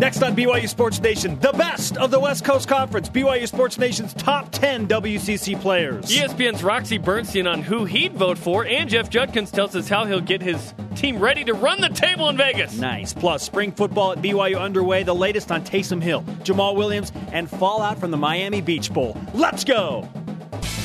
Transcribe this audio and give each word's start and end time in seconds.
Next 0.00 0.22
on 0.22 0.34
BYU 0.34 0.66
Sports 0.66 0.98
Nation, 0.98 1.38
the 1.40 1.52
best 1.52 1.98
of 1.98 2.10
the 2.10 2.18
West 2.18 2.42
Coast 2.42 2.66
Conference. 2.66 3.10
BYU 3.10 3.46
Sports 3.46 3.76
Nation's 3.76 4.14
top 4.14 4.50
10 4.50 4.88
WCC 4.88 5.60
players. 5.60 6.06
ESPN's 6.06 6.64
Roxy 6.64 6.96
Bernstein 6.96 7.46
on 7.46 7.60
who 7.60 7.84
he'd 7.84 8.14
vote 8.14 8.38
for, 8.38 8.64
and 8.64 8.88
Jeff 8.88 9.10
Judkins 9.10 9.50
tells 9.50 9.76
us 9.76 9.90
how 9.90 10.06
he'll 10.06 10.22
get 10.22 10.40
his 10.40 10.72
team 10.96 11.18
ready 11.18 11.44
to 11.44 11.52
run 11.52 11.82
the 11.82 11.90
table 11.90 12.30
in 12.30 12.38
Vegas. 12.38 12.78
Nice. 12.78 13.12
Plus, 13.12 13.42
spring 13.42 13.72
football 13.72 14.12
at 14.12 14.22
BYU 14.22 14.58
underway, 14.58 15.02
the 15.02 15.14
latest 15.14 15.52
on 15.52 15.62
Taysom 15.62 16.02
Hill, 16.02 16.22
Jamaal 16.44 16.76
Williams, 16.76 17.12
and 17.30 17.50
fallout 17.50 17.98
from 17.98 18.10
the 18.10 18.16
Miami 18.16 18.62
Beach 18.62 18.90
Bowl. 18.90 19.18
Let's 19.34 19.64
go! 19.64 20.08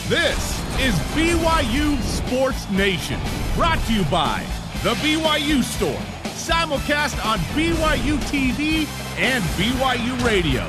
This 0.10 0.60
is 0.82 0.94
BYU 1.16 2.02
Sports 2.02 2.70
Nation, 2.70 3.22
brought 3.56 3.80
to 3.86 3.94
you 3.94 4.04
by 4.12 4.46
The 4.84 4.94
BYU 4.96 5.64
Store, 5.64 6.15
simulcast 6.36 7.24
on 7.26 7.40
BYU 7.56 8.18
TV 8.30 8.88
and 9.18 9.44
BYU 9.56 10.26
Radio. 10.26 10.62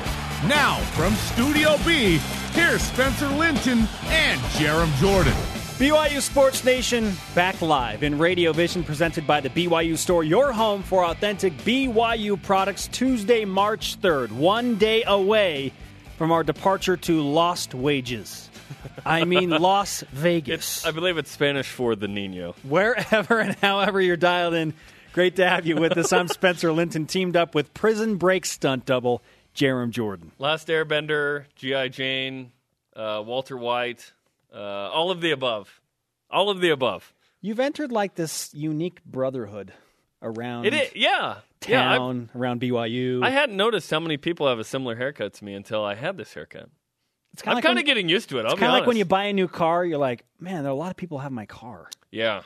Now, 0.49 0.77
from 0.95 1.15
Studio 1.15 1.77
B, 1.85 2.19
here's 2.53 2.83
Spencer 2.83 3.29
Linton 3.29 3.89
and 4.07 4.41
Jarom 4.53 4.95
Jordan. 4.97 5.35
BYU 5.79 6.23
Sports 6.23 6.65
Nation 6.65 7.13
back 7.35 7.61
live 7.61 8.03
in 8.03 8.17
Radio 8.17 8.53
Vision 8.53 8.83
presented 8.83 9.27
by 9.27 9.41
the 9.41 9.51
BYU 9.51 9.99
Store, 9.99 10.25
your 10.25 10.53
home 10.53 10.83
for 10.83 11.05
authentic 11.05 11.53
BYU 11.59 12.41
products, 12.41 12.87
Tuesday, 12.89 13.45
March 13.45 14.01
3rd, 14.01 14.31
one 14.33 14.77
day 14.77 15.03
away 15.07 15.73
from 16.17 16.33
our 16.33 16.43
departure 16.43 16.97
to 16.97 17.21
Lost 17.21 17.75
Wages. 17.75 18.49
I 19.05 19.25
mean, 19.25 19.51
Las 19.61 20.03
Vegas. 20.13 20.79
It's, 20.79 20.87
I 20.87 20.93
believe 20.93 21.19
it's 21.19 21.31
Spanish 21.31 21.69
for 21.69 21.95
the 21.95 22.09
Nino. 22.09 22.55
Wherever 22.63 23.41
and 23.41 23.55
however 23.57 24.01
you're 24.01 24.17
dialed 24.17 24.55
in, 24.55 24.73
great 25.17 25.37
to 25.37 25.49
have 25.49 25.65
you 25.65 25.77
with 25.77 25.97
us. 25.97 26.13
I'm 26.13 26.29
Spencer 26.29 26.71
Linton, 26.71 27.07
teamed 27.07 27.37
up 27.37 27.55
with 27.55 27.73
Prison 27.73 28.17
Break 28.17 28.45
stunt 28.45 28.85
double 28.85 29.23
Jarom 29.55 29.89
Jordan. 29.89 30.33
Last 30.39 30.69
Airbender, 30.69 31.47
G.I. 31.55 31.89
Jane, 31.89 32.53
uh, 32.95 33.23
Walter 33.25 33.57
White, 33.57 34.13
uh, 34.55 34.59
all 34.59 35.11
of 35.11 35.23
the 35.23 35.31
above. 35.31 35.81
All 36.31 36.51
of 36.51 36.61
the 36.61 36.69
above. 36.69 37.15
You've 37.41 37.61
entered 37.61 37.93
like 37.93 38.15
this 38.15 38.53
unique 38.53 39.03
brotherhood 39.07 39.73
around 40.21 40.67
It 40.67 40.75
is, 40.75 40.91
yeah. 40.95 41.37
Yeah, 41.67 41.97
town, 41.97 42.29
around 42.37 42.61
BYU. 42.61 43.25
I 43.25 43.31
hadn't 43.31 43.57
noticed 43.57 43.91
how 43.91 44.01
many 44.01 44.19
people 44.19 44.47
have 44.49 44.59
a 44.59 44.65
similar 44.65 44.97
haircut 44.97 45.33
to 45.33 45.45
me 45.47 45.55
until 45.55 45.83
I 45.83 45.95
had 45.95 46.19
this 46.19 46.35
haircut. 46.35 46.69
it's 47.33 47.43
I'm 47.47 47.55
like 47.55 47.65
kind 47.65 47.79
of 47.79 47.87
getting 47.87 48.11
used 48.11 48.29
to 48.29 48.39
it. 48.39 48.45
I'll 48.45 48.53
It's 48.53 48.61
kind 48.61 48.71
of 48.71 48.81
like 48.81 48.87
when 48.87 48.99
you 48.99 49.07
buy 49.07 49.25
a 49.25 49.33
new 49.33 49.49
car, 49.49 49.83
you're 49.83 49.97
like, 49.97 50.27
man, 50.39 50.63
there 50.63 50.71
are 50.71 50.75
a 50.75 50.79
lot 50.79 50.91
of 50.91 50.99
people 50.99 51.17
who 51.17 51.23
have 51.23 51.33
my 51.33 51.47
car. 51.47 51.89
Yeah. 52.11 52.43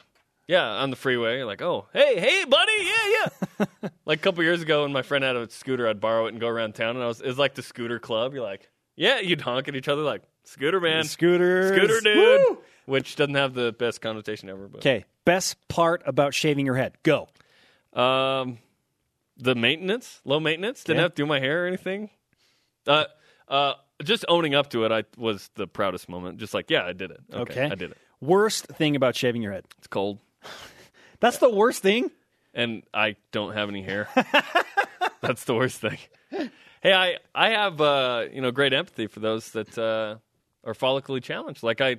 Yeah, 0.50 0.66
on 0.66 0.90
the 0.90 0.96
freeway, 0.96 1.44
like, 1.44 1.62
oh, 1.62 1.86
hey, 1.92 2.18
hey, 2.18 2.44
buddy, 2.44 2.72
yeah, 2.82 3.28
yeah. 3.60 3.88
like 4.04 4.18
a 4.18 4.22
couple 4.22 4.42
years 4.42 4.62
ago, 4.62 4.82
when 4.82 4.92
my 4.92 5.02
friend 5.02 5.22
had 5.22 5.36
a 5.36 5.48
scooter, 5.48 5.86
I'd 5.86 6.00
borrow 6.00 6.26
it 6.26 6.30
and 6.30 6.40
go 6.40 6.48
around 6.48 6.74
town, 6.74 6.96
and 6.96 7.04
I 7.04 7.06
was, 7.06 7.20
it 7.20 7.26
was 7.28 7.38
like 7.38 7.54
the 7.54 7.62
scooter 7.62 8.00
club. 8.00 8.34
You're 8.34 8.42
like, 8.42 8.68
yeah, 8.96 9.20
you'd 9.20 9.40
honk 9.40 9.68
at 9.68 9.76
each 9.76 9.86
other, 9.86 10.02
like, 10.02 10.22
scooter 10.42 10.80
man, 10.80 11.04
scooter, 11.04 11.68
scooter 11.68 12.00
dude, 12.00 12.56
which 12.86 13.14
doesn't 13.14 13.36
have 13.36 13.54
the 13.54 13.72
best 13.78 14.00
connotation 14.00 14.48
ever. 14.48 14.66
But 14.66 14.78
Okay, 14.78 15.04
best 15.24 15.56
part 15.68 16.02
about 16.04 16.34
shaving 16.34 16.66
your 16.66 16.74
head. 16.74 16.94
Go. 17.04 17.28
um, 17.92 18.58
the 19.36 19.54
maintenance, 19.54 20.20
low 20.24 20.40
maintenance, 20.40 20.82
didn't 20.82 21.00
have 21.02 21.14
to 21.14 21.22
do 21.22 21.26
my 21.26 21.38
hair 21.38 21.64
or 21.64 21.66
anything. 21.68 22.10
Uh, 22.88 23.04
uh, 23.46 23.74
just 24.02 24.24
owning 24.28 24.56
up 24.56 24.70
to 24.70 24.84
it, 24.84 24.90
I 24.90 25.04
was 25.16 25.48
the 25.54 25.68
proudest 25.68 26.08
moment. 26.08 26.38
Just 26.38 26.54
like, 26.54 26.70
yeah, 26.70 26.84
I 26.84 26.92
did 26.92 27.12
it. 27.12 27.20
Okay, 27.32 27.52
Okay. 27.52 27.64
I 27.66 27.74
did 27.76 27.92
it. 27.92 27.98
Worst 28.20 28.66
thing 28.66 28.96
about 28.96 29.14
shaving 29.14 29.42
your 29.42 29.52
head. 29.52 29.64
It's 29.78 29.86
cold. 29.86 30.18
That's 31.20 31.38
the 31.38 31.50
worst 31.50 31.82
thing. 31.82 32.10
and 32.54 32.82
I 32.94 33.16
don't 33.32 33.52
have 33.54 33.68
any 33.68 33.82
hair. 33.82 34.08
That's 35.20 35.44
the 35.44 35.54
worst 35.54 35.80
thing. 35.80 35.98
Hey, 36.82 36.92
I 36.94 37.16
I 37.34 37.50
have 37.50 37.80
uh, 37.80 38.24
you 38.32 38.40
know 38.40 38.50
great 38.50 38.72
empathy 38.72 39.06
for 39.06 39.20
those 39.20 39.50
that 39.50 39.76
uh, 39.78 40.16
are 40.64 40.74
follically 40.74 41.22
challenged. 41.22 41.62
Like 41.62 41.80
I, 41.80 41.96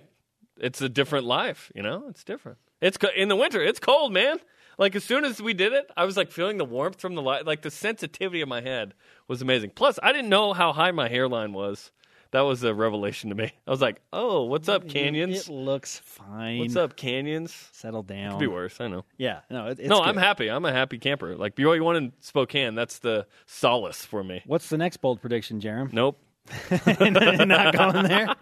it's 0.58 0.82
a 0.82 0.90
different 0.90 1.26
life. 1.26 1.72
You 1.76 1.84
know, 1.84 2.06
it's 2.10 2.24
different. 2.24 2.58
It's 2.82 2.98
co- 2.98 3.10
in 3.16 3.30
the 3.30 3.36
winter. 3.36 3.62
It's 3.62 3.80
cold, 3.80 4.12
man. 4.12 4.40
Like 4.78 4.96
as 4.96 5.04
soon 5.04 5.24
as 5.26 5.40
we 5.42 5.54
did 5.54 5.74
it, 5.74 5.92
I 5.96 6.06
was 6.06 6.18
like 6.18 6.32
feeling 6.32 6.58
the 6.58 6.66
warmth 6.66 7.00
from 7.00 7.14
the 7.14 7.22
light. 7.22 7.46
Like 7.46 7.62
the 7.62 7.70
sensitivity 7.70 8.42
of 8.42 8.50
my 8.50 8.62
head 8.62 8.96
was 9.28 9.42
amazing. 9.42 9.72
Plus, 9.76 10.00
I 10.02 10.12
didn't 10.12 10.30
know 10.30 10.54
how 10.54 10.74
high 10.74 10.92
my 10.92 11.08
hairline 11.08 11.54
was. 11.54 11.92
That 12.32 12.42
was 12.42 12.64
a 12.64 12.74
revelation 12.74 13.30
to 13.30 13.36
me. 13.36 13.52
I 13.68 13.72
was 13.72 13.82
like, 13.82 14.02
"Oh, 14.14 14.46
what's 14.46 14.70
up, 14.70 14.88
canyons? 14.88 15.48
It 15.48 15.52
looks 15.52 16.00
fine. 16.00 16.60
What's 16.60 16.76
up, 16.76 16.96
canyons?" 16.96 17.54
Settle 17.74 18.04
down. 18.04 18.32
Could 18.32 18.40
be 18.40 18.48
worse. 18.48 18.80
I 18.80 18.88
know. 18.88 19.04
Yeah, 19.18 19.42
no, 19.50 19.68
it, 19.68 19.80
it's 19.80 19.90
no, 19.90 20.00
good. 20.00 20.08
I'm 20.08 20.18
happy. 20.18 20.50
I'm 20.50 20.64
a 20.66 20.72
happy 20.72 20.98
camper. 20.98 21.36
Like 21.36 21.56
BYU 21.56 21.82
won 21.82 21.98
in 21.98 22.14
Spokane. 22.22 22.76
That's 22.76 23.00
the 23.00 23.28
solace 23.46 24.06
for 24.06 24.24
me. 24.24 24.42
What's 24.46 24.70
the 24.70 24.78
next 24.78 24.98
bold 24.98 25.22
prediction, 25.22 25.60
Jarom? 25.60 25.92
Nope. 25.92 26.18
Not 26.72 27.74
going 27.76 28.08
there. 28.08 28.36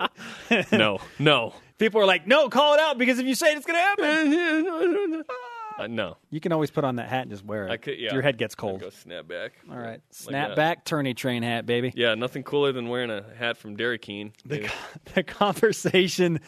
No. 0.71 0.99
No. 1.19 1.53
People 1.77 2.01
are 2.01 2.05
like, 2.05 2.27
no, 2.27 2.49
call 2.49 2.73
it 2.73 2.79
out 2.79 2.97
because 2.97 3.19
if 3.19 3.25
you 3.25 3.35
say 3.35 3.51
it, 3.51 3.57
it's 3.57 3.65
going 3.65 3.77
to 3.77 3.81
happen. 3.81 5.23
Uh, 5.79 5.87
no. 5.87 6.17
You 6.29 6.39
can 6.39 6.51
always 6.51 6.71
put 6.71 6.83
on 6.83 6.97
that 6.97 7.07
hat 7.09 7.21
and 7.21 7.31
just 7.31 7.45
wear 7.45 7.67
it. 7.67 7.71
I 7.71 7.77
could. 7.77 7.99
Yeah. 7.99 8.13
Your 8.13 8.21
head 8.21 8.37
gets 8.37 8.55
cold. 8.55 8.81
Go 8.81 8.89
snap 8.89 9.27
back. 9.27 9.53
All 9.71 9.77
right, 9.77 10.01
snap 10.11 10.55
back, 10.55 10.85
tourney 10.85 11.13
train 11.13 11.43
hat, 11.43 11.65
baby. 11.65 11.93
Yeah. 11.95 12.15
Nothing 12.15 12.43
cooler 12.43 12.71
than 12.71 12.89
wearing 12.89 13.09
a 13.11 13.23
hat 13.37 13.57
from 13.57 13.75
Dairy 13.75 13.97
Queen. 13.97 14.33
The, 14.45 14.69
the 15.15 15.23
conversation 15.23 16.39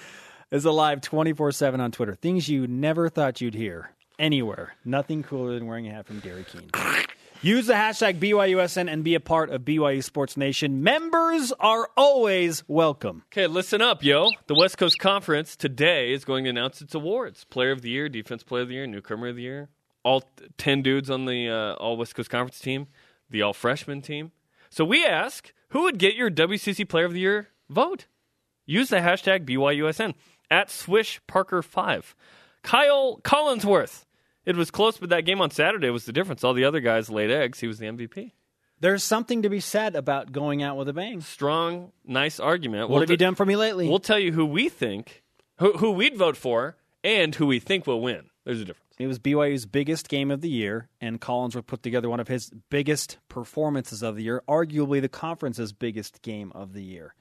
is 0.52 0.66
alive 0.66 1.02
24 1.02 1.52
7 1.52 1.80
on 1.80 1.92
Twitter. 1.92 2.16
Things 2.16 2.50
you 2.50 2.68
never 2.68 3.10
thought 3.10 3.42
you'd 3.42 3.56
hear 3.56 3.92
anywhere. 4.20 4.76
Nothing 4.86 5.24
cooler 5.24 5.56
than 5.56 5.66
wearing 5.68 5.88
a 5.88 5.92
hat 5.92 6.06
from 6.06 6.20
Dairy 6.20 6.46
King. 6.46 6.70
Use 7.44 7.66
the 7.66 7.74
hashtag 7.74 8.20
BYUSN 8.20 8.88
and 8.88 9.04
be 9.04 9.16
a 9.16 9.20
part 9.20 9.50
of 9.50 9.64
BYU 9.64 10.04
Sports 10.04 10.38
Nation. 10.38 10.84
Members 10.84 11.52
are 11.60 11.90
always 11.98 12.64
welcome. 12.68 13.24
Okay, 13.32 13.48
listen 13.48 13.82
up, 13.82 14.04
yo. 14.04 14.30
The 14.46 14.54
West 14.54 14.78
Coast 14.78 15.00
Conference 15.00 15.56
today 15.56 16.14
is 16.14 16.24
going 16.24 16.44
to 16.44 16.52
announce 16.52 16.84
its 16.84 16.94
awards: 16.94 17.44
Player 17.46 17.72
of 17.72 17.82
the 17.82 17.90
Year, 17.90 18.10
Defense 18.10 18.44
Player 18.44 18.62
of 18.62 18.68
the 18.68 18.76
Year, 18.76 18.86
Newcomer 18.86 19.30
of 19.30 19.38
the 19.38 19.42
Year. 19.42 19.70
All 20.04 20.24
ten 20.60 20.84
dudes 20.84 21.10
on 21.10 21.26
the 21.26 21.50
uh, 21.50 21.74
All 21.82 21.98
West 21.98 22.14
Coast 22.14 22.30
Conference 22.30 22.60
team, 22.60 22.86
the 23.28 23.42
All 23.42 23.54
Freshman 23.54 24.04
team. 24.04 24.32
So 24.70 24.86
we 24.86 25.04
ask, 25.04 25.52
who 25.70 25.82
would 25.82 25.98
get 25.98 26.14
your 26.14 26.30
WCC 26.30 26.88
Player 26.88 27.06
of 27.06 27.14
the 27.14 27.22
Year 27.22 27.48
vote? 27.72 28.06
Use 28.68 28.90
the 28.90 28.98
hashtag 28.98 29.48
BYUSN 29.48 30.14
at 30.52 30.70
Swish 30.70 31.20
Parker 31.26 31.64
Five. 31.64 32.16
Kyle 32.62 33.20
Collinsworth. 33.24 34.06
It 34.46 34.56
was 34.56 34.72
close, 34.72 34.98
but 34.98 35.10
that 35.10 35.26
game 35.26 35.42
on 35.42 35.52
Saturday 35.52 35.90
was 35.90 36.06
the 36.06 36.14
difference. 36.14 36.44
All 36.44 36.54
the 36.54 36.66
other 36.66 36.80
guys 36.80 37.10
laid 37.10 37.30
eggs. 37.30 37.60
He 37.60 37.68
was 37.68 37.78
the 37.78 37.86
MVP. 37.86 38.32
There's 38.80 39.04
something 39.04 39.44
to 39.44 39.50
be 39.50 39.60
said 39.60 39.96
about 39.96 40.32
going 40.32 40.64
out 40.64 40.76
with 40.76 40.90
a 40.90 40.94
bang. 40.94 41.22
Strong, 41.22 41.92
nice 42.04 42.40
argument. 42.40 42.90
What 42.90 42.96
We'll 42.96 43.02
have 43.02 43.12
you 43.12 43.18
done 43.18 43.36
for 43.36 43.46
me 43.46 43.56
lately? 43.56 43.88
We'll 43.88 44.00
tell 44.00 44.18
you 44.18 44.32
who 44.32 44.46
we 44.46 44.70
think, 44.70 45.24
who, 45.60 45.74
who 45.74 45.92
we'd 45.92 46.18
vote 46.18 46.36
for, 46.36 46.78
and 47.04 47.36
who 47.36 47.46
we 47.46 47.60
think 47.60 47.86
will 47.86 48.02
win. 48.02 48.32
There's 48.44 48.60
a 48.60 48.66
difference. 48.66 48.82
It 48.98 49.08
was 49.08 49.20
BYU's 49.20 49.68
biggest 49.68 50.10
game 50.10 50.32
of 50.32 50.42
the 50.42 50.50
year, 50.50 50.90
and 51.00 51.22
Collins 51.22 51.56
Collinsworth 51.56 51.68
put 51.68 51.84
together 51.84 52.10
one 52.10 52.20
of 52.20 52.28
his 52.28 52.52
biggest 52.70 53.20
performances 53.30 54.02
of 54.02 54.16
the 54.16 54.24
year, 54.24 54.44
arguably 54.48 55.02
the 55.02 55.10
conference's 55.10 55.74
biggest 55.74 56.22
game 56.24 56.52
of 56.54 56.74
the 56.74 56.84
year. 56.84 57.14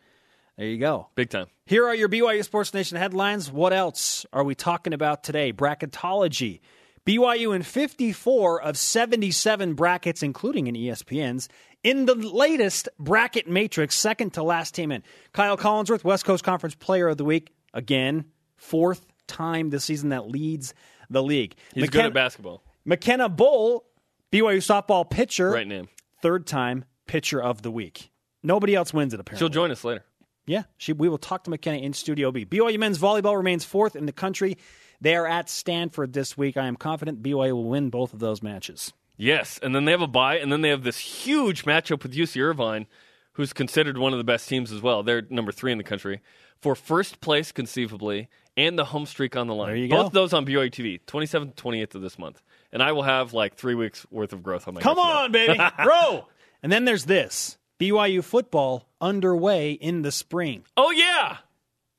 There 0.56 0.66
you 0.66 0.78
go. 0.78 1.08
Big 1.14 1.30
time. 1.30 1.46
Here 1.64 1.86
are 1.86 1.94
your 1.94 2.08
BYU 2.08 2.44
Sports 2.44 2.74
Nation 2.74 2.98
headlines. 2.98 3.50
What 3.50 3.72
else 3.72 4.26
are 4.32 4.44
we 4.44 4.54
talking 4.54 4.92
about 4.92 5.24
today? 5.24 5.52
Bracketology. 5.54 6.60
BYU 7.06 7.54
in 7.56 7.62
54 7.62 8.62
of 8.62 8.76
77 8.76 9.74
brackets, 9.74 10.22
including 10.22 10.66
in 10.66 10.74
ESPN's, 10.74 11.48
in 11.82 12.04
the 12.06 12.14
latest 12.14 12.88
bracket 12.98 13.48
matrix, 13.48 13.94
second 13.94 14.34
to 14.34 14.42
last 14.42 14.74
team 14.74 14.92
in. 14.92 15.02
Kyle 15.32 15.56
Collinsworth, 15.56 16.04
West 16.04 16.24
Coast 16.24 16.44
Conference 16.44 16.74
Player 16.74 17.08
of 17.08 17.16
the 17.16 17.24
Week, 17.24 17.52
again, 17.72 18.26
fourth 18.56 19.06
time 19.26 19.70
this 19.70 19.84
season 19.84 20.10
that 20.10 20.28
leads 20.28 20.74
the 21.08 21.22
league. 21.22 21.54
He's 21.74 21.88
good 21.88 22.04
at 22.04 22.12
basketball. 22.12 22.62
McKenna 22.84 23.28
Bull, 23.28 23.84
BYU 24.30 24.58
softball 24.58 25.08
pitcher, 25.08 25.50
Right 25.50 25.66
name. 25.66 25.88
third 26.22 26.46
time 26.46 26.84
pitcher 27.06 27.42
of 27.42 27.62
the 27.62 27.70
week. 27.70 28.10
Nobody 28.42 28.74
else 28.74 28.92
wins 28.92 29.14
it, 29.14 29.20
apparently. 29.20 29.44
She'll 29.44 29.52
join 29.52 29.70
us 29.70 29.84
later. 29.84 30.04
Yeah, 30.46 30.64
she, 30.78 30.92
we 30.92 31.08
will 31.08 31.18
talk 31.18 31.44
to 31.44 31.50
McKenna 31.50 31.78
in 31.78 31.92
Studio 31.92 32.30
B. 32.32 32.44
BYU 32.44 32.78
men's 32.78 32.98
volleyball 32.98 33.36
remains 33.36 33.64
fourth 33.64 33.94
in 33.96 34.06
the 34.06 34.12
country. 34.12 34.56
They 35.00 35.16
are 35.16 35.26
at 35.26 35.48
Stanford 35.48 36.12
this 36.12 36.36
week. 36.36 36.56
I 36.56 36.66
am 36.66 36.76
confident 36.76 37.22
BYU 37.22 37.52
will 37.52 37.64
win 37.64 37.90
both 37.90 38.12
of 38.12 38.18
those 38.18 38.42
matches. 38.42 38.92
Yes, 39.16 39.58
and 39.62 39.74
then 39.74 39.84
they 39.84 39.92
have 39.92 40.00
a 40.00 40.06
bye, 40.06 40.38
and 40.38 40.50
then 40.50 40.62
they 40.62 40.70
have 40.70 40.82
this 40.82 40.98
huge 40.98 41.64
matchup 41.64 42.02
with 42.02 42.14
UC 42.14 42.40
Irvine, 42.40 42.86
who's 43.32 43.52
considered 43.52 43.98
one 43.98 44.12
of 44.12 44.18
the 44.18 44.24
best 44.24 44.48
teams 44.48 44.72
as 44.72 44.80
well. 44.80 45.02
They're 45.02 45.22
number 45.28 45.52
three 45.52 45.72
in 45.72 45.78
the 45.78 45.84
country 45.84 46.20
for 46.60 46.74
first 46.74 47.20
place 47.20 47.52
conceivably, 47.52 48.28
and 48.56 48.78
the 48.78 48.86
home 48.86 49.06
streak 49.06 49.36
on 49.36 49.46
the 49.46 49.54
line. 49.54 49.68
There 49.68 49.76
you 49.76 49.88
Both 49.88 50.06
of 50.06 50.12
those 50.12 50.32
on 50.32 50.46
BYU 50.46 50.70
TV, 50.70 51.00
27th, 51.06 51.54
28th 51.54 51.94
of 51.94 52.02
this 52.02 52.18
month, 52.18 52.42
and 52.72 52.82
I 52.82 52.92
will 52.92 53.02
have 53.02 53.32
like 53.32 53.56
three 53.56 53.74
weeks 53.74 54.06
worth 54.10 54.32
of 54.32 54.42
growth 54.42 54.68
on 54.68 54.74
my. 54.74 54.80
Come 54.80 54.98
on, 54.98 55.32
baby, 55.32 55.58
bro. 55.82 56.26
And 56.62 56.70
then 56.70 56.84
there's 56.84 57.04
this 57.04 57.58
BYU 57.78 58.22
football 58.22 58.88
underway 59.00 59.72
in 59.72 60.02
the 60.02 60.12
spring. 60.12 60.64
Oh 60.76 60.90
yeah. 60.90 61.38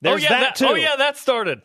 There's 0.02 0.22
oh 0.22 0.24
yeah. 0.24 0.40
that, 0.40 0.62
oh, 0.62 0.68
too. 0.68 0.74
Oh 0.74 0.76
yeah, 0.76 0.96
that 0.96 1.18
started. 1.18 1.62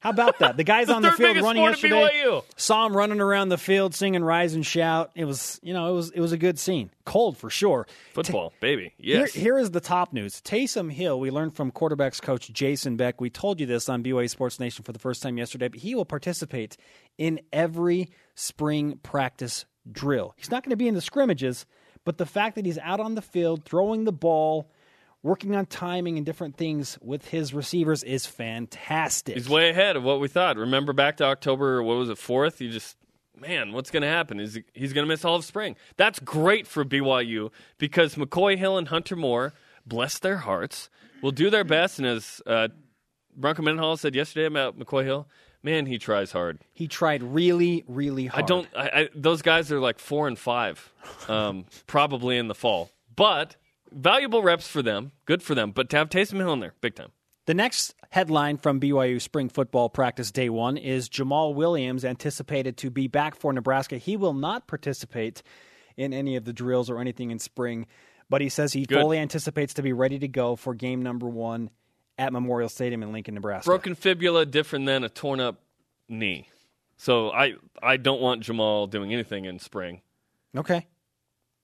How 0.00 0.10
about 0.10 0.38
that? 0.38 0.56
The 0.56 0.62
guys 0.64 0.88
on 0.88 1.02
the 1.02 1.10
field 1.10 1.38
running 1.38 1.62
yesterday. 1.64 2.40
Saw 2.56 2.86
him 2.86 2.96
running 2.96 3.20
around 3.20 3.48
the 3.48 3.58
field 3.58 3.94
singing 3.96 4.22
"Rise 4.22 4.54
and 4.54 4.64
Shout." 4.64 5.10
It 5.16 5.24
was, 5.24 5.58
you 5.62 5.72
know, 5.74 5.88
it 5.88 5.92
was 5.92 6.10
it 6.12 6.20
was 6.20 6.30
a 6.30 6.36
good 6.38 6.58
scene. 6.58 6.90
Cold 7.04 7.36
for 7.36 7.50
sure. 7.50 7.86
Football, 8.14 8.52
baby. 8.60 8.92
Here, 8.98 9.20
Yes. 9.20 9.32
here 9.32 9.58
is 9.58 9.72
the 9.72 9.80
top 9.80 10.12
news. 10.12 10.40
Taysom 10.40 10.92
Hill, 10.92 11.18
we 11.18 11.30
learned 11.32 11.56
from 11.56 11.72
quarterbacks 11.72 12.22
coach 12.22 12.48
Jason 12.52 12.96
Beck. 12.96 13.20
We 13.20 13.28
told 13.30 13.58
you 13.58 13.66
this 13.66 13.88
on 13.88 14.04
BYU 14.04 14.28
Sports 14.30 14.60
Nation 14.60 14.84
for 14.84 14.92
the 14.92 14.98
first 15.00 15.20
time 15.22 15.36
yesterday, 15.36 15.66
but 15.68 15.80
he 15.80 15.94
will 15.96 16.04
participate 16.04 16.76
in 17.16 17.40
every 17.52 18.10
spring 18.36 19.00
practice 19.02 19.64
drill. 19.90 20.32
He's 20.36 20.50
not 20.50 20.62
going 20.62 20.70
to 20.70 20.76
be 20.76 20.86
in 20.86 20.94
the 20.94 21.00
scrimmages, 21.00 21.66
but 22.04 22.18
the 22.18 22.26
fact 22.26 22.54
that 22.54 22.66
he's 22.66 22.78
out 22.78 23.00
on 23.00 23.16
the 23.16 23.22
field 23.22 23.64
throwing 23.64 24.04
the 24.04 24.12
ball, 24.12 24.70
working 25.22 25.54
on 25.56 25.66
timing 25.66 26.16
and 26.16 26.24
different 26.24 26.56
things 26.56 26.98
with 27.02 27.28
his 27.28 27.52
receivers 27.52 28.02
is 28.02 28.26
fantastic. 28.26 29.34
He's 29.34 29.48
way 29.48 29.70
ahead 29.70 29.96
of 29.96 30.02
what 30.04 30.20
we 30.20 30.28
thought. 30.28 30.56
Remember 30.56 30.92
back 30.92 31.16
to 31.18 31.24
October, 31.24 31.82
what 31.82 31.96
was 31.96 32.08
it, 32.08 32.18
4th? 32.18 32.60
You 32.60 32.70
just, 32.70 32.96
man, 33.38 33.72
what's 33.72 33.90
going 33.90 34.02
to 34.02 34.08
happen? 34.08 34.40
Is 34.40 34.54
he, 34.54 34.64
He's 34.74 34.92
going 34.92 35.04
to 35.04 35.08
miss 35.08 35.24
all 35.24 35.36
of 35.36 35.44
spring. 35.44 35.76
That's 35.96 36.18
great 36.20 36.66
for 36.66 36.84
BYU 36.84 37.50
because 37.78 38.14
McCoy 38.14 38.56
Hill 38.56 38.78
and 38.78 38.88
Hunter 38.88 39.16
Moore, 39.16 39.54
bless 39.86 40.18
their 40.18 40.38
hearts, 40.38 40.88
will 41.22 41.32
do 41.32 41.50
their 41.50 41.64
best. 41.64 41.98
And 41.98 42.06
as 42.06 42.40
uh, 42.46 42.68
Bronco 43.36 43.62
Mendenhall 43.62 43.96
said 43.96 44.14
yesterday 44.14 44.46
about 44.46 44.78
McCoy 44.78 45.04
Hill, 45.04 45.28
man, 45.62 45.86
he 45.86 45.98
tries 45.98 46.30
hard. 46.32 46.58
he 46.72 46.86
tried 46.86 47.22
really, 47.22 47.84
really 47.88 48.26
hard. 48.26 48.44
I 48.44 48.46
don't. 48.46 48.68
I, 48.76 48.88
I, 48.88 49.08
those 49.14 49.42
guys 49.42 49.72
are 49.72 49.80
like 49.80 49.98
four 49.98 50.28
and 50.28 50.38
five, 50.38 50.92
um, 51.28 51.64
probably 51.86 52.36
in 52.38 52.48
the 52.48 52.54
fall. 52.54 52.90
But 53.16 53.56
valuable 53.92 54.42
reps 54.42 54.68
for 54.68 54.82
them. 54.82 55.12
Good 55.24 55.42
for 55.42 55.54
them. 55.54 55.72
But 55.72 55.88
to 55.90 55.96
have 55.96 56.08
Taysom 56.08 56.36
Hill 56.36 56.52
in 56.52 56.60
there, 56.60 56.74
big 56.80 56.94
time. 56.94 57.12
The 57.46 57.54
next 57.54 57.94
headline 58.10 58.58
from 58.58 58.78
BYU 58.78 59.20
spring 59.20 59.48
football 59.48 59.88
practice 59.88 60.30
day 60.30 60.50
one 60.50 60.76
is 60.76 61.08
Jamaal 61.08 61.54
Williams 61.54 62.04
anticipated 62.04 62.76
to 62.78 62.90
be 62.90 63.08
back 63.08 63.34
for 63.34 63.52
Nebraska. 63.52 63.96
He 63.96 64.18
will 64.18 64.34
not 64.34 64.66
participate 64.66 65.42
in 65.96 66.12
any 66.12 66.36
of 66.36 66.44
the 66.44 66.52
drills 66.52 66.90
or 66.90 67.00
anything 67.00 67.30
in 67.30 67.38
spring, 67.38 67.86
but 68.28 68.42
he 68.42 68.50
says 68.50 68.74
he 68.74 68.84
Good. 68.84 69.00
fully 69.00 69.18
anticipates 69.18 69.74
to 69.74 69.82
be 69.82 69.94
ready 69.94 70.18
to 70.18 70.28
go 70.28 70.56
for 70.56 70.74
game 70.74 71.02
number 71.02 71.26
one 71.26 71.70
at 72.18 72.32
Memorial 72.32 72.68
Stadium 72.68 73.02
in 73.02 73.12
Lincoln, 73.12 73.34
Nebraska. 73.34 73.68
Broken 73.68 73.94
fibula 73.94 74.44
different 74.44 74.84
than 74.84 75.02
a 75.02 75.08
torn 75.08 75.40
up 75.40 75.62
knee. 76.06 76.48
So 76.98 77.30
I 77.30 77.54
I 77.82 77.96
don't 77.96 78.20
want 78.20 78.42
Jamaal 78.42 78.90
doing 78.90 79.12
anything 79.12 79.46
in 79.46 79.58
spring. 79.58 80.02
Okay. 80.54 80.86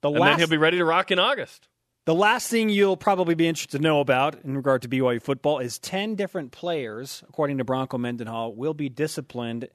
The 0.00 0.10
And 0.10 0.22
then 0.22 0.38
he'll 0.38 0.48
be 0.48 0.56
ready 0.56 0.78
to 0.78 0.84
rock 0.84 1.10
in 1.10 1.18
August. 1.18 1.68
The 2.04 2.14
last 2.14 2.50
thing 2.50 2.68
you'll 2.68 2.96
probably 2.96 3.34
be 3.34 3.48
interested 3.48 3.78
to 3.78 3.82
know 3.82 4.00
about 4.00 4.36
in 4.44 4.56
regard 4.56 4.82
to 4.82 4.88
BYU 4.88 5.22
football 5.22 5.58
is 5.58 5.78
10 5.78 6.16
different 6.16 6.52
players, 6.52 7.22
according 7.28 7.58
to 7.58 7.64
Bronco 7.64 7.96
Mendenhall, 7.96 8.54
will 8.54 8.74
be 8.74 8.88
disciplined 8.88 9.68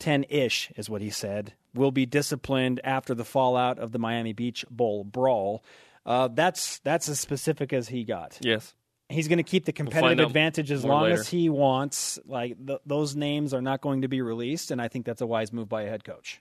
10 0.00 0.26
ish, 0.28 0.72
is 0.76 0.90
what 0.90 1.02
he 1.02 1.10
said, 1.10 1.54
will 1.74 1.92
be 1.92 2.04
disciplined 2.04 2.80
after 2.82 3.14
the 3.14 3.24
fallout 3.24 3.78
of 3.78 3.92
the 3.92 3.98
Miami 3.98 4.32
Beach 4.32 4.64
Bowl 4.70 5.04
brawl. 5.04 5.62
Uh, 6.04 6.28
that's 6.28 6.78
that's 6.80 7.08
as 7.08 7.18
specific 7.18 7.72
as 7.72 7.88
he 7.88 8.04
got. 8.04 8.38
Yes. 8.40 8.74
He's 9.08 9.28
going 9.28 9.38
to 9.38 9.44
keep 9.44 9.64
the 9.64 9.72
competitive 9.72 10.18
out 10.18 10.26
advantage 10.26 10.72
as 10.72 10.84
long 10.84 11.04
later. 11.04 11.14
as 11.20 11.28
he 11.28 11.48
wants. 11.48 12.18
Like 12.26 12.56
th- 12.64 12.80
those 12.84 13.14
names 13.14 13.54
are 13.54 13.62
not 13.62 13.80
going 13.80 14.02
to 14.02 14.08
be 14.08 14.20
released, 14.20 14.72
and 14.72 14.82
I 14.82 14.88
think 14.88 15.06
that's 15.06 15.20
a 15.20 15.26
wise 15.26 15.52
move 15.52 15.68
by 15.68 15.82
a 15.82 15.88
head 15.88 16.02
coach. 16.02 16.40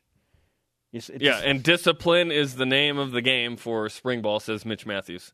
It's- 0.94 1.10
it's- 1.10 1.22
Yeah, 1.22 1.40
and 1.48 1.62
discipline 1.64 2.32
is 2.32 2.56
the 2.56 2.66
name 2.66 2.98
of 2.98 3.12
the 3.12 3.22
game 3.22 3.58
for 3.58 3.90
spring 3.90 4.22
ball, 4.22 4.40
says 4.40 4.66
Mitch 4.66 4.86
Matthews. 4.86 5.34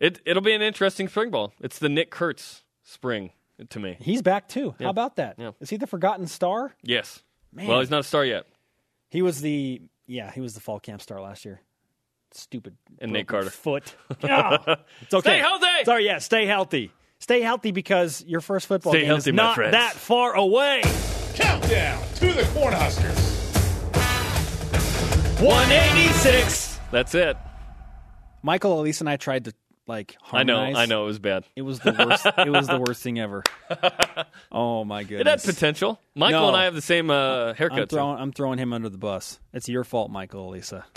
It 0.00 0.20
it'll 0.26 0.42
be 0.42 0.52
an 0.52 0.62
interesting 0.62 1.08
spring 1.08 1.30
ball. 1.30 1.52
It's 1.60 1.78
the 1.78 1.88
Nick 1.88 2.10
Kurtz 2.10 2.62
spring 2.82 3.30
to 3.70 3.78
me. 3.78 3.96
he's 4.00 4.20
back 4.22 4.48
too. 4.48 4.74
How 4.80 4.90
about 4.90 5.16
that? 5.16 5.36
Yeah. 5.38 5.52
Is 5.60 5.70
he 5.70 5.76
the 5.76 5.86
forgotten 5.86 6.26
star? 6.26 6.74
Yes. 6.82 7.22
Man. 7.52 7.68
Well, 7.68 7.80
he's 7.80 7.90
not 7.90 8.00
a 8.00 8.04
star 8.04 8.24
yet. 8.24 8.46
He 9.10 9.22
was 9.22 9.40
the 9.40 9.80
yeah, 10.06 10.30
he 10.32 10.40
was 10.40 10.54
the 10.54 10.60
fall 10.60 10.80
camp 10.80 11.00
star 11.00 11.20
last 11.20 11.44
year. 11.44 11.60
Stupid 12.32 12.76
And 12.98 13.12
Nate 13.12 13.28
broken 13.28 13.48
Carter. 13.48 13.56
foot. 13.56 13.94
Ah, 14.28 14.76
it's 15.02 15.14
okay. 15.14 15.28
Stay 15.30 15.38
healthy! 15.38 15.84
Sorry, 15.84 16.04
yeah, 16.04 16.18
stay 16.18 16.46
healthy. 16.46 16.90
Stay 17.20 17.40
healthy 17.40 17.70
because 17.70 18.22
your 18.26 18.40
first 18.40 18.66
football 18.66 18.92
Stay 18.92 19.00
game 19.02 19.06
healthy, 19.06 19.30
is 19.30 19.34
not 19.36 19.54
friends. 19.54 19.72
that 19.72 19.92
far 19.94 20.34
away. 20.34 20.82
Countdown 21.34 22.02
to 22.16 22.26
the 22.32 22.42
Cornhuskers. 22.52 23.33
186. 25.44 26.80
That's 26.90 27.14
it. 27.14 27.36
Michael, 28.42 28.80
Elise, 28.80 29.00
and 29.00 29.10
I 29.10 29.18
tried 29.18 29.44
to 29.44 29.52
like 29.86 30.16
I 30.32 30.42
know. 30.42 30.56
harmonize. 30.56 30.82
I 30.82 30.86
know 30.86 31.02
it 31.02 31.06
was 31.08 31.18
bad. 31.18 31.44
It 31.54 31.60
was 31.60 31.80
the 31.80 31.92
worst. 31.92 32.24
it 32.38 32.48
was 32.50 32.66
the 32.66 32.78
worst 32.86 33.02
thing 33.02 33.18
ever. 33.20 33.42
Oh 34.50 34.84
my 34.86 35.02
goodness. 35.02 35.20
It 35.20 35.26
had 35.26 35.38
goodness! 35.40 35.54
potential. 35.54 36.00
Michael 36.14 36.40
No. 36.40 36.48
and 36.48 36.56
I 36.56 36.64
have 36.64 36.74
the 36.74 36.80
same 36.80 37.10
uh, 37.10 37.52
haircut. 37.52 37.78
I'm 37.78 37.88
too. 37.88 37.96
throwing. 37.96 38.18
I'm 38.18 38.32
throwing 38.32 38.58
him 38.58 38.72
under 38.72 38.88
the 38.88 38.96
bus. 38.96 39.38
It's 39.52 39.68
your 39.68 39.84
fault, 39.84 40.10
Michael, 40.10 40.48
Elisa. 40.48 40.86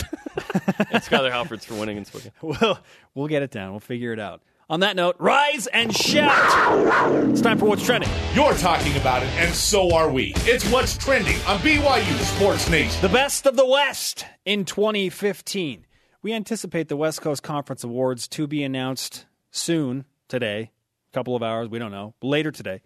And 0.80 1.02
Skyler 1.04 1.32
Halfords 1.32 1.66
for 1.66 1.74
winning 1.74 1.98
in 1.98 2.06
Spokane. 2.06 2.32
we'll 2.42 2.80
we'll 3.16 3.28
get 3.28 3.42
it 3.42 3.52
down. 3.52 3.72
We'll 3.72 3.80
figure 3.82 4.14
it 4.14 4.20
out. 4.20 4.42
On 4.70 4.82
that 4.82 4.98
note, 4.98 5.16
rise 5.18 5.68
and 5.68 5.96
shout! 5.96 7.30
It's 7.30 7.40
time 7.40 7.58
for 7.58 7.68
what's 7.68 7.86
trending. 7.86 8.10
You're 8.34 8.54
talking 8.56 8.98
about 8.98 9.24
it, 9.24 9.30
and 9.38 9.56
so 9.56 9.96
are 9.96 10.12
we. 10.12 10.34
It's 10.40 10.70
what's 10.70 10.98
trending 10.98 11.38
on 11.48 11.60
BYU 11.60 12.36
Sports 12.36 12.70
Nation. 12.70 13.02
The 13.02 13.08
best 13.08 13.46
of 13.46 13.56
the 13.56 13.66
West 13.66 14.26
in 14.44 14.66
2015. 14.66 15.86
We 16.22 16.34
anticipate 16.34 16.90
the 16.90 16.98
West 16.98 17.22
Coast 17.22 17.44
Conference 17.44 17.86
Awards 17.86 18.28
to 18.28 18.46
be 18.46 18.62
announced 18.62 19.26
soon 19.52 20.04
today, 20.28 20.72
a 21.12 21.14
couple 21.14 21.34
of 21.34 21.42
hours, 21.42 21.70
we 21.70 21.80
don't 21.80 21.92
know, 21.94 22.14
later 22.22 22.52
today. 22.52 22.82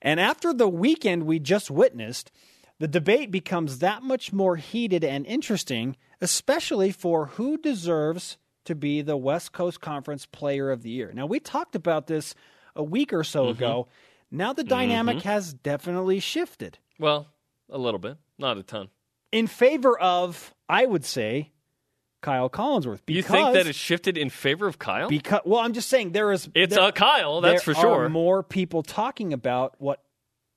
And 0.00 0.18
after 0.20 0.54
the 0.54 0.68
weekend 0.68 1.24
we 1.24 1.38
just 1.38 1.70
witnessed, 1.70 2.32
the 2.78 2.88
debate 2.88 3.30
becomes 3.30 3.80
that 3.80 4.02
much 4.02 4.32
more 4.32 4.56
heated 4.56 5.04
and 5.04 5.26
interesting, 5.26 5.98
especially 6.22 6.92
for 6.92 7.26
who 7.26 7.58
deserves 7.58 8.38
to 8.64 8.74
be 8.74 9.02
the 9.02 9.16
West 9.16 9.52
Coast 9.52 9.80
Conference 9.80 10.26
Player 10.26 10.70
of 10.70 10.82
the 10.82 10.90
Year. 10.90 11.10
Now, 11.14 11.26
we 11.26 11.40
talked 11.40 11.74
about 11.74 12.06
this 12.06 12.34
a 12.76 12.82
week 12.82 13.12
or 13.12 13.24
so 13.24 13.44
mm-hmm. 13.44 13.62
ago. 13.62 13.88
Now 14.30 14.52
the 14.52 14.64
dynamic 14.64 15.18
mm-hmm. 15.18 15.28
has 15.28 15.52
definitely 15.52 16.20
shifted 16.20 16.78
Well, 16.98 17.26
a 17.68 17.78
little 17.78 17.98
bit, 17.98 18.16
not 18.38 18.58
a 18.58 18.62
ton. 18.62 18.88
in 19.32 19.46
favor 19.46 19.98
of, 19.98 20.54
I 20.68 20.86
would 20.86 21.04
say, 21.04 21.50
Kyle 22.22 22.48
Collinsworth. 22.48 23.00
Because, 23.06 23.16
You 23.16 23.22
think 23.22 23.54
that 23.54 23.66
it's 23.66 23.78
shifted 23.78 24.16
in 24.16 24.30
favor 24.30 24.68
of 24.68 24.78
Kyle? 24.78 25.08
because 25.08 25.40
well, 25.44 25.60
I'm 25.60 25.72
just 25.72 25.88
saying 25.88 26.12
there 26.12 26.32
is 26.32 26.48
it's 26.54 26.76
there, 26.76 26.88
a 26.88 26.92
Kyle, 26.92 27.40
that's 27.40 27.62
for 27.62 27.74
sure. 27.74 28.04
Are 28.04 28.08
more 28.08 28.42
people 28.42 28.82
talking 28.82 29.32
about 29.32 29.74
what 29.78 30.02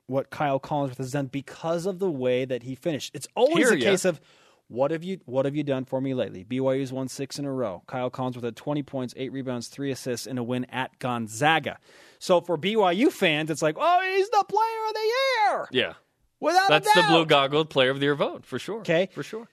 what 0.08 0.30
Kyle 0.30 0.60
Collinsworth 0.60 0.98
has 0.98 1.12
done 1.12 1.28
because 1.28 1.86
of 1.86 2.00
the 2.00 2.12
way 2.12 2.46
that 2.46 2.64
he 2.64 2.76
finished. 2.76 3.12
It's 3.16 3.28
always 3.36 3.70
Hear 3.70 3.78
a 3.78 3.80
case 3.80 4.06
of 4.06 4.20
what 4.68 4.92
have 4.92 5.04
you 5.04 5.20
what 5.26 5.46
have 5.46 5.56
you 5.56 5.64
done 5.64 5.86
for 5.86 6.02
me 6.02 6.14
lately? 6.14 6.44
BYU's 6.44 6.92
won 6.92 7.08
six 7.08 7.38
in 7.38 7.46
a 7.46 7.52
row. 7.52 7.84
Kyle 7.88 8.10
Collinsworth 8.10 8.44
had 8.44 8.56
20 8.56 8.84
points, 8.84 9.14
eight 9.18 9.32
rebounds, 9.32 9.68
three 9.68 9.92
assists 9.92 10.26
in 10.26 10.38
a 10.38 10.44
win 10.44 10.66
at 10.66 10.98
Gonzaga. 11.00 11.78
So 12.20 12.42
for 12.42 12.58
BYU 12.58 13.12
fans, 13.12 13.50
it's 13.52 13.62
like, 13.62 13.76
oh, 13.80 14.02
he's 14.16 14.30
the 14.30 14.46
player 14.48 14.88
of 14.88 14.94
the 14.94 15.00
year 15.00 15.68
yeah, 15.72 15.94
without 16.40 16.70
that's 16.70 16.88
a 16.96 17.02
the 17.02 17.08
blue 17.08 17.26
goggled 17.26 17.70
player 17.70 17.90
of 17.90 18.00
the 18.00 18.06
year 18.06 18.16
vote 18.16 18.46
for 18.46 18.58
sure. 18.58 18.80
Okay. 18.80 19.10
for 19.12 19.24
sure. 19.24 19.48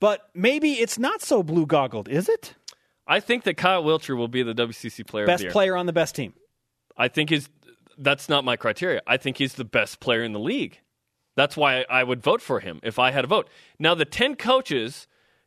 But 0.00 0.28
maybe 0.34 0.74
it's 0.74 0.98
not 0.98 1.20
so 1.20 1.42
blue 1.42 1.66
goggled, 1.66 2.08
is 2.08 2.28
it? 2.28 2.54
I 3.06 3.20
think 3.20 3.44
that 3.44 3.56
Kyle 3.56 3.82
Wiltjer 3.82 4.16
will 4.16 4.28
be 4.28 4.42
the 4.42 4.54
WCC 4.54 5.06
player 5.06 5.24
of 5.24 5.28
Best 5.28 5.40
the 5.40 5.44
year. 5.46 5.52
player 5.52 5.76
on 5.76 5.86
the 5.86 5.92
best 5.92 6.14
team. 6.14 6.32
I 6.96 7.08
think 7.08 7.30
he's 7.30 7.48
that's 7.98 8.28
not 8.28 8.44
my 8.44 8.56
criteria. 8.56 9.02
I 9.06 9.16
think 9.16 9.36
he's 9.38 9.54
the 9.54 9.64
best 9.64 10.00
player 10.00 10.22
in 10.22 10.32
the 10.32 10.38
league. 10.38 10.80
That's 11.40 11.56
why 11.56 11.86
I 11.88 12.04
would 12.04 12.22
vote 12.22 12.42
for 12.42 12.60
him 12.60 12.80
if 12.82 12.98
I 12.98 13.12
had 13.12 13.24
a 13.24 13.26
vote. 13.26 13.48
Now 13.78 13.94
the 13.94 14.04
10 14.04 14.36
coaches 14.36 15.06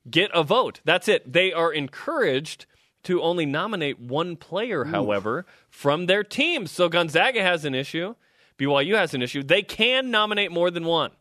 get 0.09 0.31
a 0.33 0.41
vote. 0.41 0.81
That's 0.83 1.07
it. 1.07 1.31
They 1.31 1.53
are 1.53 1.71
encouraged 1.71 2.65
to 3.03 3.21
only 3.21 3.45
nominate 3.45 3.99
one 3.99 4.35
player, 4.35 4.85
however, 4.85 5.45
from 5.69 6.07
their 6.07 6.23
team. 6.23 6.65
So 6.65 6.89
Gonzaga 6.89 7.43
has 7.43 7.63
an 7.63 7.75
issue, 7.75 8.15
BYU 8.57 8.95
has 8.95 9.13
an 9.13 9.21
issue. 9.21 9.43
They 9.43 9.61
can 9.61 10.09
nominate 10.09 10.51
more 10.51 10.71
than 10.71 10.83
one. 10.83 11.11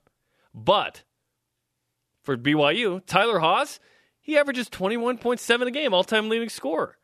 But 0.55 1.02
for 2.23 2.38
BYU, 2.38 3.05
Tyler 3.05 3.41
Haws, 3.41 3.79
he 4.23 4.38
averages 4.38 4.71
21.7 4.71 5.67
a 5.67 5.71
game, 5.71 5.93
all-time 5.93 6.31
leading 6.31 6.49
scorer. 6.49 6.97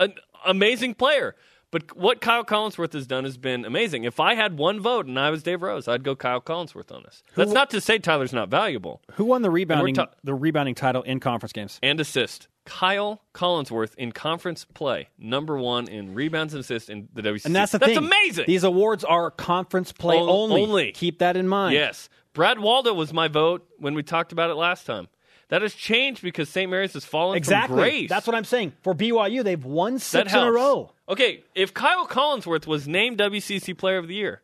An 0.00 0.14
amazing 0.44 0.94
player. 0.94 1.36
But 1.72 1.96
what 1.96 2.20
Kyle 2.20 2.44
Collinsworth 2.44 2.92
has 2.92 3.06
done 3.06 3.24
has 3.24 3.36
been 3.38 3.64
amazing. 3.64 4.04
If 4.04 4.20
I 4.20 4.34
had 4.34 4.58
one 4.58 4.78
vote 4.78 5.06
and 5.06 5.18
I 5.18 5.30
was 5.30 5.42
Dave 5.42 5.62
Rose, 5.62 5.88
I'd 5.88 6.04
go 6.04 6.14
Kyle 6.14 6.40
Collinsworth 6.40 6.92
on 6.94 7.02
this. 7.02 7.24
That's 7.34 7.50
not 7.50 7.70
to 7.70 7.80
say 7.80 7.98
Tyler's 7.98 8.32
not 8.34 8.50
valuable. 8.50 9.00
Who 9.14 9.24
won 9.24 9.40
the 9.42 9.50
rebounding 9.50 9.94
ta- 9.94 10.10
the 10.22 10.34
rebounding 10.34 10.74
title 10.74 11.02
in 11.02 11.18
conference 11.18 11.52
games? 11.52 11.80
And 11.82 11.98
assist. 11.98 12.46
Kyle 12.66 13.22
Collinsworth 13.34 13.94
in 13.96 14.12
conference 14.12 14.66
play, 14.66 15.08
number 15.18 15.56
one 15.58 15.88
in 15.88 16.14
rebounds 16.14 16.52
and 16.54 16.60
assists 16.60 16.88
in 16.90 17.08
the 17.12 17.22
WCC. 17.22 17.46
And 17.46 17.56
that's 17.56 17.72
the 17.72 17.78
that's 17.78 17.94
thing. 17.94 17.98
amazing. 18.04 18.44
These 18.46 18.62
awards 18.64 19.02
are 19.02 19.30
conference 19.32 19.90
play 19.92 20.16
On- 20.18 20.28
only. 20.28 20.62
only. 20.62 20.92
Keep 20.92 21.18
that 21.20 21.36
in 21.36 21.48
mind. 21.48 21.74
Yes. 21.74 22.08
Brad 22.34 22.58
Waldow 22.58 22.94
was 22.94 23.12
my 23.12 23.28
vote 23.28 23.66
when 23.78 23.94
we 23.94 24.02
talked 24.02 24.30
about 24.30 24.50
it 24.50 24.54
last 24.54 24.86
time. 24.86 25.08
That 25.52 25.60
has 25.60 25.74
changed 25.74 26.22
because 26.22 26.48
St. 26.48 26.70
Mary's 26.70 26.94
has 26.94 27.04
fallen 27.04 27.36
Exactly. 27.36 27.74
from 27.74 27.82
grace. 27.82 28.08
That's 28.08 28.26
what 28.26 28.34
I'm 28.34 28.44
saying. 28.46 28.72
For 28.80 28.94
BYU, 28.94 29.44
they've 29.44 29.62
won 29.62 29.98
six 29.98 30.32
in 30.32 30.38
a 30.38 30.50
row. 30.50 30.94
Okay, 31.10 31.44
if 31.54 31.74
Kyle 31.74 32.06
Collinsworth 32.06 32.66
was 32.66 32.88
named 32.88 33.18
WCC 33.18 33.76
Player 33.76 33.98
of 33.98 34.08
the 34.08 34.14
Year, 34.14 34.40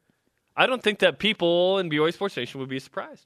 I 0.54 0.66
don't 0.66 0.82
think 0.82 0.98
that 0.98 1.18
people 1.18 1.78
in 1.78 1.88
BYU 1.88 2.12
Sports 2.12 2.36
Nation 2.36 2.60
would 2.60 2.68
be 2.68 2.78
surprised. 2.78 3.24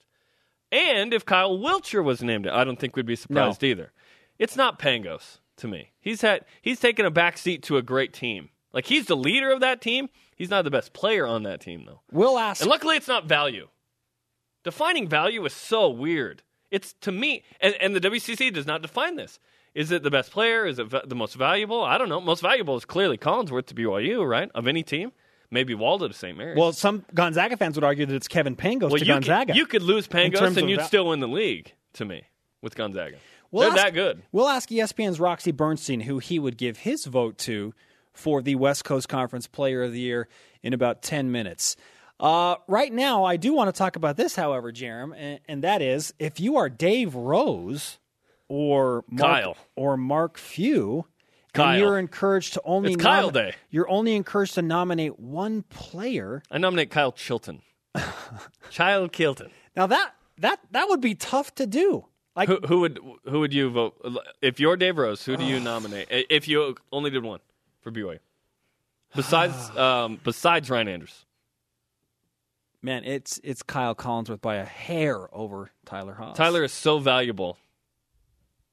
And 0.71 1.13
if 1.13 1.27
Kyle 1.27 1.59
Wiltjer 1.59 2.05
was 2.05 2.23
named 2.23 2.47
it, 2.47 2.53
I 2.53 2.63
don't 2.63 2.79
think 2.79 2.95
we'd 2.95 3.05
be 3.05 3.17
surprised 3.17 3.65
either. 3.65 3.91
It's 4.39 4.55
not 4.55 4.79
Pangos 4.79 5.39
to 5.57 5.67
me. 5.67 5.91
He's 5.99 6.21
had 6.21 6.45
he's 6.61 6.79
taken 6.79 7.05
a 7.05 7.11
back 7.11 7.37
seat 7.37 7.65
to 7.65 7.79
a 7.79 7.83
great 7.83 8.13
team. 8.13 8.51
Like 8.73 8.87
he's 8.87 9.07
the 9.07 9.17
leader 9.17 9.51
of 9.51 9.59
that 9.59 9.81
team. 9.81 10.09
He's 10.37 10.51
not 10.51 10.63
the 10.63 10.71
best 10.71 10.93
player 10.93 11.27
on 11.27 11.43
that 11.43 11.61
team 11.61 11.83
though. 11.85 12.03
We'll 12.13 12.39
ask. 12.39 12.61
And 12.61 12.71
luckily, 12.71 12.95
it's 12.97 13.09
not 13.09 13.25
value. 13.25 13.71
Defining 14.63 15.09
value 15.09 15.45
is 15.45 15.53
so 15.53 15.89
weird. 15.89 16.45
It's 16.73 16.95
to 17.03 17.13
me, 17.13 17.45
and, 17.61 17.75
and 17.81 17.95
the 17.95 18.01
WCC 18.01 18.53
does 18.53 18.67
not 18.67 18.83
define 18.83 19.15
this. 19.15 19.39
Is 19.75 19.91
it 19.93 20.03
the 20.03 20.11
best 20.11 20.33
player? 20.33 20.67
Is 20.67 20.79
it 20.81 20.89
va- 20.89 21.05
the 21.07 21.15
most 21.15 21.35
valuable? 21.35 21.83
I 21.85 21.97
don't 21.99 22.09
know. 22.09 22.21
Most 22.21 22.41
valuable 22.43 22.77
is 22.77 22.85
clearly 22.85 23.17
Collinsworth 23.17 23.67
to 23.67 23.75
BYU, 23.75 24.29
right? 24.29 24.51
Of 24.55 24.67
any 24.67 24.83
team, 24.83 25.13
maybe 25.51 25.75
Waldow 25.75 26.09
to 26.09 26.15
St. 26.15 26.37
Mary's. 26.37 26.59
well, 26.59 26.73
some 26.73 27.05
Gonzaga 27.15 27.57
fans 27.57 27.77
would 27.77 27.85
argue 27.85 28.05
that 28.07 28.15
it's 28.15 28.27
Kevin 28.29 28.57
Pangos 28.57 28.91
Well, 28.91 28.99
to 28.99 28.99
you 28.99 29.05
Gonzaga. 29.07 29.53
Could, 29.53 29.57
you 29.57 29.67
could 29.67 29.83
lose 29.83 30.09
Pangos 30.09 30.57
and 30.57 30.69
you'd 30.69 30.83
still 30.83 31.07
win 31.09 31.21
the 31.21 31.29
league. 31.29 31.73
To 31.95 32.05
me, 32.07 32.25
with 32.63 32.75
Gonzaga, 32.75 33.17
We'll 33.51 33.69
they're 33.71 33.73
ask- 33.79 33.85
that 33.89 33.95
good. 33.95 34.23
We'll 34.33 34.49
ask 34.49 34.71
ESPN's 34.71 35.21
Roxy 35.21 35.53
Bernstein 35.53 36.01
who 36.01 36.19
he 36.19 36.39
would 36.39 36.57
give 36.57 36.79
his 36.79 37.05
vote 37.05 37.37
to 37.39 37.75
for 38.15 38.41
the 38.43 38.55
West 38.55 38.85
Coast 38.85 39.11
Conference 39.11 39.47
Player 39.47 39.83
of 39.83 39.93
the 39.93 40.01
Year 40.01 40.27
in 40.63 40.73
about 40.73 41.03
10 41.03 41.31
minutes. 41.31 41.77
Uh, 42.21 42.57
right 42.69 42.93
now, 42.93 43.25
I 43.25 43.37
do 43.37 43.53
want 43.53 43.73
to 43.75 43.77
talk 43.77 43.97
about 43.97 44.17
this, 44.17 44.37
however, 44.37 44.73
Jarom, 44.73 45.13
and, 45.17 45.41
and 45.49 45.65
that 45.65 45.83
is 45.83 46.15
if 46.19 46.39
you 46.39 46.57
are 46.57 46.69
Dave 46.69 47.15
Rose 47.15 47.99
or 48.49 49.05
Mark, 49.09 49.21
Kyle. 49.43 49.57
or 49.75 49.97
Mark 49.97 50.39
Few, 50.39 51.07
Kyle. 51.53 51.71
and 51.71 51.81
you're 51.81 51.99
encouraged 51.99 52.53
to 52.55 52.63
only 52.65 52.93
It's 52.93 53.03
Kyle 53.03 53.31
Day. 53.31 53.55
You're 53.71 53.89
only 53.91 54.15
encouraged 54.15 54.55
to 54.55 54.63
nominate 54.63 55.19
one 55.19 55.63
player. 55.63 56.43
I 56.51 56.59
nominate 56.59 56.91
Kyle 56.91 57.13
Chilton. 57.13 57.63
Child 58.71 59.13
Kilton. 59.13 59.51
Now 59.77 59.87
that 59.87 60.15
that 60.39 60.61
that 60.71 60.89
would 60.89 61.01
be 61.01 61.15
tough 61.15 61.55
to 61.57 61.67
do. 61.67 62.07
Like 62.37 62.49
Who, 62.49 62.59
who 62.67 62.81
would 62.81 62.99
who 63.25 63.41
would 63.41 63.53
you 63.53 63.71
vote 63.71 63.95
if 64.41 64.59
you're 64.61 64.77
Dave 64.77 64.97
Rose? 64.97 65.25
Who 65.25 65.37
do 65.37 65.45
you 65.45 65.61
nominate 65.61 66.07
if 66.11 66.49
you 66.49 66.77
only 66.93 67.11
did 67.11 67.23
one 67.25 67.41
for 67.83 67.91
BYU? 67.91 68.19
Besides 69.15 69.55
um, 69.77 70.19
besides 70.25 70.71
Ryan 70.71 70.89
Andrews, 70.89 71.27
man, 72.83 73.05
it's 73.05 73.41
it's 73.45 73.63
Kyle 73.63 73.95
Collinsworth 73.95 74.41
by 74.41 74.57
a 74.57 74.65
hair 74.65 75.29
over 75.35 75.71
Tyler 75.87 76.15
Haws. 76.15 76.37
Tyler 76.37 76.65
is 76.65 76.73
so 76.73 76.99
valuable, 76.99 77.59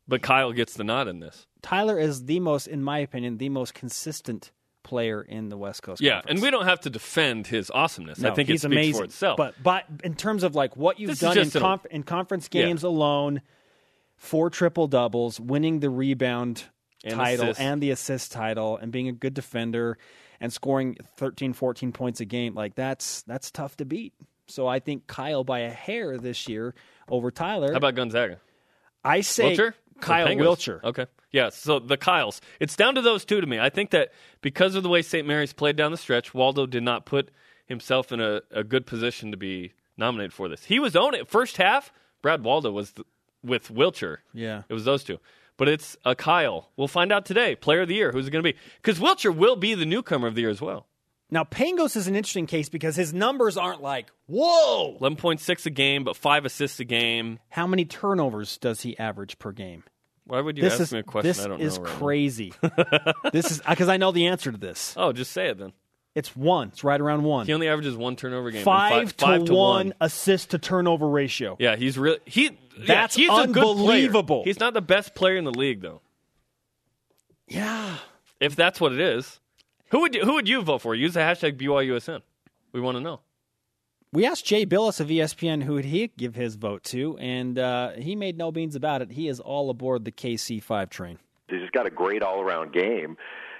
but 0.07 0.21
Kyle 0.21 0.51
gets 0.51 0.73
the 0.73 0.83
nod 0.83 1.07
in 1.07 1.19
this. 1.19 1.45
Tyler 1.61 1.99
is 1.99 2.25
the 2.25 2.39
most, 2.39 2.67
in 2.67 2.83
my 2.83 2.99
opinion, 2.99 3.37
the 3.37 3.49
most 3.49 3.73
consistent 3.73 4.51
player 4.83 5.21
in 5.21 5.49
the 5.49 5.57
West 5.57 5.83
Coast. 5.83 6.01
Yeah, 6.01 6.13
Conference. 6.21 6.31
and 6.31 6.41
we 6.41 6.51
don't 6.51 6.65
have 6.65 6.79
to 6.81 6.89
defend 6.89 7.47
his 7.47 7.69
awesomeness. 7.69 8.19
No, 8.19 8.31
I 8.31 8.33
think 8.33 8.49
he's 8.49 8.63
it 8.63 8.67
speaks 8.67 8.73
amazing. 8.73 8.93
for 9.01 9.03
itself. 9.05 9.37
But 9.37 9.55
but 9.61 9.85
in 10.03 10.15
terms 10.15 10.43
of 10.43 10.55
like 10.55 10.75
what 10.77 10.99
you've 10.99 11.09
This 11.11 11.19
done 11.19 11.37
in, 11.37 11.51
conf- 11.51 11.85
in 11.91 12.03
conference 12.03 12.49
Yeah. 12.51 12.63
games 12.65 12.83
alone, 12.83 13.41
four 14.15 14.49
triple 14.49 14.87
doubles, 14.87 15.39
winning 15.39 15.79
the 15.81 15.89
rebound 15.89 16.63
And 17.03 17.15
title 17.15 17.45
assist. 17.49 17.59
and 17.61 17.81
the 17.81 17.91
assist 17.91 18.31
title, 18.31 18.77
and 18.77 18.91
being 18.91 19.07
a 19.09 19.11
good 19.13 19.33
defender 19.33 19.97
and 20.41 20.51
scoring 20.51 20.97
13, 21.17 21.53
14 21.53 21.91
points 21.91 22.19
a 22.21 22.25
game, 22.25 22.55
like 22.55 22.75
that's 22.75 23.21
that's 23.23 23.51
tough 23.51 23.77
to 23.77 23.85
beat. 23.85 24.13
So 24.47 24.67
I 24.67 24.79
think 24.79 25.07
Kyle 25.07 25.43
by 25.43 25.59
a 25.59 25.69
hair 25.69 26.17
this 26.17 26.47
year 26.47 26.73
over 27.07 27.31
Tyler. 27.31 27.71
How 27.71 27.77
about 27.77 27.95
Gonzaga? 27.95 28.39
I 29.03 29.21
say 29.21 29.55
Wiltjer? 29.55 29.73
Kyle? 29.99 30.27
Wiltjer. 30.27 30.83
Okay. 30.83 31.05
Yeah, 31.31 31.49
so 31.49 31.79
the 31.79 31.97
Kyles. 31.97 32.41
It's 32.59 32.75
down 32.75 32.95
to 32.95 33.01
those 33.01 33.23
two 33.23 33.39
to 33.39 33.45
me. 33.45 33.59
I 33.59 33.69
think 33.69 33.91
that 33.91 34.11
because 34.41 34.75
of 34.75 34.83
the 34.83 34.89
way 34.89 35.01
St. 35.01 35.27
Mary's 35.27 35.53
played 35.53 35.75
down 35.75 35.91
the 35.91 35.97
stretch, 35.97 36.33
Waldow 36.33 36.65
did 36.65 36.83
not 36.83 37.05
put 37.05 37.29
himself 37.67 38.11
in 38.11 38.19
a, 38.19 38.41
a 38.51 38.63
good 38.63 38.87
position 38.87 39.29
to 39.31 39.37
be 39.37 39.73
nominated 39.95 40.33
for 40.33 40.49
this. 40.49 40.65
He 40.65 40.79
was 40.79 40.95
on 40.95 41.13
it. 41.13 41.27
First 41.27 41.57
half, 41.57 41.93
Brad 42.23 42.43
Waldow 42.43 42.71
was 42.71 42.93
th- 42.93 43.05
with 43.43 43.67
Wiltjer. 43.69 44.17
Yeah. 44.33 44.63
It 44.67 44.73
was 44.73 44.85
those 44.85 45.03
two. 45.03 45.19
But 45.59 45.67
it's 45.67 45.97
a 46.05 46.15
Kyle. 46.15 46.71
We'll 46.77 46.87
find 46.87 47.11
out 47.11 47.25
today. 47.25 47.53
Player 47.53 47.81
of 47.81 47.89
the 47.89 47.95
year. 47.95 48.13
Who's 48.13 48.27
it 48.27 48.31
going 48.31 48.43
to 48.43 48.53
be? 48.53 48.57
Because 48.81 48.97
Wiltjer 48.97 49.35
will 49.35 49.57
be 49.57 49.75
the 49.75 49.85
newcomer 49.85 50.27
of 50.27 50.33
the 50.33 50.41
year 50.41 50.49
as 50.49 50.61
well. 50.61 50.87
Now 51.29 51.43
Pangos 51.43 51.97
is 51.97 52.07
an 52.07 52.15
interesting 52.15 52.47
case 52.47 52.69
because 52.69 52.95
his 52.95 53.13
numbers 53.13 53.57
aren't 53.57 53.81
like 53.81 54.07
whoa. 54.27 54.97
11.6 54.99 55.65
a 55.65 55.69
game, 55.69 56.05
but 56.05 56.15
five 56.15 56.45
assists 56.45 56.79
a 56.79 56.85
game. 56.85 57.39
How 57.49 57.67
many 57.67 57.83
turnovers 57.83 58.57
does 58.57 58.81
he 58.81 58.97
average 58.97 59.37
per 59.37 59.51
game? 59.51 59.83
Why 60.25 60.39
would 60.39 60.57
you 60.57 60.63
this 60.63 60.73
ask 60.75 60.81
is 60.83 60.93
me 60.93 60.99
a 60.99 61.03
question 61.03 61.27
this 61.27 61.43
I 61.43 61.47
don't 61.49 61.59
is 61.59 61.77
know? 61.77 61.83
right 61.83 61.91
now? 61.91 61.97
crazy. 61.99 62.53
this 63.33 63.51
is 63.51 63.61
uh, 63.65 63.71
because 63.71 63.89
I 63.89 63.97
know 63.97 64.11
the 64.11 64.27
answer 64.27 64.51
to 64.51 64.57
this. 64.57 64.93
Oh, 64.95 65.11
just 65.11 65.31
say 65.33 65.49
it 65.49 65.57
then. 65.57 65.73
It's 66.15 66.35
one. 66.35 66.69
It's 66.69 66.83
right 66.83 66.99
around 66.99 67.23
one. 67.23 67.45
He 67.45 67.53
only 67.53 67.67
averages 67.69 67.95
one 67.95 68.15
turnover 68.15 68.47
a 68.49 68.51
game. 68.51 68.57
and 68.59 68.65
Five, 68.65 69.11
fi- 69.13 69.25
five 69.25 69.39
to, 69.41 69.45
to 69.47 69.53
one, 69.53 69.93
assist 70.01 70.51
to 70.51 70.57
turnover 70.57 71.07
ratio. 71.07 71.55
Yeah, 71.59 71.75
he's 71.75 71.97
really 71.97 72.19
he. 72.25 72.45
yeah, 72.45 72.51
That's 72.87 73.15
he's 73.15 73.29
a 73.29 73.45
good 73.47 73.53
player. 73.53 73.65
unbelievable. 73.69 74.43
He's 74.43 74.59
not 74.59 74.73
the 74.73 74.81
best 74.81 75.13
player 75.15 75.37
in 75.37 75.43
the 75.45 75.51
league 75.51 75.81
though. 75.81 76.01
Yeah. 77.47 77.97
If 78.39 78.55
that's 78.55 78.79
what 78.79 78.93
it 78.93 78.99
is, 78.99 79.39
who 79.91 80.01
would 80.01 80.15
you, 80.15 80.23
who 80.23 80.33
would 80.33 80.47
you 80.47 80.61
vote 80.61 80.81
for? 80.81 80.95
Use 80.95 81.13
the 81.13 81.19
hashtag 81.19 81.57
BYUSN. 81.57 82.21
We 82.71 82.79
want 82.81 82.97
to 82.97 83.01
know. 83.01 83.21
We 84.11 84.25
asked 84.25 84.45
Jay 84.45 84.65
Bilas 84.65 84.99
of 84.99 85.07
ESPN 85.09 85.63
who 85.63 85.73
would 85.73 85.85
he 85.85 86.07
give 86.17 86.33
his 86.35 86.55
vote 86.55 86.83
to, 86.85 87.17
and 87.19 87.59
uh, 87.59 87.91
he 87.91 88.15
made 88.15 88.37
no 88.37 88.51
beans 88.51 88.75
about 88.75 89.01
it. 89.03 89.11
He 89.11 89.27
is 89.27 89.39
all 89.39 89.69
aboard 89.69 90.05
the 90.05 90.11
KC5 90.11 90.89
train. 90.89 91.19
He's 91.47 91.61
just 91.61 91.73
got 91.73 91.85
a 91.85 91.91
great 91.91 92.23
all 92.23 92.41
around 92.41 92.73
game. 92.73 93.17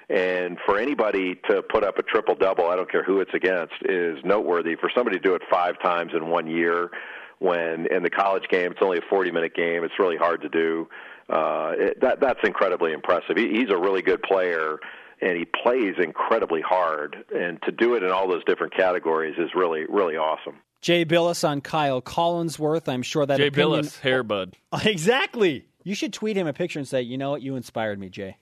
And 0.09 0.57
for 0.65 0.79
anybody 0.79 1.35
to 1.49 1.61
put 1.61 1.83
up 1.83 1.99
a 1.99 2.03
triple 2.03 2.35
double, 2.35 2.67
I 2.69 2.75
don't 2.75 2.91
care 2.91 3.03
who 3.03 3.19
it's 3.19 3.33
against, 3.33 3.73
is 3.85 4.17
noteworthy. 4.23 4.75
For 4.75 4.89
somebody 4.95 5.17
to 5.17 5.21
do 5.23 5.35
it 5.35 5.43
five 5.51 5.79
times 5.83 6.13
in 6.15 6.29
one 6.29 6.47
year, 6.47 6.89
when 7.37 7.85
in 7.91 8.01
the 8.03 8.09
college 8.09 8.43
game 8.49 8.71
it's 8.71 8.81
only 8.81 8.97
a 8.97 9.01
40 9.09 9.31
minute 9.31 9.55
game, 9.55 9.83
it's 9.83 9.93
really 9.99 10.17
hard 10.17 10.41
to 10.41 10.49
do. 10.49 10.87
Uh, 11.29 11.73
it, 11.77 12.01
that 12.01 12.19
that's 12.19 12.39
incredibly 12.43 12.91
impressive. 12.91 13.37
He, 13.37 13.49
he's 13.49 13.69
a 13.69 13.77
really 13.77 14.01
good 14.01 14.21
player, 14.23 14.79
and 15.21 15.37
he 15.37 15.45
plays 15.45 15.93
incredibly 16.01 16.61
hard. 16.61 17.15
And 17.35 17.61
to 17.63 17.71
do 17.71 17.93
it 17.93 18.01
in 18.01 18.09
all 18.09 18.27
those 18.27 18.43
different 18.45 18.75
categories 18.75 19.35
is 19.37 19.51
really 19.55 19.85
really 19.87 20.17
awesome. 20.17 20.55
Jay 20.81 21.05
Bilas 21.05 21.47
on 21.47 21.61
Kyle 21.61 22.01
Collinsworth. 22.01 22.87
I'm 22.87 23.03
sure 23.03 23.25
that 23.27 23.37
Jay 23.37 23.47
opinion- 23.47 23.83
Bilas, 23.83 23.99
hair 23.99 24.23
bud. 24.23 24.55
Exactly. 24.85 25.65
You 25.83 25.93
should 25.95 26.13
tweet 26.13 26.35
him 26.35 26.47
a 26.47 26.53
picture 26.53 26.79
and 26.79 26.87
say, 26.87 27.03
"You 27.03 27.17
know 27.17 27.29
what? 27.31 27.41
You 27.43 27.55
inspired 27.55 27.99
me, 27.99 28.09
Jay." 28.09 28.37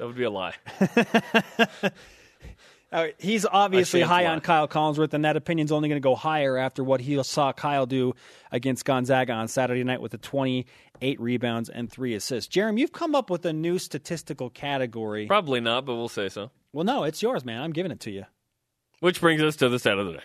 That 0.00 0.06
would 0.06 0.16
be 0.16 0.24
a 0.24 0.30
lie. 0.30 0.54
Uh, 2.92 3.06
he's 3.18 3.46
obviously 3.46 4.02
I 4.02 4.02
say 4.02 4.04
it's 4.04 4.08
high 4.10 4.26
on. 4.26 4.40
Kyle 4.40 4.66
Collinsworth, 4.66 5.14
and 5.14 5.24
that 5.24 5.36
opinion's 5.36 5.70
only 5.70 5.88
going 5.88 6.02
to 6.02 6.04
go 6.04 6.16
higher 6.16 6.56
after 6.56 6.82
what 6.82 7.00
he 7.00 7.22
saw 7.22 7.52
Kyle 7.52 7.86
do 7.86 8.14
against 8.50 8.84
Gonzaga 8.84 9.32
on 9.32 9.46
Saturday 9.46 9.84
night 9.84 10.00
with 10.00 10.10
the 10.10 10.18
28 10.18 11.20
rebounds 11.20 11.68
and 11.68 11.88
three 11.88 12.16
assists. 12.16 12.48
Jeremy, 12.48 12.80
you've 12.80 12.90
come 12.90 13.14
up 13.14 13.30
with 13.30 13.46
a 13.46 13.52
new 13.52 13.78
statistical 13.78 14.50
category. 14.50 15.26
Probably 15.28 15.60
not, 15.60 15.84
but 15.84 15.94
we'll 15.94 16.08
say 16.08 16.28
so. 16.28 16.50
Well, 16.72 16.84
no, 16.84 17.04
it's 17.04 17.22
yours, 17.22 17.44
man. 17.44 17.62
I'm 17.62 17.70
giving 17.70 17.92
it 17.92 18.00
to 18.00 18.10
you. 18.10 18.24
Which 18.98 19.20
brings 19.20 19.40
us 19.40 19.54
to 19.54 19.68
the 19.68 19.78
stat 19.78 20.00
of 20.00 20.06
the 20.06 20.12
day. 20.14 20.24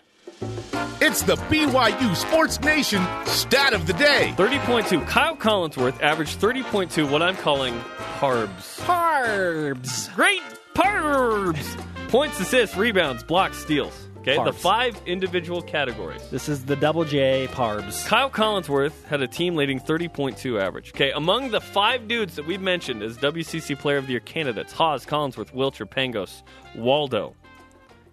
It's 1.01 1.22
the 1.22 1.36
BYU 1.36 2.15
Sports 2.15 2.60
Nation 2.62 3.05
stat 3.25 3.74
of 3.74 3.86
the 3.86 3.94
day. 3.94 4.34
30.2. 4.38 5.08
Kyle 5.08 5.36
Collinsworth 5.36 6.01
averaged 6.01 6.39
30.2, 6.39 7.12
what 7.12 7.22
I'm 7.22 7.36
calling 7.36 7.79
parbs. 8.15 8.79
Parbs. 8.79 10.13
Great 10.15 10.41
parbs! 10.74 12.10
Points, 12.10 12.39
assists, 12.39 12.77
rebounds, 12.77 13.24
blocks, 13.24 13.57
steals. 13.57 14.07
Okay, 14.19 14.36
the 14.36 14.51
Parbs. 14.51 14.55
five 14.55 15.01
individual 15.05 15.62
categories. 15.62 16.27
This 16.29 16.48
is 16.48 16.65
the 16.65 16.77
double 16.77 17.03
J 17.03 17.48
Parbs. 17.51 18.05
Kyle 18.07 18.29
Collinsworth 18.29 19.03
had 19.03 19.22
a 19.22 19.27
team 19.27 19.55
leading 19.55 19.79
30.2 19.79 20.60
average. 20.60 20.91
Okay, 20.91 21.12
among 21.12 21.51
the 21.51 21.60
five 21.60 22.07
dudes 22.07 22.36
that 22.36 22.48
we've 22.48 22.62
mentioned 22.62 23.03
as 23.03 23.17
WCC 23.17 23.77
Player 23.77 23.98
of 23.98 24.07
the 24.07 24.13
Year 24.13 24.22
candidates 24.22 24.72
Haws, 24.72 25.05
Collinsworth, 25.05 25.53
Wiltjer, 25.53 25.86
Pangos, 25.86 26.41
Waldow. 26.75 27.34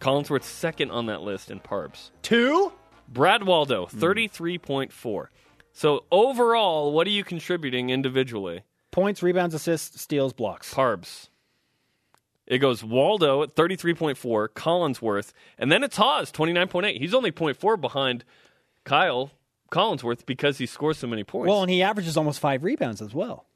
Collinsworth's 0.01 0.49
second 0.49 0.91
on 0.91 1.07
that 1.07 1.23
list 1.23 1.51
in 1.51 1.61
Parbs. 1.61 2.11
Two? 2.23 2.73
Brad 3.09 3.43
Waldow, 3.43 3.89
hmm. 3.89 3.99
33.4. 3.99 5.27
So 5.73 6.05
overall, 6.11 6.93
what 6.93 7.07
are 7.07 7.11
you 7.11 7.25
contributing 7.25 7.91
individually? 7.91 8.65
Points, 8.93 9.23
rebounds, 9.23 9.55
assists, 9.55 10.01
steals, 10.01 10.33
blocks. 10.33 10.73
Parbs. 10.73 11.29
It 12.47 12.59
goes 12.59 12.83
Waldow 12.83 13.43
at 13.43 13.55
33.4, 13.55 14.49
Collinsworth, 14.49 15.33
and 15.59 15.73
then 15.73 15.83
it's 15.83 15.97
Haws, 15.97 16.31
29.8. 16.31 16.99
He's 16.99 17.15
only 17.15 17.33
0.4 17.33 17.81
behind 17.81 18.25
Kyle 18.85 19.31
Collinsworth 19.71 20.27
because 20.27 20.59
he 20.59 20.67
scores 20.67 20.99
so 20.99 21.07
many 21.07 21.25
points. 21.25 21.49
Well, 21.49 21.63
and 21.63 21.71
he 21.71 21.83
averages 21.83 22.17
almost 22.17 22.41
five 22.41 22.63
rebounds 22.63 23.01
as 23.01 23.15
well. 23.15 23.47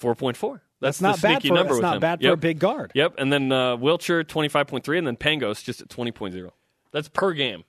4.4. 0.00 0.60
That's, 0.80 0.98
That's 0.98 1.00
not 1.00 1.20
bad 1.20 1.32
sneaky 1.42 1.48
for 1.48 1.54
number 1.54 1.72
that's 1.74 1.82
not 1.82 1.94
him. 1.96 2.00
bad 2.00 2.22
for 2.22 2.30
a 2.30 2.36
big 2.36 2.58
guard. 2.58 2.92
Yep, 2.94 3.16
and 3.18 3.32
then 3.32 3.50
uh, 3.52 3.76
Wiltjer 3.76 4.24
25.3 4.24 4.98
and 4.98 5.06
then 5.06 5.16
Pangos 5.16 5.62
just 5.64 5.80
at 5.82 5.88
20.0. 5.88 6.50
That's 6.92 7.08
per 7.08 7.32
game. 7.32 7.64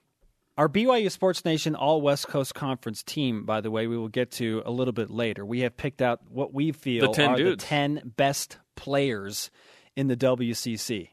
Our 0.62 0.68
BYU 0.68 1.10
Sports 1.10 1.44
Nation 1.44 1.74
All 1.74 2.00
West 2.00 2.28
Coast 2.28 2.54
Conference 2.54 3.02
team, 3.02 3.44
by 3.44 3.60
the 3.60 3.68
way, 3.68 3.88
we 3.88 3.98
will 3.98 4.06
get 4.06 4.30
to 4.34 4.62
a 4.64 4.70
little 4.70 4.92
bit 4.92 5.10
later. 5.10 5.44
We 5.44 5.62
have 5.62 5.76
picked 5.76 6.00
out 6.00 6.20
what 6.28 6.54
we 6.54 6.70
feel 6.70 7.08
The 7.08 7.12
10 7.16 7.30
are 7.30 7.36
dudes. 7.36 7.64
the 7.64 7.68
10 7.68 8.12
best 8.16 8.58
players 8.76 9.50
in 9.96 10.06
the 10.06 10.14
WCC. 10.16 11.08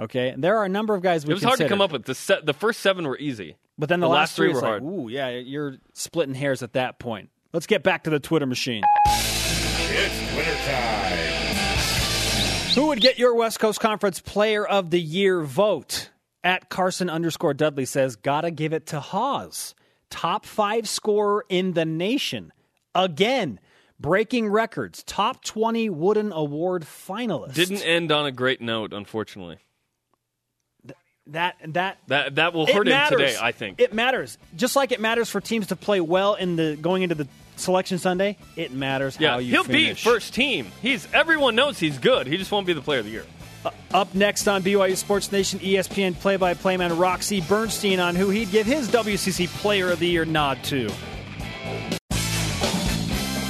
Okay, 0.00 0.30
and 0.30 0.42
there 0.42 0.56
are 0.56 0.64
a 0.64 0.70
number 0.70 0.94
of 0.94 1.02
guys 1.02 1.26
we 1.26 1.32
It 1.32 1.34
was 1.34 1.42
hard 1.42 1.58
to 1.58 1.68
come 1.68 1.82
up 1.82 1.92
with. 1.92 2.06
The 2.06 2.14
se- 2.14 2.40
the 2.44 2.54
first 2.54 2.80
seven 2.80 3.06
were 3.06 3.18
easy. 3.18 3.56
But 3.76 3.90
then 3.90 4.00
the, 4.00 4.06
The 4.06 4.12
last, 4.14 4.18
last 4.30 4.36
three 4.36 4.46
three 4.46 4.52
is 4.56 4.62
were 4.62 4.68
like, 4.70 4.80
hard. 4.80 4.82
ooh, 4.84 5.08
yeah, 5.10 5.28
you're 5.28 5.76
splitting 5.92 6.34
hairs 6.34 6.62
at 6.62 6.72
that 6.72 6.98
point. 6.98 7.28
Let's 7.52 7.66
get 7.66 7.82
back 7.82 8.04
to 8.04 8.10
the 8.10 8.18
Twitter 8.18 8.46
machine. 8.46 8.82
It's 9.08 10.34
wintertime. 10.34 11.18
Who 12.76 12.86
would 12.86 13.02
get 13.02 13.18
your 13.18 13.34
West 13.34 13.60
Coast 13.60 13.78
Conference 13.78 14.20
Player 14.20 14.66
of 14.66 14.88
the 14.88 14.98
Year 15.02 15.42
vote? 15.42 16.08
At 16.46 16.68
Carson 16.68 17.10
underscore 17.10 17.54
Dudley 17.54 17.86
says, 17.86 18.14
gotta 18.14 18.52
give 18.52 18.72
it 18.72 18.86
to 18.86 19.00
Haws. 19.00 19.74
Top 20.10 20.46
five 20.46 20.88
scorer 20.88 21.44
in 21.48 21.72
the 21.72 21.84
nation. 21.84 22.52
Again, 22.94 23.58
breaking 23.98 24.46
records. 24.46 25.02
Top 25.02 25.42
20 25.44 25.90
Wooden 25.90 26.30
Award 26.30 26.84
finalist. 26.84 27.54
Didn't 27.54 27.82
end 27.82 28.12
on 28.12 28.26
a 28.26 28.30
great 28.30 28.60
note, 28.60 28.92
unfortunately. 28.92 29.58
that, 31.26 31.56
that, 31.66 31.98
That 32.06 32.36
that 32.36 32.54
will 32.54 32.66
hurt 32.66 32.86
him 32.86 33.08
today. 33.08 33.36
I 33.42 33.50
think. 33.50 33.80
It 33.80 33.92
matters. 33.92 34.38
Just 34.54 34.76
like 34.76 34.92
it 34.92 35.00
matters 35.00 35.28
for 35.28 35.40
teams 35.40 35.66
to 35.66 35.76
play 35.76 36.00
well 36.00 36.36
in 36.36 36.54
the 36.54 36.78
going 36.80 37.02
into 37.02 37.16
the 37.16 37.26
selection 37.56 37.98
Sunday, 37.98 38.38
it 38.54 38.70
matters 38.70 39.16
yeah, 39.18 39.32
how 39.32 39.38
you 39.38 39.64
finish. 39.64 39.82
he'll 39.82 39.94
be 39.94 40.16
first 40.16 40.32
team. 40.32 40.68
He's 40.80 41.12
everyone 41.12 41.56
knows 41.56 41.80
he's 41.80 41.98
good. 41.98 42.28
He 42.28 42.36
just 42.36 42.52
won't 42.52 42.68
be 42.68 42.72
the 42.72 42.82
player 42.82 43.00
of 43.00 43.04
the 43.04 43.10
year. 43.10 43.24
Uh, 43.66 43.70
up 43.92 44.14
next 44.14 44.46
on 44.46 44.62
BYU 44.62 44.96
Sports 44.96 45.32
Nation, 45.32 45.58
ESPN 45.58 46.14
play-by-play 46.14 46.76
man 46.76 46.96
Roxy 46.96 47.40
Bernstein 47.40 47.98
on 47.98 48.14
who 48.14 48.30
he'd 48.30 48.50
give 48.52 48.64
his 48.64 48.88
WCC 48.88 49.48
Player 49.58 49.90
of 49.90 49.98
the 49.98 50.06
Year 50.06 50.24
nod 50.24 50.62
to. 50.64 50.88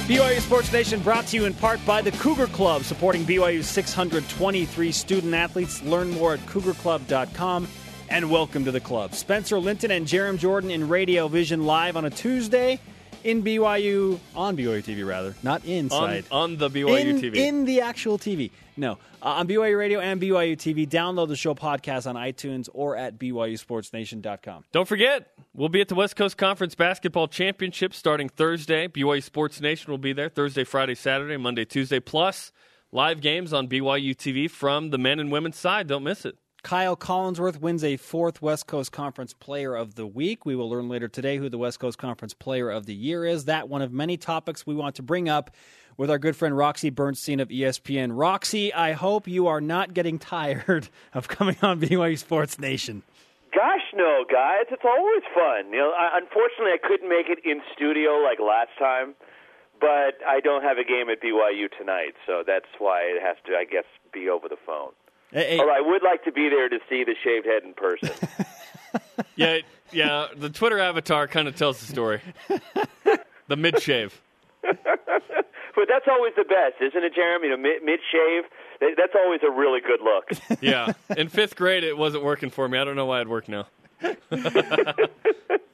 BYU 0.07 0.39
Sports 0.39 0.71
Nation 0.71 1.01
brought 1.01 1.27
to 1.27 1.35
you 1.35 1.45
in 1.45 1.53
part 1.53 1.85
by 1.85 2.01
the 2.01 2.11
Cougar 2.11 2.47
Club, 2.47 2.83
supporting 2.83 3.25
BYU's 3.25 3.67
623 3.67 4.91
student 4.91 5.33
athletes. 5.33 5.83
Learn 5.83 6.09
more 6.09 6.33
at 6.33 6.39
cougarclub.com 6.47 7.67
and 8.09 8.31
welcome 8.31 8.65
to 8.65 8.71
the 8.71 8.79
club. 8.79 9.13
Spencer 9.13 9.59
Linton 9.59 9.91
and 9.91 10.07
Jarom 10.07 10.39
Jordan 10.39 10.71
in 10.71 10.87
Radio 10.87 11.27
Vision 11.27 11.65
live 11.65 11.95
on 11.95 12.05
a 12.05 12.09
Tuesday 12.09 12.79
in 13.23 13.43
BYU, 13.43 14.19
on 14.35 14.57
BYU 14.57 14.83
TV 14.83 15.05
rather, 15.07 15.35
not 15.43 15.63
On, 15.63 15.69
inside 15.69 16.25
on 16.31 16.57
the 16.57 16.69
BYU 16.69 16.99
in, 16.99 17.21
TV. 17.21 17.35
in 17.35 17.65
the 17.65 17.81
actual 17.81 18.17
TV. 18.17 18.51
No, 18.75 18.93
uh, 19.21 19.25
on 19.29 19.47
BYU 19.47 19.77
Radio 19.77 19.99
and 19.99 20.21
BYU 20.21 20.55
TV. 20.55 20.87
Download 20.87 21.27
the 21.27 21.35
show 21.35 21.55
podcast 21.55 22.07
on 22.07 22.15
iTunes 22.15 22.69
or 22.73 22.95
at 22.95 23.17
BYUSportsNation.com. 23.17 24.65
Don't 24.71 24.87
forget, 24.87 25.31
we'll 25.53 25.69
be 25.69 25.81
at 25.81 25.87
the 25.87 25.95
West 25.95 26.15
Coast 26.15 26.37
Conference 26.37 26.75
Basketball 26.75 27.27
Championship 27.27 27.93
starting 27.93 28.29
Thursday. 28.29 28.87
BYU 28.87 29.23
Sports 29.23 29.59
Nation 29.61 29.91
will 29.91 29.97
be 29.97 30.13
there 30.13 30.29
Thursday, 30.29 30.63
Friday, 30.63 30.95
Saturday, 30.95 31.37
Monday, 31.37 31.65
Tuesday, 31.65 31.99
plus 31.99 32.51
live 32.91 33.21
games 33.21 33.53
on 33.53 33.67
BYU 33.67 34.15
TV 34.15 34.49
from 34.49 34.91
the 34.91 34.97
men 34.97 35.19
and 35.19 35.31
women's 35.31 35.57
side. 35.57 35.87
Don't 35.87 36.03
miss 36.03 36.25
it. 36.25 36.37
Kyle 36.67 36.97
Collinsworth 36.97 37.61
wins 37.61 37.81
a 37.81 37.95
fourth 37.95 38.41
West 38.41 38.67
Coast 38.67 38.91
Conference 38.91 39.31
Player 39.31 39.73
of 39.73 39.95
the 39.95 40.05
Week. 40.05 40.45
We 40.45 40.53
will 40.53 40.69
learn 40.69 40.89
later 40.89 41.07
today 41.07 41.37
who 41.37 41.47
the 41.47 41.57
West 41.57 41.79
Coast 41.79 41.97
Conference 41.97 42.33
Player 42.33 42.69
of 42.69 42.85
the 42.85 42.93
Year 42.93 43.23
is. 43.23 43.45
That 43.45 43.69
one 43.69 43.81
of 43.81 43.93
many 43.93 44.17
topics 44.17 44.67
we 44.67 44.75
want 44.75 44.95
to 44.95 45.01
bring 45.01 45.29
up 45.29 45.55
with 45.95 46.11
our 46.11 46.19
good 46.19 46.35
friend 46.35 46.57
Roxy 46.57 46.89
Bernstein 46.89 47.39
of 47.39 47.47
ESPN. 47.47 48.09
Roxy, 48.11 48.73
I 48.73 48.91
hope 48.91 49.29
you 49.29 49.47
are 49.47 49.61
not 49.61 49.93
getting 49.93 50.19
tired 50.35 50.89
of 51.13 51.29
coming 51.29 51.55
on 51.61 51.79
BYU 51.79 52.17
Sports 52.17 52.59
Nation. 52.59 53.01
Gosh, 53.55 53.87
no, 53.95 54.25
guys. 54.29 54.65
It's 54.69 54.83
always 54.83 55.23
fun. 55.33 55.71
You 55.71 55.79
know, 55.79 55.93
I, 55.97 56.17
unfortunately, 56.17 56.73
I 56.73 56.85
couldn't 56.85 57.07
make 57.07 57.29
it 57.29 57.39
in 57.49 57.61
studio 57.73 58.17
like 58.17 58.39
last 58.41 58.77
time, 58.77 59.15
but 59.79 60.19
I 60.27 60.41
don't 60.43 60.63
have 60.63 60.77
a 60.77 60.83
game 60.83 61.07
at 61.09 61.21
BYU 61.21 61.69
tonight, 61.79 62.15
so 62.25 62.43
that's 62.45 62.67
why 62.77 63.03
it 63.03 63.23
has 63.23 63.37
to, 63.45 63.53
I 63.53 63.63
guess, 63.63 63.85
be 64.11 64.27
over 64.27 64.49
the 64.49 64.59
phone. 64.65 64.91
Hey, 65.31 65.49
hey, 65.55 65.59
Although 65.59 65.73
I 65.73 65.81
would 65.81 66.03
like 66.03 66.23
to 66.23 66.31
be 66.31 66.49
there 66.49 66.69
to 66.69 66.79
see 66.89 67.03
the 67.03 67.15
shaved 67.23 67.45
head 67.45 67.63
in 67.63 67.73
person. 67.73 68.09
Yeah, 69.35 69.59
yeah. 69.91 70.27
The 70.35 70.49
Twitter 70.49 70.79
avatar 70.79 71.27
kind 71.27 71.47
of 71.47 71.55
tells 71.55 71.79
the 71.79 71.85
story. 71.85 72.21
the 73.47 73.55
mid 73.55 73.81
shave. 73.81 74.19
but 74.61 75.87
that's 75.87 76.07
always 76.07 76.33
the 76.35 76.43
best, 76.43 76.81
isn't 76.81 77.03
it, 77.03 77.13
Jeremy? 77.13 77.47
You 77.47 77.57
know, 77.57 77.61
mid, 77.61 77.83
mid 77.83 77.99
shave. 78.11 78.43
That's 78.97 79.13
always 79.15 79.41
a 79.43 79.51
really 79.51 79.81
good 79.81 79.99
look. 80.01 80.31
Yeah. 80.61 80.93
In 81.15 81.29
fifth 81.29 81.55
grade, 81.55 81.83
it 81.83 81.97
wasn't 81.97 82.23
working 82.23 82.49
for 82.49 82.67
me. 82.67 82.77
I 82.77 82.83
don't 82.83 82.95
know 82.95 83.05
why 83.05 83.21
it 83.21 83.27
worked 83.27 83.49
now. 83.49 83.67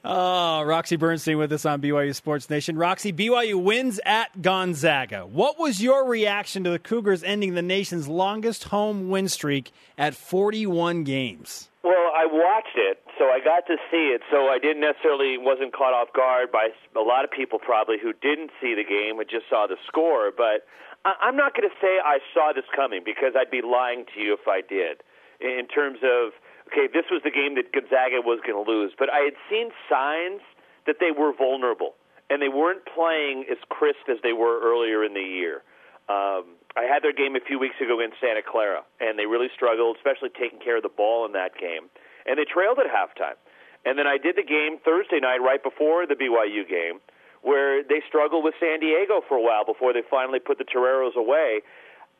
Oh, 0.06 0.60
Roxy 0.62 0.96
Bernstein 0.96 1.38
with 1.38 1.50
us 1.50 1.64
on 1.64 1.80
BYU 1.80 2.14
Sports 2.14 2.50
Nation. 2.50 2.76
Roxy, 2.76 3.10
BYU 3.10 3.62
wins 3.62 3.98
at 4.04 4.42
Gonzaga. 4.42 5.26
What 5.26 5.58
was 5.58 5.80
your 5.80 6.06
reaction 6.06 6.62
to 6.64 6.70
the 6.70 6.78
Cougars 6.78 7.24
ending 7.24 7.54
the 7.54 7.62
nation's 7.62 8.06
longest 8.06 8.64
home 8.64 9.08
win 9.08 9.28
streak 9.28 9.72
at 9.96 10.14
41 10.14 11.04
games? 11.04 11.70
Well, 11.82 12.12
I 12.14 12.26
watched 12.26 12.76
it, 12.76 13.02
so 13.18 13.24
I 13.26 13.40
got 13.42 13.66
to 13.66 13.76
see 13.90 14.12
it. 14.12 14.20
So 14.30 14.48
I 14.48 14.58
didn't 14.58 14.82
necessarily 14.82 15.38
wasn't 15.38 15.72
caught 15.72 15.94
off 15.94 16.12
guard 16.12 16.52
by 16.52 16.68
a 16.94 17.00
lot 17.00 17.24
of 17.24 17.30
people 17.30 17.58
probably 17.58 17.96
who 18.00 18.12
didn't 18.12 18.50
see 18.60 18.74
the 18.74 18.84
game 18.84 19.18
and 19.18 19.28
just 19.28 19.48
saw 19.48 19.66
the 19.66 19.76
score. 19.88 20.30
But 20.36 20.68
I'm 21.04 21.36
not 21.36 21.56
going 21.56 21.68
to 21.68 21.74
say 21.80 21.96
I 22.04 22.18
saw 22.34 22.52
this 22.54 22.64
coming 22.76 23.00
because 23.04 23.32
I'd 23.36 23.50
be 23.50 23.62
lying 23.62 24.04
to 24.14 24.20
you 24.20 24.34
if 24.34 24.46
I 24.46 24.60
did. 24.60 25.00
In 25.40 25.66
terms 25.66 25.98
of 26.04 26.32
okay, 26.68 26.88
this 26.92 27.04
was 27.10 27.22
the 27.24 27.30
game 27.30 27.54
that 27.56 27.72
Gonzaga 27.72 28.20
was 28.24 28.40
going 28.46 28.56
to 28.56 28.66
lose, 28.66 28.92
but 28.98 29.08
I 29.12 29.20
had 29.24 29.34
seen 29.50 29.70
signs 29.88 30.40
that 30.86 30.96
they 31.00 31.10
were 31.10 31.32
vulnerable 31.32 31.94
and 32.30 32.40
they 32.40 32.48
weren't 32.48 32.82
playing 32.86 33.44
as 33.50 33.58
crisp 33.68 34.08
as 34.08 34.16
they 34.22 34.32
were 34.32 34.60
earlier 34.60 35.04
in 35.04 35.12
the 35.12 35.24
year. 35.24 35.62
Um, 36.08 36.56
I 36.76 36.84
had 36.84 37.02
their 37.02 37.12
game 37.12 37.36
a 37.36 37.40
few 37.40 37.58
weeks 37.58 37.76
ago 37.80 38.00
in 38.00 38.10
Santa 38.20 38.42
Clara, 38.42 38.82
and 39.00 39.18
they 39.18 39.26
really 39.26 39.48
struggled, 39.54 39.96
especially 39.96 40.28
taking 40.36 40.58
care 40.58 40.76
of 40.76 40.82
the 40.82 40.92
ball 40.92 41.24
in 41.24 41.32
that 41.32 41.56
game. 41.56 41.88
And 42.26 42.36
they 42.38 42.44
trailed 42.44 42.78
at 42.80 42.88
halftime. 42.88 43.36
And 43.84 43.98
then 43.98 44.06
I 44.06 44.16
did 44.16 44.36
the 44.36 44.44
game 44.44 44.80
Thursday 44.84 45.20
night, 45.20 45.44
right 45.44 45.62
before 45.62 46.06
the 46.06 46.16
BYU 46.16 46.68
game, 46.68 47.00
where 47.42 47.84
they 47.84 48.00
struggled 48.08 48.44
with 48.44 48.54
San 48.58 48.80
Diego 48.80 49.20
for 49.28 49.36
a 49.36 49.42
while 49.42 49.64
before 49.64 49.92
they 49.92 50.02
finally 50.08 50.40
put 50.40 50.56
the 50.56 50.64
Toreros 50.64 51.16
away. 51.16 51.60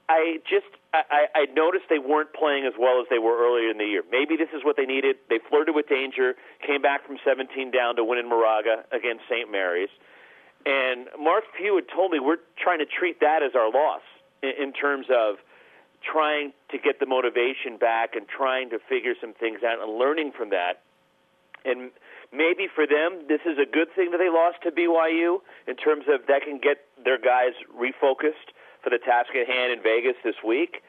I 0.08 0.38
just 0.48 0.66
I, 0.92 1.26
I 1.34 1.44
noticed 1.54 1.84
they 1.90 1.98
weren't 1.98 2.32
playing 2.32 2.66
as 2.66 2.74
well 2.78 3.00
as 3.00 3.06
they 3.10 3.18
were 3.18 3.34
earlier 3.34 3.70
in 3.70 3.78
the 3.78 3.84
year. 3.84 4.02
Maybe 4.10 4.36
this 4.36 4.50
is 4.54 4.62
what 4.62 4.76
they 4.76 4.86
needed. 4.86 5.16
They 5.28 5.40
flirted 5.48 5.74
with 5.74 5.88
danger, 5.88 6.34
came 6.64 6.82
back 6.82 7.06
from 7.06 7.16
17 7.24 7.70
down 7.70 7.96
to 7.96 8.04
win 8.04 8.18
in 8.18 8.28
Moraga 8.28 8.84
against 8.92 9.24
St. 9.28 9.50
Mary's. 9.50 9.90
And 10.64 11.08
Mark 11.18 11.44
Few 11.56 11.74
had 11.74 11.88
told 11.88 12.12
me 12.12 12.20
we're 12.20 12.42
trying 12.56 12.78
to 12.78 12.86
treat 12.86 13.20
that 13.20 13.42
as 13.42 13.56
our 13.56 13.70
loss 13.70 14.02
in, 14.42 14.52
in 14.68 14.72
terms 14.72 15.06
of 15.10 15.36
trying 16.00 16.52
to 16.70 16.78
get 16.78 17.00
the 17.00 17.06
motivation 17.06 17.76
back 17.76 18.14
and 18.14 18.28
trying 18.28 18.70
to 18.70 18.78
figure 18.88 19.14
some 19.20 19.34
things 19.34 19.60
out 19.66 19.80
and 19.82 19.98
learning 19.98 20.32
from 20.36 20.50
that. 20.50 20.82
And 21.64 21.90
maybe 22.30 22.68
for 22.72 22.86
them, 22.86 23.24
this 23.26 23.40
is 23.46 23.58
a 23.58 23.66
good 23.66 23.88
thing 23.96 24.10
that 24.12 24.18
they 24.18 24.28
lost 24.28 24.62
to 24.62 24.70
BYU 24.70 25.40
in 25.66 25.76
terms 25.76 26.04
of 26.12 26.26
that 26.28 26.42
can 26.44 26.58
get 26.58 26.84
their 27.02 27.18
guys 27.18 27.56
refocused 27.72 28.52
for 28.84 28.90
the 28.90 28.98
task 29.00 29.30
at 29.34 29.48
hand 29.48 29.72
in 29.72 29.82
Vegas 29.82 30.14
this 30.22 30.36
week. 30.46 30.84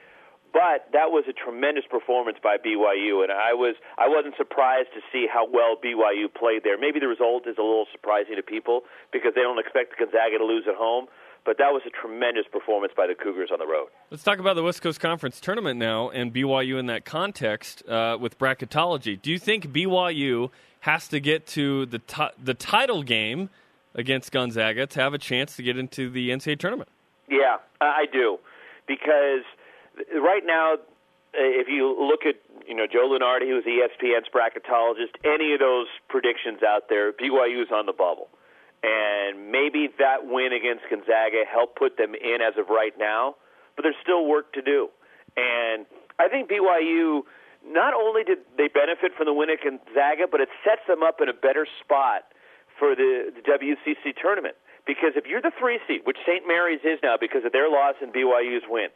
But 0.51 0.87
that 0.93 1.11
was 1.11 1.25
a 1.27 1.33
tremendous 1.33 1.83
performance 1.89 2.37
by 2.41 2.55
BYU, 2.55 3.23
and 3.23 3.31
I 3.31 3.51
was 3.51 3.75
I 3.97 4.07
wasn't 4.07 4.35
surprised 4.37 4.87
to 4.93 5.01
see 5.11 5.27
how 5.27 5.45
well 5.51 5.75
BYU 5.75 6.31
played 6.33 6.63
there. 6.63 6.77
Maybe 6.77 6.99
the 6.99 7.09
result 7.09 7.47
is 7.47 7.57
a 7.57 7.61
little 7.61 7.87
surprising 7.91 8.37
to 8.37 8.43
people 8.43 8.83
because 9.11 9.33
they 9.35 9.41
don't 9.41 9.59
expect 9.59 9.99
Gonzaga 9.99 10.37
to 10.37 10.45
lose 10.45 10.63
at 10.67 10.75
home. 10.75 11.07
But 11.43 11.57
that 11.59 11.73
was 11.73 11.83
a 11.85 11.91
tremendous 11.91 12.45
performance 12.51 12.93
by 12.95 13.05
the 13.05 13.13
Cougars 13.13 13.49
on 13.51 13.59
the 13.59 13.67
road. 13.67 13.89
Let's 14.09 14.23
talk 14.23 14.39
about 14.39 14.55
the 14.55 14.63
West 14.63 14.81
Coast 14.81 14.99
Conference 14.99 15.39
tournament 15.39 15.77
now 15.77 16.09
and 16.09 16.33
BYU 16.33 16.79
in 16.79 16.87
that 16.87 17.05
context 17.05 17.87
uh, 17.87 18.17
with 18.19 18.39
bracketology. 18.39 19.21
Do 19.21 19.29
you 19.31 19.37
think 19.37 19.67
BYU 19.67 20.49
has 20.79 21.07
to 21.09 21.19
get 21.19 21.45
to 21.47 21.85
the 21.85 21.99
ti- 21.99 22.33
the 22.41 22.53
title 22.53 23.03
game 23.03 23.49
against 23.93 24.31
Gonzaga 24.31 24.87
to 24.87 25.01
have 25.01 25.13
a 25.13 25.17
chance 25.17 25.55
to 25.57 25.63
get 25.63 25.77
into 25.77 26.09
the 26.09 26.29
NCAA 26.29 26.57
tournament? 26.59 26.89
Yeah, 27.29 27.57
I 27.81 28.05
do, 28.11 28.37
because 28.87 29.43
right 30.13 30.43
now, 30.45 30.73
uh, 30.73 30.77
if 31.33 31.67
you 31.67 31.89
look 31.89 32.25
at 32.25 32.35
you 32.67 32.75
know 32.75 32.85
Joe 32.85 33.09
Lunardi, 33.09 33.49
who's 33.49 33.65
ESPN's 33.65 34.29
bracketologist, 34.33 35.17
any 35.23 35.53
of 35.53 35.59
those 35.59 35.87
predictions 36.07 36.61
out 36.61 36.83
there, 36.89 37.11
BYU's 37.13 37.71
on 37.73 37.85
the 37.87 37.93
bubble, 37.93 38.29
and 38.83 39.51
maybe 39.51 39.89
that 39.97 40.25
win 40.27 40.53
against 40.53 40.83
Gonzaga 40.89 41.43
helped 41.51 41.77
put 41.77 41.97
them 41.97 42.13
in 42.13 42.41
as 42.41 42.53
of 42.59 42.69
right 42.69 42.93
now, 42.97 43.35
but 43.75 43.83
there's 43.83 43.99
still 44.03 44.25
work 44.27 44.53
to 44.53 44.61
do, 44.61 44.89
and 45.35 45.85
I 46.19 46.29
think 46.29 46.49
BYU. 46.49 47.21
Not 47.67 47.95
only 47.95 48.23
did 48.23 48.45
they 48.59 48.67
benefit 48.67 49.17
from 49.17 49.25
the 49.25 49.33
win 49.33 49.49
at 49.49 49.57
Gonzaga, 49.57 50.29
but 50.29 50.39
it 50.39 50.49
sets 50.63 50.85
them 50.87 51.01
up 51.01 51.17
in 51.19 51.29
a 51.29 51.33
better 51.33 51.65
spot 51.81 52.21
for 52.77 52.93
the, 52.93 53.33
the 53.33 53.41
WCC 53.41 54.13
tournament. 54.21 54.53
Because 54.85 55.13
if 55.15 55.25
you're 55.25 55.41
the 55.41 55.51
three 55.57 55.79
seed, 55.87 56.01
which 56.05 56.17
St. 56.25 56.47
Mary's 56.47 56.81
is 56.83 56.99
now 57.01 57.17
because 57.19 57.43
of 57.43 57.51
their 57.51 57.69
loss 57.69 57.95
and 58.01 58.13
BYU's 58.13 58.63
win, 58.69 58.89